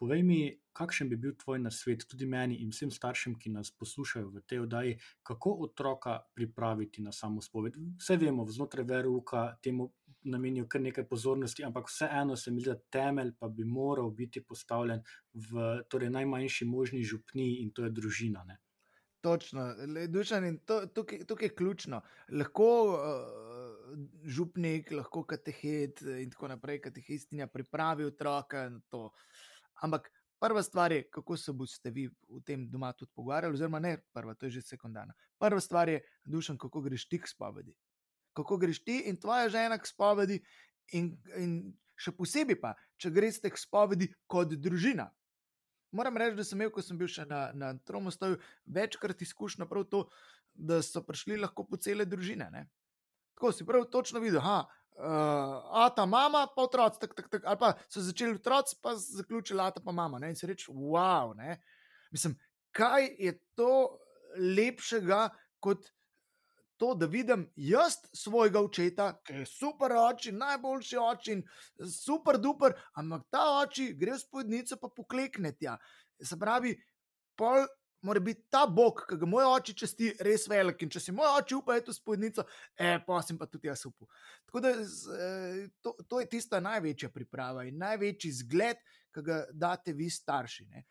Povej 0.02 0.24
mi, 0.26 0.40
kakšen 0.74 1.10
bi 1.12 1.18
bil 1.22 1.36
tvoj 1.38 1.60
nasvet, 1.62 2.08
tudi 2.10 2.26
meni 2.26 2.56
in 2.64 2.72
vsem 2.74 2.90
staršem, 2.90 3.36
ki 3.38 3.52
nas 3.54 3.70
poslušajo 3.70 4.32
v 4.34 4.42
tej 4.50 4.64
oddaji, 4.64 4.96
kako 5.22 5.52
otroka 5.68 6.16
pripraviti 6.34 7.04
na 7.06 7.12
samo 7.14 7.42
spoved. 7.42 7.78
Vse 8.00 8.18
vemo, 8.18 8.48
znotraj 8.50 8.88
veruka 8.90 9.44
temu 9.62 9.92
namenijo 10.24 10.66
kar 10.70 10.82
nekaj 10.82 11.06
pozornosti, 11.10 11.66
ampak 11.66 11.90
vseeno 11.90 12.36
se 12.36 12.52
mi 12.52 12.62
zdi, 12.62 12.72
da 12.74 12.80
temelj 12.98 13.36
pa 13.40 13.50
bi 13.50 13.66
moral 13.66 14.10
biti 14.10 14.42
postavljen 14.42 15.04
v 15.34 15.70
torej, 15.90 16.10
najmanjši 16.10 16.66
možni 16.66 17.04
župni 17.04 17.62
in 17.62 17.70
to 17.70 17.86
je 17.86 17.94
družina. 17.94 18.44
Ne? 18.50 18.58
Točno, 19.22 19.68
dušan, 20.10 20.46
in 20.50 20.58
to, 20.66 20.82
tukaj, 20.88 21.26
tukaj 21.30 21.52
je 21.52 21.56
ključno. 21.56 22.02
Lahko 22.34 22.72
uh, 22.90 23.72
župnik, 24.26 24.92
lahko 24.98 25.24
katehet 25.30 26.02
in 26.02 26.34
tako 26.34 26.50
naprej, 26.56 26.82
katehistinja 26.90 27.48
pripravi 27.48 28.10
otroka 28.10 28.70
na 28.70 28.82
to. 28.90 29.12
Ampak 29.82 30.10
prva 30.42 30.64
stvar 30.64 30.92
je, 30.92 31.04
kako 31.10 31.38
se 31.38 31.54
boste 31.54 31.92
vi 31.94 32.08
v 32.08 32.42
tem 32.46 32.66
doma 32.70 32.94
tudi 32.94 33.12
pogovarjali, 33.16 33.58
oziroma 33.58 33.80
ne 33.80 33.98
prva, 34.14 34.34
to 34.34 34.46
je 34.46 34.58
že 34.58 34.62
sekundarna. 34.74 35.14
Prva 35.40 35.62
stvar 35.62 35.90
je, 35.90 36.02
dušan, 36.26 36.58
kako 36.58 36.82
greš 36.82 37.08
ti 37.10 37.22
k 37.22 37.30
spovedi. 37.30 37.76
Kako 38.34 38.58
greš 38.58 38.84
ti 38.84 39.04
in 39.10 39.18
tvoja 39.20 39.50
žena 39.50 39.78
k 39.78 39.88
spovedi, 39.88 40.40
in, 40.98 41.12
in 41.38 41.56
še 42.00 42.14
posebej 42.18 42.60
pa, 42.62 42.74
če 42.98 43.12
greš 43.14 43.42
k 43.44 43.58
spovedi 43.58 44.10
kot 44.28 44.54
družina. 44.58 45.12
moram 45.92 46.18
reči, 46.18 46.36
da 46.36 46.44
sem 46.44 46.58
imel, 46.58 46.72
ko 46.72 46.82
sem 46.82 46.98
bil 46.98 47.08
še 47.12 47.26
na, 47.28 47.52
na 47.54 47.74
Tromostoju, 47.86 48.38
večkrat 48.66 49.22
izkušnjo 49.22 49.68
prav 49.68 49.84
to, 49.92 50.06
da 50.54 50.82
so 50.82 51.04
prišli 51.04 51.38
lahko 51.38 51.66
po 51.68 51.78
cele 51.78 52.06
družine. 52.06 52.48
Ne? 52.52 52.68
Tako 53.42 53.52
si 53.58 53.66
prav 53.66 53.88
točno 53.90 54.20
videl, 54.22 54.42
da 54.42 54.68
uh, 55.02 55.96
ta 55.96 56.06
mama, 56.06 56.48
pa 56.56 56.62
otroci, 56.62 57.00
tak, 57.02 57.16
tak, 57.16 57.30
tak, 57.30 57.42
ali 57.46 57.58
pa 57.58 57.74
so 57.90 58.02
začeli 58.06 58.36
otroci, 58.38 58.76
pa 58.82 58.94
zaključili 58.96 59.72
ta 59.74 59.82
pa 59.86 59.92
mama. 59.92 60.20
Ne? 60.20 60.30
In 60.30 60.36
si 60.36 60.46
reči, 60.46 60.70
wow, 60.70 61.34
ne? 61.34 61.58
mislim, 62.12 62.38
kaj 62.72 63.10
je 63.18 63.34
to 63.56 63.98
lepšega 64.38 65.30
kot 65.60 65.90
to, 66.78 66.94
da 66.96 67.06
vidim 67.06 67.48
jaz 67.56 67.98
svojega 68.14 68.62
očeta, 68.62 69.10
ki 69.26 69.42
je 69.42 69.46
super 69.50 69.92
oči, 69.98 70.32
najboljši 70.32 70.98
oči 70.98 71.34
in 71.34 71.44
super 71.90 72.38
duper, 72.38 72.78
ampak 72.94 73.26
ta 73.34 73.44
oči 73.64 73.94
gre 73.98 74.14
v 74.14 74.22
spodnico, 74.22 74.78
pa 74.78 74.90
poklekne 74.90 75.56
tja. 75.58 75.80
Se 76.22 76.38
pravi, 76.38 76.78
pol. 77.38 77.66
Mora 78.02 78.20
biti 78.20 78.48
ta 78.50 78.64
bog, 78.66 79.04
ki 79.10 79.18
ga 79.22 79.28
moj 79.30 79.46
oče 79.46 79.76
česti, 79.78 80.08
res 80.26 80.48
velik. 80.50 80.82
In 80.82 80.90
če 80.90 81.00
si 81.04 81.14
moj 81.14 81.36
oče 81.38 81.58
upa, 81.60 81.76
je 81.78 81.84
to 81.86 81.94
spodnica, 81.94 82.46
e, 82.74 82.96
pa 83.06 83.20
sem 83.22 83.38
pa 83.38 83.46
tudi 83.50 83.70
jaz 83.70 83.86
upal. 83.86 84.10
Tako 84.50 84.64
da 84.66 84.72
to, 85.86 85.94
to 86.10 86.22
je 86.24 86.30
tista 86.32 86.60
največja 86.64 87.12
priprava 87.14 87.68
in 87.70 87.78
največji 87.82 88.32
zgled, 88.42 88.82
ki 89.12 89.22
ga 89.28 89.42
date 89.52 89.94
vi, 89.94 90.08
starši. 90.10 90.66
Ne. 90.72 90.86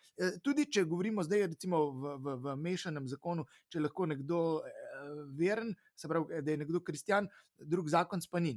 Tudi 0.44 0.68
če 0.70 0.84
govorimo 0.86 1.24
zdaj, 1.24 1.46
recimo 1.54 1.82
v, 1.90 2.14
v, 2.20 2.36
v 2.44 2.56
mešanem 2.60 3.08
zakonu, 3.10 3.46
če 3.72 3.82
lahko 3.82 4.06
nekdo 4.10 4.40
veren, 5.38 5.74
se 5.96 6.08
pravi, 6.08 6.42
da 6.44 6.54
je 6.54 6.60
nekdo 6.60 6.82
kristjan, 6.84 7.26
drug 7.58 7.90
zakon 7.90 8.22
pa 8.30 8.40
ni. 8.44 8.54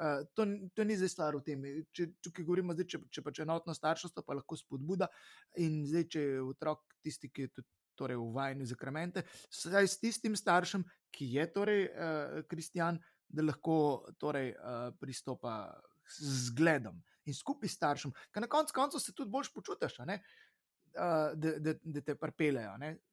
Uh, 0.00 0.22
to, 0.34 0.46
to 0.74 0.84
ni 0.84 0.96
zdaj 0.96 1.10
stvar 1.12 1.36
v 1.36 1.42
tem. 1.44 1.64
Če, 1.92 2.06
tukaj 2.24 2.44
govorimo, 2.48 2.72
zdaj, 2.72 2.86
če, 2.88 3.00
če 3.12 3.24
pač 3.24 3.42
enotno 3.44 3.74
starševstvo, 3.76 4.24
pa 4.24 4.36
lahko 4.38 4.56
spodbuda. 4.56 5.10
In 5.60 5.82
zdaj, 5.88 6.06
če 6.14 6.22
je 6.22 6.38
otrok 6.40 6.80
tisti, 7.04 7.28
ki 7.28 7.44
je 7.44 7.52
tudi 7.58 7.68
torej, 8.00 8.16
v 8.16 8.32
vajenju 8.34 8.70
zakramente, 8.72 9.24
saj 9.52 9.88
s 9.88 10.00
tistim 10.00 10.36
staršem, 10.36 10.84
ki 11.12 11.28
je 11.36 11.46
torej 11.52 11.86
uh, 11.86 12.40
kristjan, 12.48 12.98
da 13.28 13.44
lahko 13.46 14.06
torej, 14.18 14.54
uh, 14.56 14.90
pristopa 15.00 15.62
z 16.10 16.50
zgledom 16.50 16.98
in 17.28 17.36
skupaj 17.36 17.68
s 17.68 17.78
staršem, 17.78 18.14
ker 18.32 18.42
na 18.42 18.48
koncu 18.50 18.74
konca 18.74 19.00
se 19.00 19.14
tudi 19.14 19.30
bolj 19.30 19.52
počutiš. 19.54 20.00
Uh, 20.00 20.16
da, 21.38 21.52
da, 21.62 21.74
da 21.82 22.00
te 22.02 22.16
pripeljejo. 22.18 22.72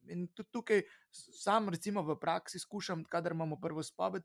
In 0.09 0.23
tudi 0.33 0.49
tukaj, 0.51 0.81
sam, 1.13 1.69
recimo, 1.69 2.01
v 2.01 2.15
praksi 2.17 2.59
skušam, 2.59 3.03
kadar 3.05 3.35
imamo 3.35 3.59
prvo 3.61 3.83
spoved, 3.85 4.23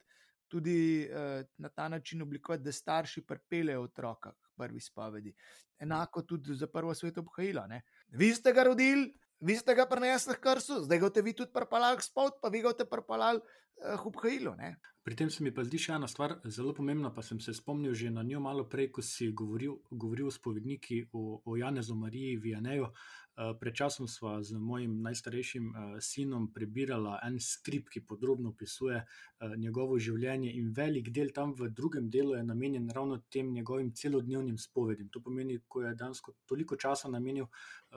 tudi 0.49 1.05
uh, 1.05 1.45
na 1.61 1.69
ta 1.69 1.89
način 1.89 2.23
oblikovati, 2.23 2.65
da 2.65 2.73
starši 2.73 3.27
pripeljejo 3.29 3.83
otroka 3.83 4.33
k 4.33 4.55
prvi 4.57 4.81
spovedi. 4.81 5.35
Enako 5.79 6.23
tudi 6.23 6.55
za 6.55 6.67
prvo 6.67 6.95
sveto 6.95 7.21
obhajilo. 7.21 7.67
Vi 8.09 8.33
ste 8.35 8.53
ga 8.53 8.63
rodili, 8.63 9.13
vi 9.43 9.57
ste 9.59 9.75
ga 9.75 9.87
prenesli 9.91 10.35
k 10.39 10.45
krsu, 10.47 10.85
zdaj 10.87 11.03
ga 11.03 11.11
ste 11.11 11.23
vi 11.27 11.35
tudi 11.35 11.53
pripalali 11.53 11.99
k 11.99 12.07
spod, 12.07 12.39
pa 12.43 12.49
vi 12.49 12.63
ga 12.63 12.73
ste 12.73 12.87
pripalali 12.87 13.43
uh, 13.43 13.99
k 13.99 14.07
obhajilu. 14.07 14.55
Pri 15.03 15.17
tem 15.19 15.31
se 15.31 15.43
mi 15.43 15.51
pa 15.51 15.65
zdi 15.67 15.81
še 15.83 15.97
ena 15.99 16.07
stvar 16.07 16.37
zelo 16.47 16.71
pomembna, 16.75 17.11
pa 17.11 17.25
sem 17.27 17.41
se 17.43 17.55
spomnil 17.55 17.95
že 17.95 18.11
na 18.15 18.23
njo 18.23 18.41
malo 18.41 18.69
prej, 18.71 18.93
ko 18.95 19.03
si 19.03 19.33
govoril, 19.35 19.81
govoril 19.91 20.31
s 20.31 20.39
povedniki 20.39 21.03
o, 21.13 21.43
o 21.43 21.57
Janezu 21.59 21.99
Mariji 21.99 22.39
Vijaneju. 22.39 22.87
Uh, 23.33 23.55
pred 23.57 23.73
časom 23.73 24.05
sva 24.13 24.43
z 24.45 24.59
mojim 24.61 24.99
najstarejšim 25.01 25.69
uh, 25.69 25.77
sinom 26.05 26.51
prebirala 26.53 27.15
en 27.25 27.39
strip, 27.41 27.87
ki 27.89 28.03
podrobno 28.05 28.51
opisuje 28.53 28.99
uh, 29.01 29.55
njegovo 29.57 29.97
življenje, 29.97 30.51
in 30.53 30.67
velik 30.77 31.09
del 31.17 31.33
tam 31.33 31.55
v 31.57 31.71
drugem 31.73 32.11
delu 32.13 32.35
je 32.37 32.43
namenjen 32.45 32.91
ravno 32.93 33.23
tem 33.33 33.49
njegovim 33.55 33.89
celodnevnim 33.97 34.59
spovedim. 34.59 35.09
To 35.09 35.23
pomeni, 35.25 35.57
ko 35.69 35.81
je 35.81 35.95
danes 35.95 36.21
toliko 36.45 36.77
časa 36.77 37.09
namenil 37.09 37.49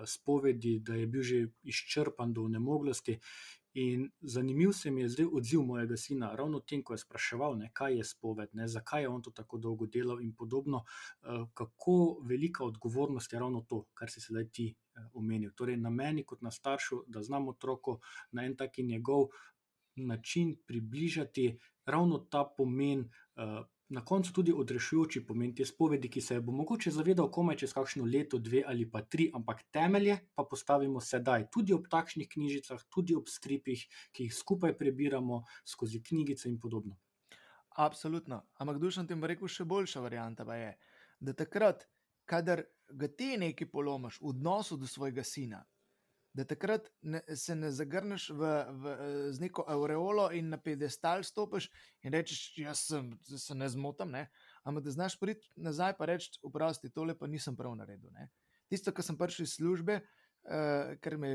spovedi, 0.06 0.80
da 0.80 0.96
je 0.96 1.08
bil 1.08 1.24
že 1.24 1.42
izčrpan 1.68 2.32
do 2.34 2.48
nemoglosti. 2.48 3.18
In 3.76 4.08
zanimiv 4.22 4.72
se 4.72 4.92
mi 4.92 5.02
je 5.02 5.10
zdaj 5.10 5.28
odziv 5.36 5.66
mojega 5.68 5.98
sina, 6.00 6.32
ravno 6.36 6.62
tem, 6.64 6.80
ko 6.80 6.96
je 6.96 7.02
spraševal, 7.04 7.58
ne, 7.60 7.74
kaj 7.76 7.98
je 7.98 8.06
spoved, 8.08 8.56
ne, 8.56 8.70
zakaj 8.72 9.04
je 9.04 9.10
on 9.12 9.22
to 9.22 9.36
tako 9.36 9.60
dolgo 9.60 9.86
delal 9.86 10.22
in 10.24 10.32
podobno, 10.32 10.86
kako 11.54 12.22
velika 12.24 12.64
odgovornost 12.64 13.34
je 13.34 13.40
ravno 13.40 13.66
to, 13.68 13.84
kar 13.94 14.08
si 14.10 14.24
sedaj 14.24 14.48
ti 14.48 14.70
omenil. 15.14 15.52
Torej, 15.56 15.78
na 15.78 15.90
meni, 15.90 16.24
kot 16.24 16.42
na 16.42 16.52
staršu, 16.52 17.04
da 17.08 17.24
znam 17.24 17.48
otroku 17.48 18.00
na 18.32 18.46
en 18.46 18.56
taki 18.56 18.84
njegov 18.84 19.28
način 19.96 20.56
približati 20.68 21.60
ravno 21.86 22.20
ta 22.20 22.44
pomen. 22.58 23.10
Uh, 23.36 23.66
na 23.90 24.06
koncu 24.06 24.34
tudi 24.34 24.54
odrešujoči 24.54 25.22
pomen 25.28 25.54
te 25.56 25.66
spovedi, 25.66 26.10
ki 26.10 26.22
se 26.22 26.40
bo 26.42 26.52
mogoče 26.52 26.92
zavedal 26.92 27.30
komaj 27.32 27.60
čez 27.62 27.74
kakšno 27.74 28.06
leto, 28.06 28.40
dve 28.42 28.64
ali 28.68 28.90
pa 28.92 29.02
tri, 29.02 29.30
ampak 29.34 29.62
temelje 29.72 30.18
pa 30.36 30.44
postavimo 30.50 31.02
sedaj, 31.02 31.48
tudi 31.54 31.74
ob 31.74 31.86
takšnih 31.92 32.30
knjižicah, 32.30 32.82
tudi 32.90 33.16
ob 33.16 33.30
stripih, 33.30 33.86
ki 34.12 34.26
jih 34.26 34.34
skupaj 34.34 34.74
prebiramo 34.78 35.44
skozi 35.66 36.02
knjigice 36.04 36.50
in 36.50 36.60
podobno. 36.60 36.98
Absolutno. 37.78 38.42
Ampak 38.58 38.80
dušam 38.80 39.08
ti 39.08 39.14
rekel, 39.22 39.48
še 39.48 39.66
boljša 39.66 40.02
varianta 40.02 40.46
pa 40.46 40.56
je, 40.56 40.72
da 41.20 41.34
takrat, 41.34 41.86
kadar 42.26 42.64
ga 42.90 43.08
ti 43.08 43.38
nekaj 43.38 43.70
polomiš 43.72 44.20
v 44.22 44.30
odnosu 44.34 44.78
do 44.78 44.88
svojega 44.88 45.24
sina, 45.24 45.64
da 46.36 46.44
takrat 46.44 46.90
ne, 47.02 47.22
se 47.36 47.56
ne 47.56 47.72
zagrneš 47.72 48.30
v, 48.30 48.50
v, 48.70 48.96
z 49.32 49.40
neko 49.40 49.64
aureolo 49.72 50.28
in 50.36 50.50
na 50.52 50.60
pedestal 50.60 51.24
stopiš 51.24 51.70
in 52.04 52.12
rečeš, 52.12 52.58
jaz 52.60 52.84
sem, 52.90 53.14
se 53.24 53.56
ne 53.56 53.70
zmotam, 53.72 54.12
ampak 54.64 54.84
da 54.84 54.92
znaš 54.92 55.16
priti 55.20 55.48
nazaj 55.56 55.96
in 56.00 56.06
reči, 56.12 56.40
uprosti, 56.44 56.92
tole 56.92 57.16
pa 57.16 57.28
nisem 57.28 57.56
prav 57.56 57.76
naredil. 57.76 58.12
Ne? 58.12 58.30
Tisto, 58.68 58.92
kar 58.92 59.06
sem 59.06 59.18
prišel 59.18 59.48
iz 59.48 59.56
službe, 59.56 60.02
uh, 60.02 60.96
ker, 61.02 61.18
me, 61.18 61.32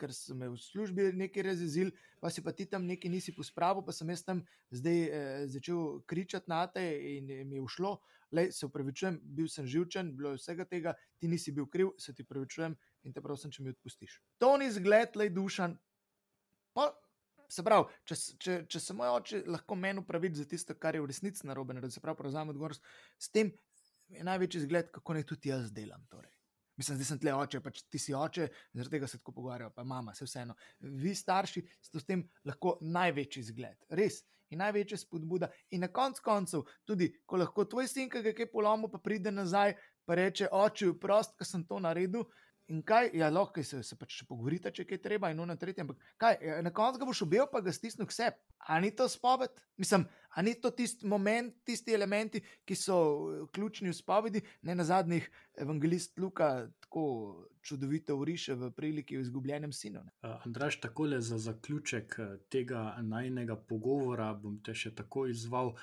ker 0.00 0.14
sem 0.16 0.38
me 0.38 0.50
v 0.50 0.58
službi 0.58 1.10
nekaj 1.20 1.46
razjezil, 1.52 1.92
pa 2.20 2.30
si 2.32 2.42
pa 2.42 2.52
ti 2.52 2.66
tam 2.66 2.88
nekaj 2.90 3.12
nisi 3.12 3.34
pospravil, 3.36 3.84
pa 3.86 3.94
sem 3.94 4.10
jaz 4.10 4.24
tam 4.26 4.42
zdaj 4.74 4.98
uh, 5.06 5.44
začel 5.52 6.00
kričati 6.10 6.50
na 6.50 6.64
te 6.66 6.84
in 7.14 7.30
mi 7.48 7.60
je 7.60 7.68
ušlo. 7.68 8.00
Lej, 8.36 8.52
se 8.54 8.66
upravičujem, 8.66 9.18
bil 9.36 9.48
sem 9.50 9.66
živčen, 9.66 10.12
bilo 10.16 10.34
je 10.34 10.38
vsega 10.38 10.64
tega, 10.70 10.94
ti 11.18 11.28
nisi 11.28 11.52
bil 11.52 11.66
kriv, 11.66 11.90
se 11.98 12.14
ti 12.14 12.22
upravičujem 12.22 12.76
in 13.06 13.14
te 13.14 13.22
prosim, 13.24 13.50
če 13.50 13.64
mi 13.64 13.72
odpustiš. 13.74 14.20
To 14.38 14.54
ni 14.60 14.70
zgled, 14.70 15.16
le 15.18 15.30
dušan. 15.34 15.74
Pa, 16.76 16.92
se 17.50 17.64
pravi, 17.66 17.88
če, 18.06 18.18
če, 18.38 18.56
če 18.70 18.82
se 18.82 18.94
moj 18.96 19.14
oče 19.18 19.42
lahko 19.50 19.78
meni 19.78 20.02
upravi 20.04 20.30
za 20.38 20.46
tisto, 20.48 20.76
kar 20.78 20.94
je 20.94 21.02
v 21.02 21.10
resnici 21.10 21.46
narobe, 21.48 21.74
da 21.82 21.90
se 21.90 22.02
pravi, 22.02 22.20
prevzame 22.20 22.54
odgovornost, 22.54 22.86
s 23.18 23.32
tem 23.34 23.50
je 24.10 24.26
največji 24.26 24.66
zgled, 24.66 24.90
kako 24.94 25.16
naj 25.16 25.26
tudi 25.32 25.50
jaz 25.50 25.72
delam. 25.74 26.06
Torej. 26.10 26.32
Mislim, 26.80 26.96
da 26.96 27.04
sem 27.04 27.18
tle 27.20 27.34
oče, 27.36 27.60
pač 27.60 27.82
ti 27.92 27.98
si 28.00 28.14
oče, 28.16 28.46
zaradi 28.72 28.94
tega 28.94 29.08
se 29.10 29.18
tako 29.20 29.34
pogovarjajo, 29.36 29.72
pa 29.76 29.84
mama, 29.84 30.14
vse 30.16 30.24
vseeno. 30.24 30.54
Vi, 30.80 31.12
starši, 31.18 31.62
ste 31.84 32.00
s 32.00 32.08
tem 32.08 32.22
lahko 32.48 32.78
največji 32.80 33.42
zgled, 33.50 33.76
res. 33.98 34.22
In 34.50 34.58
največja 34.58 34.98
spodbuda, 34.98 35.50
in 35.70 35.84
na 35.84 35.88
koncu 35.88 36.22
koncev, 36.24 36.66
tudi 36.84 37.10
ko 37.26 37.38
lahko 37.38 37.64
tvoj 37.64 37.88
sin, 37.88 38.10
ki 38.10 38.22
ga 38.24 38.34
je 38.34 38.50
polomil, 38.50 38.90
pa 38.90 38.98
pride 38.98 39.30
nazaj, 39.30 39.76
pa 40.04 40.18
reče: 40.18 40.48
Oče, 40.50 40.92
prost, 41.00 41.36
ker 41.38 41.46
sem 41.46 41.62
to 41.66 41.78
naredil, 41.78 42.26
In 42.70 42.84
kaj, 42.86 43.10
ja, 43.18 43.28
lahko 43.34 43.62
se, 43.66 43.80
se 43.82 43.96
pač 43.98 44.20
pogovorite, 44.28 44.70
če 44.70 44.84
je 44.86 44.98
treba, 45.02 45.32
in 45.32 45.40
ono 45.42 45.56
tretje. 45.58 45.82
Ampak 45.82 45.98
kaj, 46.22 46.36
ja, 46.46 46.58
na 46.62 46.70
koncu 46.70 47.00
ga 47.02 47.08
boš 47.08 47.24
ubil, 47.26 47.48
pa 47.50 47.62
ga 47.66 47.72
stisnil 47.74 48.06
k 48.06 48.14
sebi. 48.14 48.38
A 48.70 48.78
ni 48.78 48.92
to 48.94 49.08
spoved? 49.10 49.50
Mislim, 49.80 50.04
a 50.30 50.42
ni 50.42 50.54
to 50.60 50.70
tisti 50.70 51.06
moment, 51.06 51.54
tisti 51.64 51.94
elementi, 51.94 52.40
ki 52.64 52.74
so 52.74 52.96
eh, 52.96 53.46
ključni 53.52 53.90
v 53.90 53.96
spovedi, 53.96 54.42
ne 54.62 54.74
na 54.74 54.84
zadnjih, 54.84 55.30
evangelist 55.60 56.18
Luka 56.18 56.68
tako 56.80 57.46
čudovito 57.60 58.16
uriše 58.16 58.54
v 58.54 58.70
priliki 58.72 59.18
o 59.18 59.20
izgubljenem 59.20 59.72
sinu. 59.72 60.00
Uh, 60.00 60.46
Andraš, 60.46 60.80
tako 60.80 61.04
le 61.04 61.20
za 61.20 61.38
zaključek 61.38 62.16
eh, 62.18 62.36
tega 62.48 62.96
najnega 63.02 63.56
pogovora 63.56 64.32
bom 64.34 64.60
te 64.64 64.74
še 64.74 64.94
tako 64.94 65.26
izval. 65.26 65.74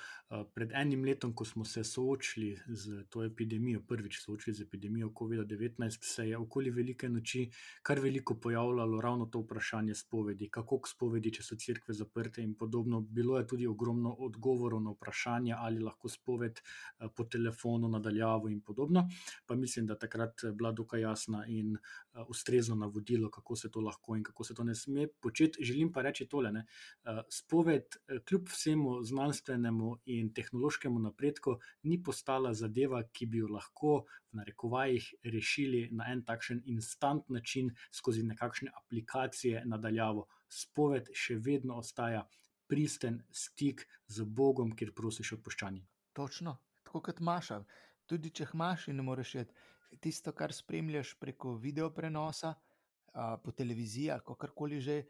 Pred 0.54 0.74
enim 0.76 1.04
letom, 1.04 1.32
ko 1.32 1.44
smo 1.48 1.64
se 1.64 1.80
soočili 1.84 2.50
z 2.68 3.04
to 3.08 3.22
epidemijo, 3.24 3.80
prvič 3.88 4.18
soočili 4.20 4.54
z 4.54 4.66
epidemijo 4.66 5.08
COVID-19, 5.16 6.04
se 6.04 6.26
je 6.28 6.36
okoli 6.36 6.70
velike 6.70 7.08
noči 7.08 7.46
kar 7.82 8.00
veliko 8.00 8.34
pojavljalo 8.34 9.00
ravno 9.00 9.26
to 9.26 9.40
vprašanje 9.40 9.94
spovedi, 9.94 10.48
kako 10.50 10.80
k 10.80 10.88
spovedi, 10.88 11.32
če 11.32 11.42
so 11.42 11.56
crkve 11.56 11.94
zaprte 11.94 12.42
in 12.42 12.54
podobno. 12.54 13.00
Bilo 13.00 13.38
je 13.38 13.46
tudi 13.46 13.66
ogromno 13.66 14.14
odgovorov 14.38 14.82
na 14.82 14.94
vprašanje, 14.94 15.54
ali 15.58 15.82
lahko 15.82 16.08
spoved 16.08 16.62
uh, 16.62 17.10
po 17.10 17.26
telefonu 17.26 17.90
nadaljavo 17.90 18.48
in 18.48 18.60
podobno. 18.62 19.08
Pa 19.46 19.58
mislim, 19.58 19.86
da 19.86 19.98
takrat 19.98 20.46
bila 20.54 20.72
dokaj 20.72 21.00
jasna 21.00 21.44
in 21.46 21.74
uh, 21.74 22.24
ustrezno 22.28 22.78
navodilo, 22.78 23.30
kako 23.30 23.56
se 23.56 23.70
to 23.70 23.80
lahko 23.80 24.16
in 24.16 24.22
kako 24.22 24.44
se 24.44 24.54
to 24.54 24.64
ne 24.64 24.74
sme 24.74 25.08
početi. 25.20 25.64
Želim 25.64 25.92
pa 25.92 26.02
reči 26.02 26.28
tole: 26.28 26.52
ne, 26.52 26.64
spoved, 27.28 27.98
kljub 28.28 28.48
vsemu 28.48 29.02
znanstvenemu 29.02 29.96
in 30.04 30.32
tehnološkemu 30.34 30.98
napredku, 30.98 31.58
ni 31.82 32.02
postala 32.02 32.54
zadeva, 32.54 33.02
ki 33.12 33.26
bi 33.26 33.38
jo 33.42 33.48
lahko 33.48 34.04
v 34.32 34.40
narekovajih 34.40 35.14
rešili 35.24 35.88
na 35.92 36.12
en 36.12 36.22
takšen 36.24 36.62
instant 36.66 37.28
način 37.28 37.70
skozi 37.92 38.22
nekakšne 38.22 38.70
aplikacije 38.76 39.62
nadaljavo. 39.66 40.26
Spoved 40.48 41.08
še 41.14 41.38
vedno 41.44 41.78
ostaja 41.82 42.26
pristen 42.68 43.22
stik 43.32 43.86
z 44.06 44.24
Bogom, 44.24 44.74
kjer 44.76 44.92
prosiš 44.94 45.32
odpoščanje. 45.38 45.82
Točno, 46.12 46.58
tako 46.84 47.02
kot 47.08 47.20
Maša. 47.20 47.62
Tudi 48.08 48.30
če 48.32 48.46
imaš 48.54 48.88
in 48.88 48.96
ne 48.96 49.04
moreš 49.04 49.34
šeti, 49.34 49.54
tisto, 50.00 50.32
kar 50.32 50.52
spremljaš 50.52 51.14
preko 51.20 51.54
video 51.60 51.90
prenosa, 51.94 52.54
po 53.42 53.52
televiziji, 53.52 54.20
kakorkoli 54.26 54.80
že, 54.80 55.02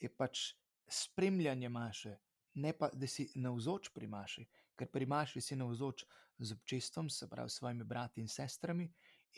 je 0.00 0.08
pač 0.08 0.54
spremljanje 0.88 1.68
maše, 1.68 2.16
ne 2.54 2.72
pa 2.72 2.88
da 2.92 3.06
si 3.06 3.28
navzoč 3.34 3.90
pri 3.94 4.06
maši, 4.06 4.46
ker 4.76 4.88
pri 4.88 5.06
maši 5.06 5.40
si 5.40 5.56
navzoč 5.56 6.04
z 6.38 6.52
občestvom, 6.56 7.10
se 7.10 7.28
pravi 7.28 7.50
s 7.50 7.60
svojimi 7.60 7.84
brati 7.84 8.20
in 8.20 8.28
sestrami. 8.28 8.88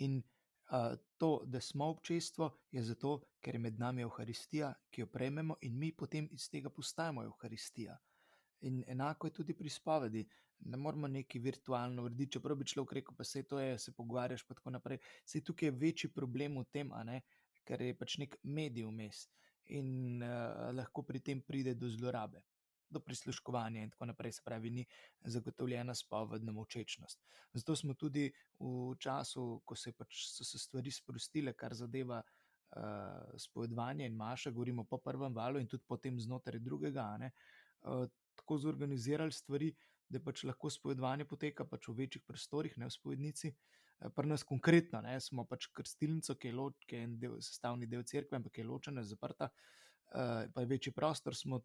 In 0.06 0.22
to, 1.18 1.42
da 1.44 1.60
smo 1.60 1.84
občestvo, 1.84 2.50
je 2.70 2.82
zato, 2.82 3.20
ker 3.40 3.54
je 3.54 3.58
med 3.60 3.78
nami 3.78 4.02
Euharistija, 4.02 4.72
ki 4.90 5.00
jo 5.00 5.06
prejmemo 5.06 5.56
in 5.60 5.78
mi 5.78 5.92
potem 5.92 6.28
iz 6.32 6.48
tega 6.50 6.70
postajamo 6.70 7.24
Euharistija. 7.24 7.98
In 8.60 8.84
enako 8.86 9.26
je 9.26 9.32
tudi 9.40 9.54
pri 9.54 9.68
spovedi. 9.68 10.24
Ne 10.64 10.76
moramo 10.76 11.08
neki 11.08 11.38
virtualno 11.38 12.04
urediti, 12.04 12.32
čeprav 12.32 12.56
bi 12.56 12.64
človek 12.64 12.92
rekel, 12.92 13.16
pa 13.18 13.24
se 13.24 13.42
to 13.42 13.58
je, 13.60 13.78
se 13.78 13.92
pogovarjaš, 13.92 14.46
pa 14.46 14.54
tako 14.54 14.70
naprej. 14.70 14.98
Se 15.24 15.44
tukaj 15.44 15.66
je 15.66 15.78
večji 15.80 16.10
problem 16.10 16.58
v 16.58 16.64
tem, 16.70 16.92
ker 17.64 17.82
je 17.82 17.98
pač 17.98 18.18
nek 18.18 18.36
medij 18.42 18.86
vmes 18.86 19.26
in 19.66 20.22
uh, 20.22 20.70
lahko 20.74 21.02
pri 21.02 21.20
tem 21.20 21.40
pride 21.40 21.74
do 21.74 21.88
zlorabe 21.88 22.42
do 22.92 23.00
prisluškovanja 23.00 23.82
in 23.82 23.90
tako 23.90 24.06
naprej, 24.10 24.32
se 24.38 24.42
pravi, 24.44 24.70
ni 24.70 24.84
zagotovljena 25.24 25.94
spovedna 25.94 26.52
močečnost. 26.52 27.20
Zato 27.52 27.76
smo 27.76 27.94
tudi 27.94 28.30
v 28.60 28.94
času, 28.98 29.62
ko 29.64 29.76
se 29.76 29.92
pač 29.92 30.24
so 30.28 30.44
se 30.44 30.58
stvari 30.58 30.90
sprostile, 30.90 31.52
kar 31.52 31.74
zadeva 31.74 32.22
uh, 32.22 33.38
spovedovanje 33.38 34.06
in 34.06 34.16
maša, 34.16 34.50
govorimo 34.50 34.84
po 34.84 34.98
prvem 34.98 35.34
valu 35.34 35.60
in 35.60 35.68
tudi 35.68 35.84
potem 35.88 36.20
znotraj 36.20 36.60
drugega, 36.60 37.16
ne, 37.18 37.32
uh, 37.82 38.06
tako 38.36 38.58
zorganizirali 38.58 39.32
stvari, 39.32 39.72
da 40.08 40.20
pač 40.20 40.44
lahko 40.44 40.70
spovedovanje 40.70 41.24
poteka 41.28 41.64
pač 41.64 41.88
v 41.88 42.02
večjih 42.04 42.24
prostorih, 42.28 42.76
ne 42.76 42.88
v 42.88 42.92
spovednici. 42.92 43.52
Pri 44.16 44.26
nas 44.26 44.42
konkretno 44.42 45.00
ne, 45.04 45.14
smo 45.22 45.44
pač 45.46 45.68
krstilnico, 45.72 46.34
ki 46.34 46.50
je, 46.50 46.54
lo, 46.58 46.72
ki 46.88 46.96
je 46.96 47.10
del, 47.22 47.36
sestavni 47.44 47.86
del 47.86 48.02
crkve, 48.04 48.40
ampak 48.40 48.58
je 48.58 48.64
ločena, 48.66 49.04
zaprta, 49.06 49.48
uh, 49.48 50.48
pa 50.52 50.64
je 50.64 50.70
večji 50.74 50.92
prostor, 50.96 51.36
smo 51.38 51.62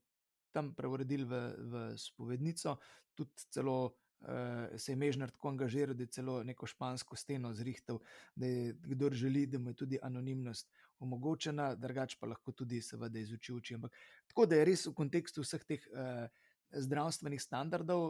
tam 0.57 0.73
preuredili 0.73 1.27
v, 1.29 1.41
v 1.57 1.85
spovednico, 2.01 2.77
tudi 3.17 3.47
celo 3.53 3.77
uh, 3.85 4.77
se 4.77 4.91
je 4.91 4.95
Mežnar 4.95 5.31
tako 5.31 5.53
angažiral, 5.53 5.95
da 5.95 6.03
je 6.03 6.15
celo 6.17 6.41
neko 6.43 6.67
špansko 6.67 7.15
steno 7.15 7.53
zrihtel, 7.53 8.01
da 8.35 8.45
je 8.45 8.73
kdo 8.95 9.11
želi, 9.13 9.45
da 9.47 9.59
mu 9.59 9.69
je 9.69 9.81
tudi 9.83 10.01
anonimnost 10.01 10.71
omogočena, 10.99 11.75
drugače 11.75 12.17
pa 12.19 12.27
lahko 12.27 12.51
tudi, 12.51 12.81
seveda, 12.81 13.19
izuči 13.19 13.53
oči. 13.53 13.77
Ampak 13.77 13.93
tako 14.27 14.45
da 14.49 14.57
je 14.57 14.65
res 14.65 14.87
v 14.89 14.97
kontekstu 14.97 15.45
vseh 15.45 15.65
teh. 15.65 15.89
Uh, 15.93 16.27
Zdravstvenih 16.67 17.39
standardov, 17.39 18.01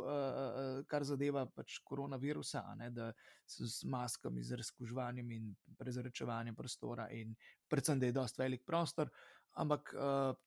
kar 0.90 1.04
zadeva 1.06 1.44
pač 1.46 1.76
koronavirusa, 1.86 2.64
ne, 2.80 2.88
da 2.90 3.12
so 3.46 3.68
z 3.70 3.86
maskami, 3.86 4.42
z 4.42 4.58
razkužovanjem 4.58 5.30
in 5.36 5.52
prezračevanjem 5.78 6.58
prostora, 6.58 7.06
in 7.14 7.36
predvsem, 7.70 8.00
da 8.02 8.10
je 8.10 8.16
dosta 8.18 8.42
velik 8.42 8.66
prostor. 8.66 9.14
Ampak 9.62 9.94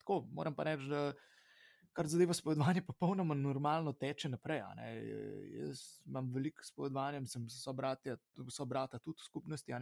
tako 0.02 0.24
moram 0.34 0.58
pa 0.58 0.66
reči, 0.66 0.90
da 0.90 1.04
kar 1.92 2.06
zadeva 2.06 2.34
spovedovanje, 2.34 2.82
popolnoma 2.86 3.34
normalno 3.34 3.92
teče 3.92 4.28
naprej. 4.28 4.62
Jaz 5.58 5.82
imam 6.06 6.30
veliko 6.34 6.64
spovedovanja, 6.64 7.24
sem 7.26 7.48
so 7.50 7.72
brata, 7.72 8.16
so 8.48 8.64
brata 8.64 8.98
tudi 8.98 9.18
v 9.20 9.26
skupnosti. 9.26 9.80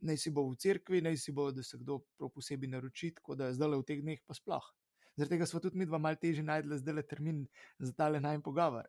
Naj 0.00 0.16
si 0.16 0.30
bo 0.32 0.46
v 0.48 0.56
cerkvi, 0.56 1.02
naj 1.04 1.18
si 1.20 1.32
bo, 1.32 1.50
da 1.52 1.62
se 1.62 1.78
kdo 1.78 2.00
posebej 2.18 2.70
naroči, 2.72 3.10
tako 3.16 3.36
da 3.36 3.52
zdaj 3.52 3.68
le 3.68 3.80
v 3.80 3.88
teh 3.88 4.00
dneh 4.00 4.22
pa 4.26 4.36
sploh. 4.36 4.70
Zaradi 5.16 5.34
tega 5.34 5.46
smo 5.46 5.60
tudi 5.60 5.76
mi 5.76 5.86
dva 5.86 5.98
malo 5.98 6.16
težje 6.16 6.44
najdli 6.46 6.78
zdaj 6.80 6.94
le 6.94 7.02
termin 7.04 7.42
za 7.78 7.92
tale 7.92 8.20
najmen 8.20 8.42
pogovor. 8.42 8.88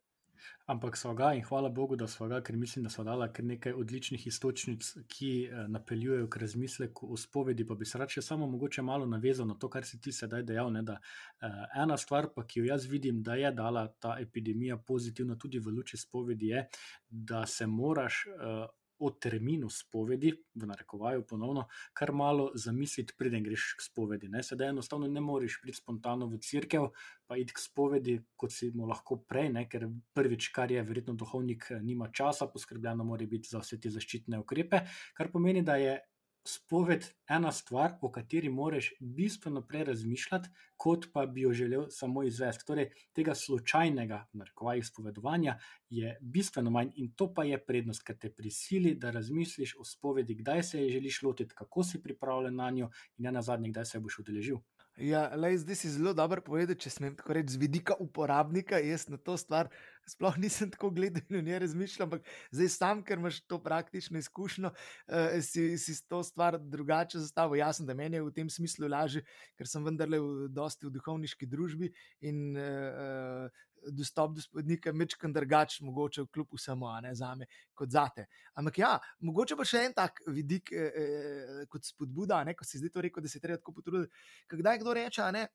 Ampak 0.65 0.97
so 0.97 1.13
ga 1.13 1.33
in 1.33 1.43
hvala 1.43 1.69
Bogu, 1.69 1.95
da 1.95 2.07
so 2.07 2.27
ga, 2.27 2.41
ker 2.41 2.57
mislim, 2.57 2.83
da 2.83 2.89
so 2.89 3.03
dala 3.03 3.27
kar 3.33 3.45
nekaj 3.45 3.73
odličnih 3.73 4.27
istočnic, 4.27 4.91
ki 5.07 5.31
eh, 5.45 5.63
napeljujejo 5.67 6.27
k 6.29 6.41
razmisleku 6.43 7.13
o 7.13 7.17
spovedi. 7.17 7.67
Pa 7.67 7.75
bi 7.75 7.85
se 7.85 7.97
rače 7.97 8.21
samo 8.21 8.47
mogoče 8.47 8.81
malo 8.81 9.05
navezal 9.05 9.47
na 9.47 9.55
to, 9.59 9.69
kar 9.69 9.85
si 9.85 10.01
ti 10.01 10.11
sedaj 10.11 10.43
dejal. 10.43 10.71
Ne, 10.71 10.81
da, 10.87 10.97
uh, 11.41 11.63
ena 11.83 11.97
stvar, 11.97 12.29
pa, 12.35 12.45
ki 12.47 12.61
jo 12.61 12.65
jaz 12.65 12.85
vidim, 12.89 13.23
da 13.23 13.35
je 13.35 13.51
dala 13.51 13.87
ta 13.99 14.15
epidemija 14.19 14.77
pozitivno 14.77 15.35
tudi 15.35 15.59
v 15.59 15.73
luči 15.75 15.97
spovedi, 15.97 16.53
je, 16.55 16.67
da 17.09 17.45
se 17.45 17.67
moraš. 17.67 18.25
Uh, 18.35 18.69
o 19.01 19.11
terminu 19.11 19.69
spovedi, 19.69 20.31
v 20.55 20.67
narekovaju 20.69 21.25
ponovno, 21.27 21.65
kar 21.97 22.11
malo 22.13 22.51
zamisliti, 22.55 23.15
preden 23.17 23.43
greš 23.43 23.73
k 23.79 23.85
spovedi. 23.87 24.29
Ne? 24.29 24.43
Sedaj 24.45 24.69
enostavno 24.69 25.07
ne 25.09 25.21
moreš 25.21 25.59
priti 25.63 25.81
spontano 25.81 26.27
v 26.29 26.37
crkvu, 26.41 26.91
pa 27.27 27.37
iti 27.41 27.55
k 27.57 27.63
spovedi, 27.63 28.17
kot 28.37 28.53
si 28.53 28.71
mu 28.75 28.85
lahko 28.89 29.21
prej, 29.27 29.49
ne? 29.57 29.65
ker 29.69 29.87
prvič, 30.13 30.51
kar 30.53 30.71
je 30.71 30.83
verjetno 30.85 31.15
duhovnik, 31.17 31.71
nima 31.81 32.11
časa, 32.13 32.49
poskrbljeno 32.51 33.03
mora 33.07 33.25
biti 33.25 33.49
za 33.49 33.63
vse 33.63 33.79
te 33.81 33.89
zaščitne 33.89 34.39
ukrepe, 34.43 34.85
kar 35.17 35.31
pomeni, 35.33 35.65
da 35.65 35.79
je 35.81 35.97
spoved 36.43 37.05
ena 37.29 37.51
stvar, 37.51 37.93
o 38.01 38.09
kateri 38.11 38.49
moraš 38.49 38.91
bistveno 38.99 39.61
prej 39.67 39.83
razmišljati, 39.83 40.49
kot 40.77 41.05
pa 41.13 41.25
bi 41.25 41.41
jo 41.41 41.53
želel 41.53 41.85
samo 41.89 42.23
izvesti. 42.23 42.65
Torej, 42.65 42.89
tega 43.13 43.35
slučajnega, 43.35 44.25
narekovajih, 44.33 44.85
spovedovanja 44.87 45.57
je 45.89 46.17
bistveno 46.21 46.71
manj 46.71 46.89
in 46.95 47.11
to 47.15 47.33
pa 47.33 47.43
je 47.43 47.59
prednost, 47.65 48.03
ker 48.03 48.17
te 48.17 48.33
prisili, 48.33 48.95
da 48.95 49.11
razmisliš 49.11 49.75
o 49.79 49.85
spovedi, 49.85 50.35
kdaj 50.35 50.63
se 50.63 50.83
je 50.83 50.89
želiš 50.89 51.21
lotiti, 51.23 51.55
kako 51.55 51.83
si 51.83 52.03
pripravljen 52.03 52.55
na 52.55 52.69
njo 52.69 52.89
in 53.17 53.25
ne 53.25 53.31
na 53.31 53.41
zadnje, 53.41 53.69
kdaj 53.69 53.85
se 53.85 53.99
boš 53.99 54.19
udeležil. 54.19 54.57
Ja, 55.01 55.31
lej, 55.33 55.57
zdaj 55.65 55.75
si 55.81 55.89
zelo 55.89 56.11
dobro 56.13 56.43
povedal, 56.45 56.77
če 56.77 56.91
smem 56.93 57.13
tako 57.17 57.33
reči, 57.33 57.55
z 57.55 57.59
vidika 57.61 57.95
uporabnika. 57.97 58.77
Jaz 58.77 59.07
na 59.09 59.17
to 59.17 59.33
stvar 59.33 59.71
sploh 60.05 60.37
nisem 60.37 60.69
tako 60.69 60.91
gledal 60.93 61.25
in 61.33 61.47
ne 61.47 61.57
razmišljal, 61.63 62.05
ampak 62.05 62.27
zdaj 62.53 62.69
sam, 62.69 63.01
ker 63.01 63.17
imaš 63.17 63.39
to 63.49 63.57
praktično 63.63 64.21
izkušnjo, 64.21 64.69
uh, 64.69 65.39
si, 65.41 65.73
si 65.81 65.95
to 66.05 66.21
stvar 66.21 66.59
drugače 66.61 67.17
zastavil. 67.17 67.57
Jasno, 67.63 67.87
da 67.89 67.97
meni 67.97 68.19
je 68.19 68.27
v 68.27 68.35
tem 68.35 68.49
smislu 68.49 68.91
lažje, 68.93 69.25
ker 69.57 69.69
sem 69.69 69.81
vendarle 69.85 70.21
v, 70.21 70.47
dosti 70.53 70.85
v 70.85 70.93
duhovniški 70.99 71.49
družbi 71.49 71.89
in 72.21 72.53
uh, 72.53 73.49
dostop 73.89 74.35
do 74.35 74.41
spodnika 74.41 74.89
je 74.89 74.93
mečkam 74.93 75.33
drugačen, 75.33 75.85
mogoče 75.87 76.25
kljub 76.33 76.53
vsemu, 76.53 76.87
a 76.87 77.01
ne 77.01 77.15
za 77.15 77.33
me, 77.35 77.47
kot 77.73 77.89
za 77.89 78.07
te. 78.15 78.25
Ampak 78.53 78.77
ja, 78.77 78.91
mogoče 79.19 79.57
pa 79.57 79.65
še 79.65 79.85
en 79.87 79.95
tak 79.97 80.21
vidik 80.27 80.71
eh, 80.71 81.65
kot 81.69 81.85
spodbuda, 81.85 82.43
ne, 82.47 82.55
ko 82.57 82.67
si 82.67 82.81
zdaj 82.81 82.93
to 82.95 83.05
rekel, 83.07 83.23
da 83.23 83.31
se 83.31 83.41
treba 83.43 83.59
tako 83.61 83.79
potruditi. 83.79 84.13
Kdaj 84.51 84.81
kdo 84.83 84.95
reče, 84.97 85.31
ne. 85.35 85.47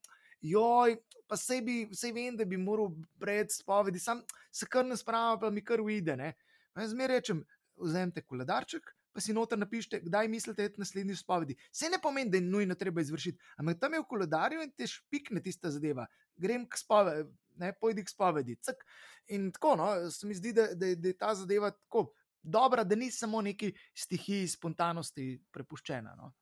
Joj, 0.44 0.98
pa 1.26 1.36
sebi, 1.40 1.86
vse 1.90 2.12
vem, 2.12 2.36
da 2.36 2.44
bi 2.44 2.58
moral 2.60 2.92
pred 3.20 3.50
spovedi, 3.52 4.00
sam 4.02 4.20
se 4.52 4.68
kar 4.68 4.84
ne 4.84 4.96
spravim, 4.96 5.40
pa 5.40 5.50
mi 5.50 5.64
kar 5.64 5.80
uide. 5.80 6.16
Jaz 6.76 6.92
mi 6.94 7.06
rečem, 7.08 7.40
vzemite 7.80 8.22
koledarček, 8.22 8.92
pa 9.16 9.22
si 9.24 9.32
noter 9.32 9.58
napišite, 9.58 10.02
kdaj 10.04 10.28
mislite, 10.28 10.60
da 10.60 10.68
je 10.68 10.82
naslednji 10.84 11.16
spovedi. 11.16 11.56
Se 11.72 11.88
ne 11.88 11.98
pomeni, 12.02 12.30
da 12.30 12.36
je 12.36 12.44
nujno 12.44 12.74
treba 12.74 13.00
izvršiti, 13.00 13.38
ampak 13.56 13.80
tam 13.80 13.96
je 13.96 14.02
v 14.02 14.08
koledarju 14.10 14.62
in 14.62 14.72
te 14.76 14.86
špikne 14.92 15.40
tista 15.42 15.72
zadeva. 15.72 16.04
Grem 16.36 16.66
k 16.68 16.76
spovedi, 16.76 17.24
ne 17.56 17.72
pojdi 17.80 18.04
k 18.04 18.12
spovedi. 18.12 18.56
Cak. 18.62 18.84
In 19.34 19.50
tako, 19.52 19.76
no, 19.76 20.10
se 20.10 20.26
mi 20.26 20.34
zdi, 20.34 20.52
da, 20.52 20.68
da, 20.74 20.94
da 20.94 21.08
je 21.08 21.18
ta 21.18 21.34
zadeva 21.34 21.70
tako 21.70 22.08
dobra, 22.42 22.84
da 22.84 22.94
ni 22.94 23.10
samo 23.10 23.42
neki 23.42 23.72
stihiji 23.94 24.48
spontanosti 24.48 25.30
prepuščena. 25.52 26.14
No. 26.16 26.32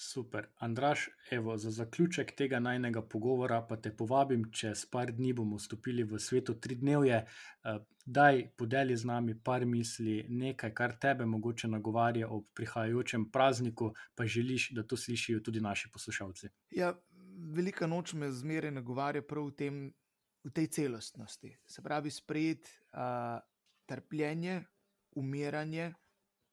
Super. 0.00 0.46
Andraš, 0.56 1.08
evo, 1.30 1.56
za 1.58 1.70
zaključek 1.70 2.32
tega 2.36 2.60
najnega 2.60 3.02
pogovora 3.02 3.62
pa 3.68 3.76
te 3.76 3.90
povabim, 3.96 4.44
čez 4.52 4.84
par 4.86 5.10
dni 5.12 5.32
bomo 5.32 5.56
vstopili 5.58 6.04
v 6.04 6.20
svetu 6.22 6.54
tri 6.54 6.76
dnevje. 6.78 7.16
Eh, 7.16 7.78
daj, 8.06 8.44
podeli 8.56 8.96
z 8.96 9.04
nami 9.04 9.34
par 9.44 9.66
misli, 9.66 10.20
nekaj, 10.28 10.74
kar 10.74 10.94
tebe 11.02 11.26
mogoče 11.26 11.68
nagovarja 11.68 12.28
ob 12.30 12.46
prihajajočem 12.54 13.26
prazniku, 13.32 13.90
pa 14.14 14.26
želiš, 14.26 14.70
da 14.78 14.86
to 14.86 14.96
slišijo 14.96 15.40
tudi 15.40 15.60
naši 15.60 15.90
poslušalci. 15.92 16.48
Ja, 16.70 16.94
velika 17.56 17.86
noč 17.86 18.12
me 18.12 18.30
zmeraj 18.30 18.70
nagovarja 18.70 19.22
prav 19.22 19.50
v 19.50 19.56
tem, 19.56 19.82
v 20.44 20.50
tej 20.54 20.68
celostnosti. 20.68 21.50
Se 21.66 21.82
pravi, 21.82 22.10
sprejeti 22.10 22.70
uh, 22.94 23.40
trpljenje, 23.86 24.62
umiranje 25.16 25.92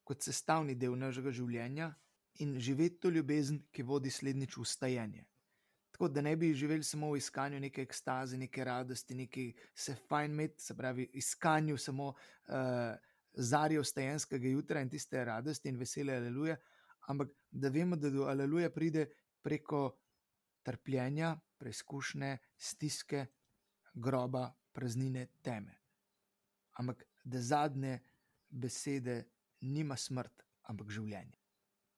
kot 0.04 0.24
sestavni 0.24 0.76
del 0.76 0.98
našega 0.98 1.32
življenja 1.34 1.92
in 2.44 2.60
živeti 2.60 3.00
to 3.02 3.10
ljubezen, 3.10 3.62
ki 3.72 3.84
vodi 3.84 4.12
slednjič 4.12 4.58
v 4.58 4.66
stajenje. 4.68 5.26
Tako 5.96 6.10
da 6.12 6.22
ne 6.22 6.36
bi 6.36 6.54
živeli 6.54 6.84
samo 6.84 7.14
v 7.14 7.18
iskanju 7.22 7.60
neke 7.60 7.86
ekstaze, 7.86 8.38
neke 8.38 8.64
radosti, 8.68 9.16
neki 9.16 9.46
se 9.74 9.96
fajn 10.10 10.32
imeti, 10.32 10.64
se 10.64 10.76
pravi, 10.76 11.10
iskanju 11.14 11.78
samo 11.78 12.10
uh, 12.12 12.98
zarja 13.34 13.82
vstajenskega 13.82 14.48
jutra 14.48 14.82
in 14.84 14.90
tiste 14.90 15.24
radosti 15.26 15.72
in 15.72 15.80
vesele, 15.80 16.18
aleluja, 16.18 16.58
ampak 17.08 17.32
da 17.52 17.70
vemo, 17.70 17.96
da 17.96 18.10
do 18.10 18.28
aleluja 18.28 18.70
pride 18.76 19.08
preko 19.42 19.88
trpljenja, 20.66 21.36
preizkušnje, 21.58 22.38
stiske, 22.58 23.26
groba, 23.96 24.50
praznine, 24.74 25.28
teme. 25.42 25.78
Ampak 26.80 27.04
da 27.24 27.42
zadnje 27.42 28.00
besede 28.50 29.24
nima 29.62 29.98
smrt, 29.98 30.44
ampak 30.70 30.92
življenje. 30.92 31.40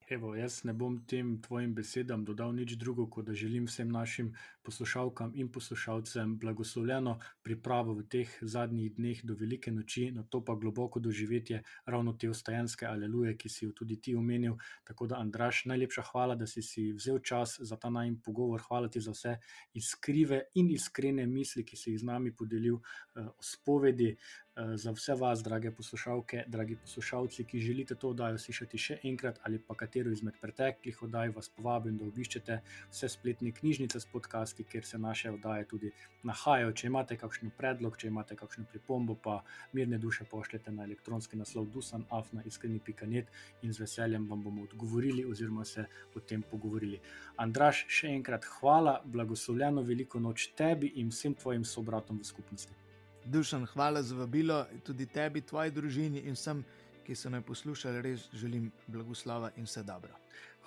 Evo, 0.10 0.30
jaz 0.36 0.62
ne 0.64 0.72
bom 0.74 0.93
tem 1.03 1.34
tvojim 1.43 1.74
besedam 1.76 2.22
dodal 2.24 2.53
nič 2.55 2.78
drugo, 2.80 3.10
kot 3.12 3.26
da 3.28 3.34
želim 3.36 3.66
vsem 3.68 3.89
našim 3.91 4.30
poslušalkam 4.64 5.34
in 5.36 5.49
poslušalcem 5.51 6.38
blagoslovljeno 6.39 7.18
pripravo 7.43 7.93
v 7.93 8.05
teh 8.08 8.38
zadnjih 8.41 8.93
dneh 8.95 9.20
do 9.24 9.36
velike 9.36 9.72
noči, 9.72 10.05
na 10.12 10.24
to 10.24 10.39
pa 10.45 10.55
globoko 10.55 10.99
doživetje 10.99 11.60
ravno 11.86 12.14
te 12.14 12.30
ostajanske 12.30 12.88
aleluje, 12.88 13.36
ki 13.38 13.49
si 13.49 13.66
jo 13.66 13.74
tudi 13.76 13.99
ti 14.01 14.16
omenil. 14.16 14.55
Tako 14.88 15.08
da, 15.12 15.20
Andraš, 15.20 15.66
najlepša 15.66 16.08
hvala, 16.14 16.36
da 16.36 16.47
si 16.47 16.62
si 16.62 16.88
vzel 16.93 17.20
čas 17.20 17.60
za 17.60 17.76
ta 17.76 17.89
najmen 17.89 18.22
pogovor. 18.24 18.64
Hvala 18.68 18.88
ti 18.88 19.03
za 19.03 19.12
vse 19.12 19.38
iskrive 19.74 20.45
in 20.55 20.72
iskrene 20.72 21.28
misli, 21.28 21.66
ki 21.66 21.76
si 21.76 21.91
jih 21.91 21.99
z 21.99 22.08
nami 22.08 22.32
podelil 22.32 22.80
uh, 22.80 23.28
o 23.28 23.43
spovedi. 23.43 24.16
Za 24.58 24.91
vse 24.91 25.14
vas, 25.14 25.43
drage 25.43 25.72
poslušalke, 25.72 26.43
dragi 26.47 26.76
poslušalci, 26.76 27.43
ki 27.43 27.60
želite 27.60 27.95
to 27.95 28.10
oddajo 28.10 28.38
slišati 28.41 28.78
še 28.78 28.95
enkrat 29.05 29.39
ali 29.45 29.60
pa 29.62 29.76
katero 29.78 30.10
izmed 30.12 30.39
preteklih 30.41 31.03
oddaj, 31.05 31.30
vas 31.36 31.49
povabim, 31.53 31.97
da 31.97 32.08
obiščete 32.08 32.58
vse 32.89 33.10
spletne 33.14 33.51
knjižnice 33.60 33.99
s 33.99 34.10
podcasti, 34.10 34.64
kjer 34.64 34.86
se 34.86 34.97
naše 34.97 35.32
oddaje 35.32 35.68
tudi 35.74 35.91
nahajajo. 36.24 36.72
Če 36.72 36.88
imate 36.89 37.18
kakšen 37.22 37.53
predlog, 37.60 37.99
če 38.01 38.10
imate 38.10 38.39
kakšno 38.39 38.66
pripombo, 38.72 39.18
pa 39.28 39.36
mirne 39.78 40.01
duše 40.01 40.26
pošljete 40.26 40.74
na 40.74 40.89
elektronski 40.89 41.38
naslov 41.38 41.70
dusanafna.iskreni.net 41.78 43.30
in 43.62 43.74
z 43.74 43.86
veseljem 43.86 44.26
vam 44.32 44.41
bomo 44.43 44.66
odgovorili 44.66 45.26
oziroma 45.26 45.66
se 45.66 45.86
o 46.16 46.20
tem 46.20 46.41
pogovorili. 46.41 46.97
Andraš, 47.45 47.86
še 47.99 48.10
enkrat 48.10 48.49
hvala, 48.58 48.97
blagoslovljeno 49.05 49.86
veliko 49.86 50.20
noč 50.20 50.49
tebi 50.58 50.95
in 50.95 51.14
vsem 51.14 51.38
tvojim 51.38 51.66
sobratom 51.76 52.26
v 52.26 52.32
skupnosti. 52.34 52.86
Dušan, 53.28 53.65
hvala 53.65 54.01
za 54.03 54.15
vabilo, 54.15 54.65
tudi 54.84 55.05
tebi, 55.05 55.41
tvoji 55.41 55.71
družini 55.71 56.21
in 56.30 56.36
vsem, 56.36 56.61
ki 57.03 57.15
so 57.15 57.30
me 57.30 57.41
poslušali, 57.41 58.01
res 58.01 58.30
želim 58.32 58.69
blagoslova 58.88 59.49
in 59.57 59.67
vse 59.67 59.84
dobro. 59.84 60.15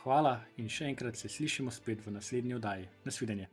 Hvala 0.03 0.35
in 0.61 0.69
še 0.69 0.91
enkrat 0.93 1.17
se 1.17 1.29
slišimo 1.29 1.73
spet 1.73 2.05
v 2.07 2.13
naslednji 2.13 2.55
oddaji. 2.55 2.89
Nasvidenje. 3.05 3.49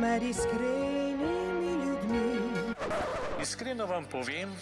Med 0.00 0.22
iskrenimi 0.22 1.76
ljudmi. 1.84 2.24
Iskreno 3.42 3.86
vam 3.86 4.08
povem, 4.08 4.56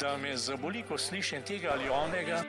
da 0.00 0.16
me 0.16 0.36
zaboli, 0.36 0.82
ko 0.82 0.98
slišim 0.98 1.42
tega 1.42 1.70
ali 1.72 1.88
onega. 1.88 2.42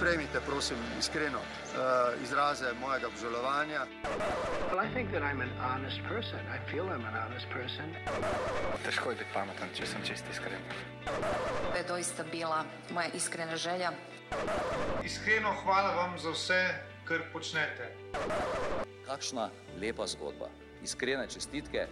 Prejmite, 0.00 0.40
prosim, 0.46 0.76
iskreno 0.98 1.38
uh, 1.38 2.22
izraze 2.22 2.72
mojega 2.80 3.06
obžalovanja. 3.06 3.86
Well, 4.70 4.86
I 4.86 4.94
think 4.94 5.10
that 5.10 5.22
I'm 5.22 5.40
an 5.40 5.52
honest 5.60 6.00
person. 6.08 6.40
I 6.48 6.70
feel 6.70 6.84
I'm 6.84 7.04
an 7.06 7.14
honest 7.14 7.46
person. 7.52 7.94
Težko 8.84 9.10
je 9.10 9.16
biti 9.16 9.30
pameten, 9.34 9.68
če 9.74 9.86
sem 9.86 10.04
čist 10.04 10.24
iskren. 10.32 10.60
To 11.70 11.76
je 11.76 11.84
doista 11.88 12.24
bila 12.32 12.64
moja 12.90 13.08
iskrena 13.14 13.56
želja. 13.56 13.92
Iskreno 15.04 15.54
hvala 15.62 15.94
vam 15.94 16.18
za 16.18 16.30
vse, 16.30 16.62
kar 17.04 17.20
počnete. 17.32 17.92
Kakšna 19.06 19.50
lepa 19.80 20.06
zgodba. 20.06 20.48
Iskrene 20.82 21.28
čestitke 21.28 21.86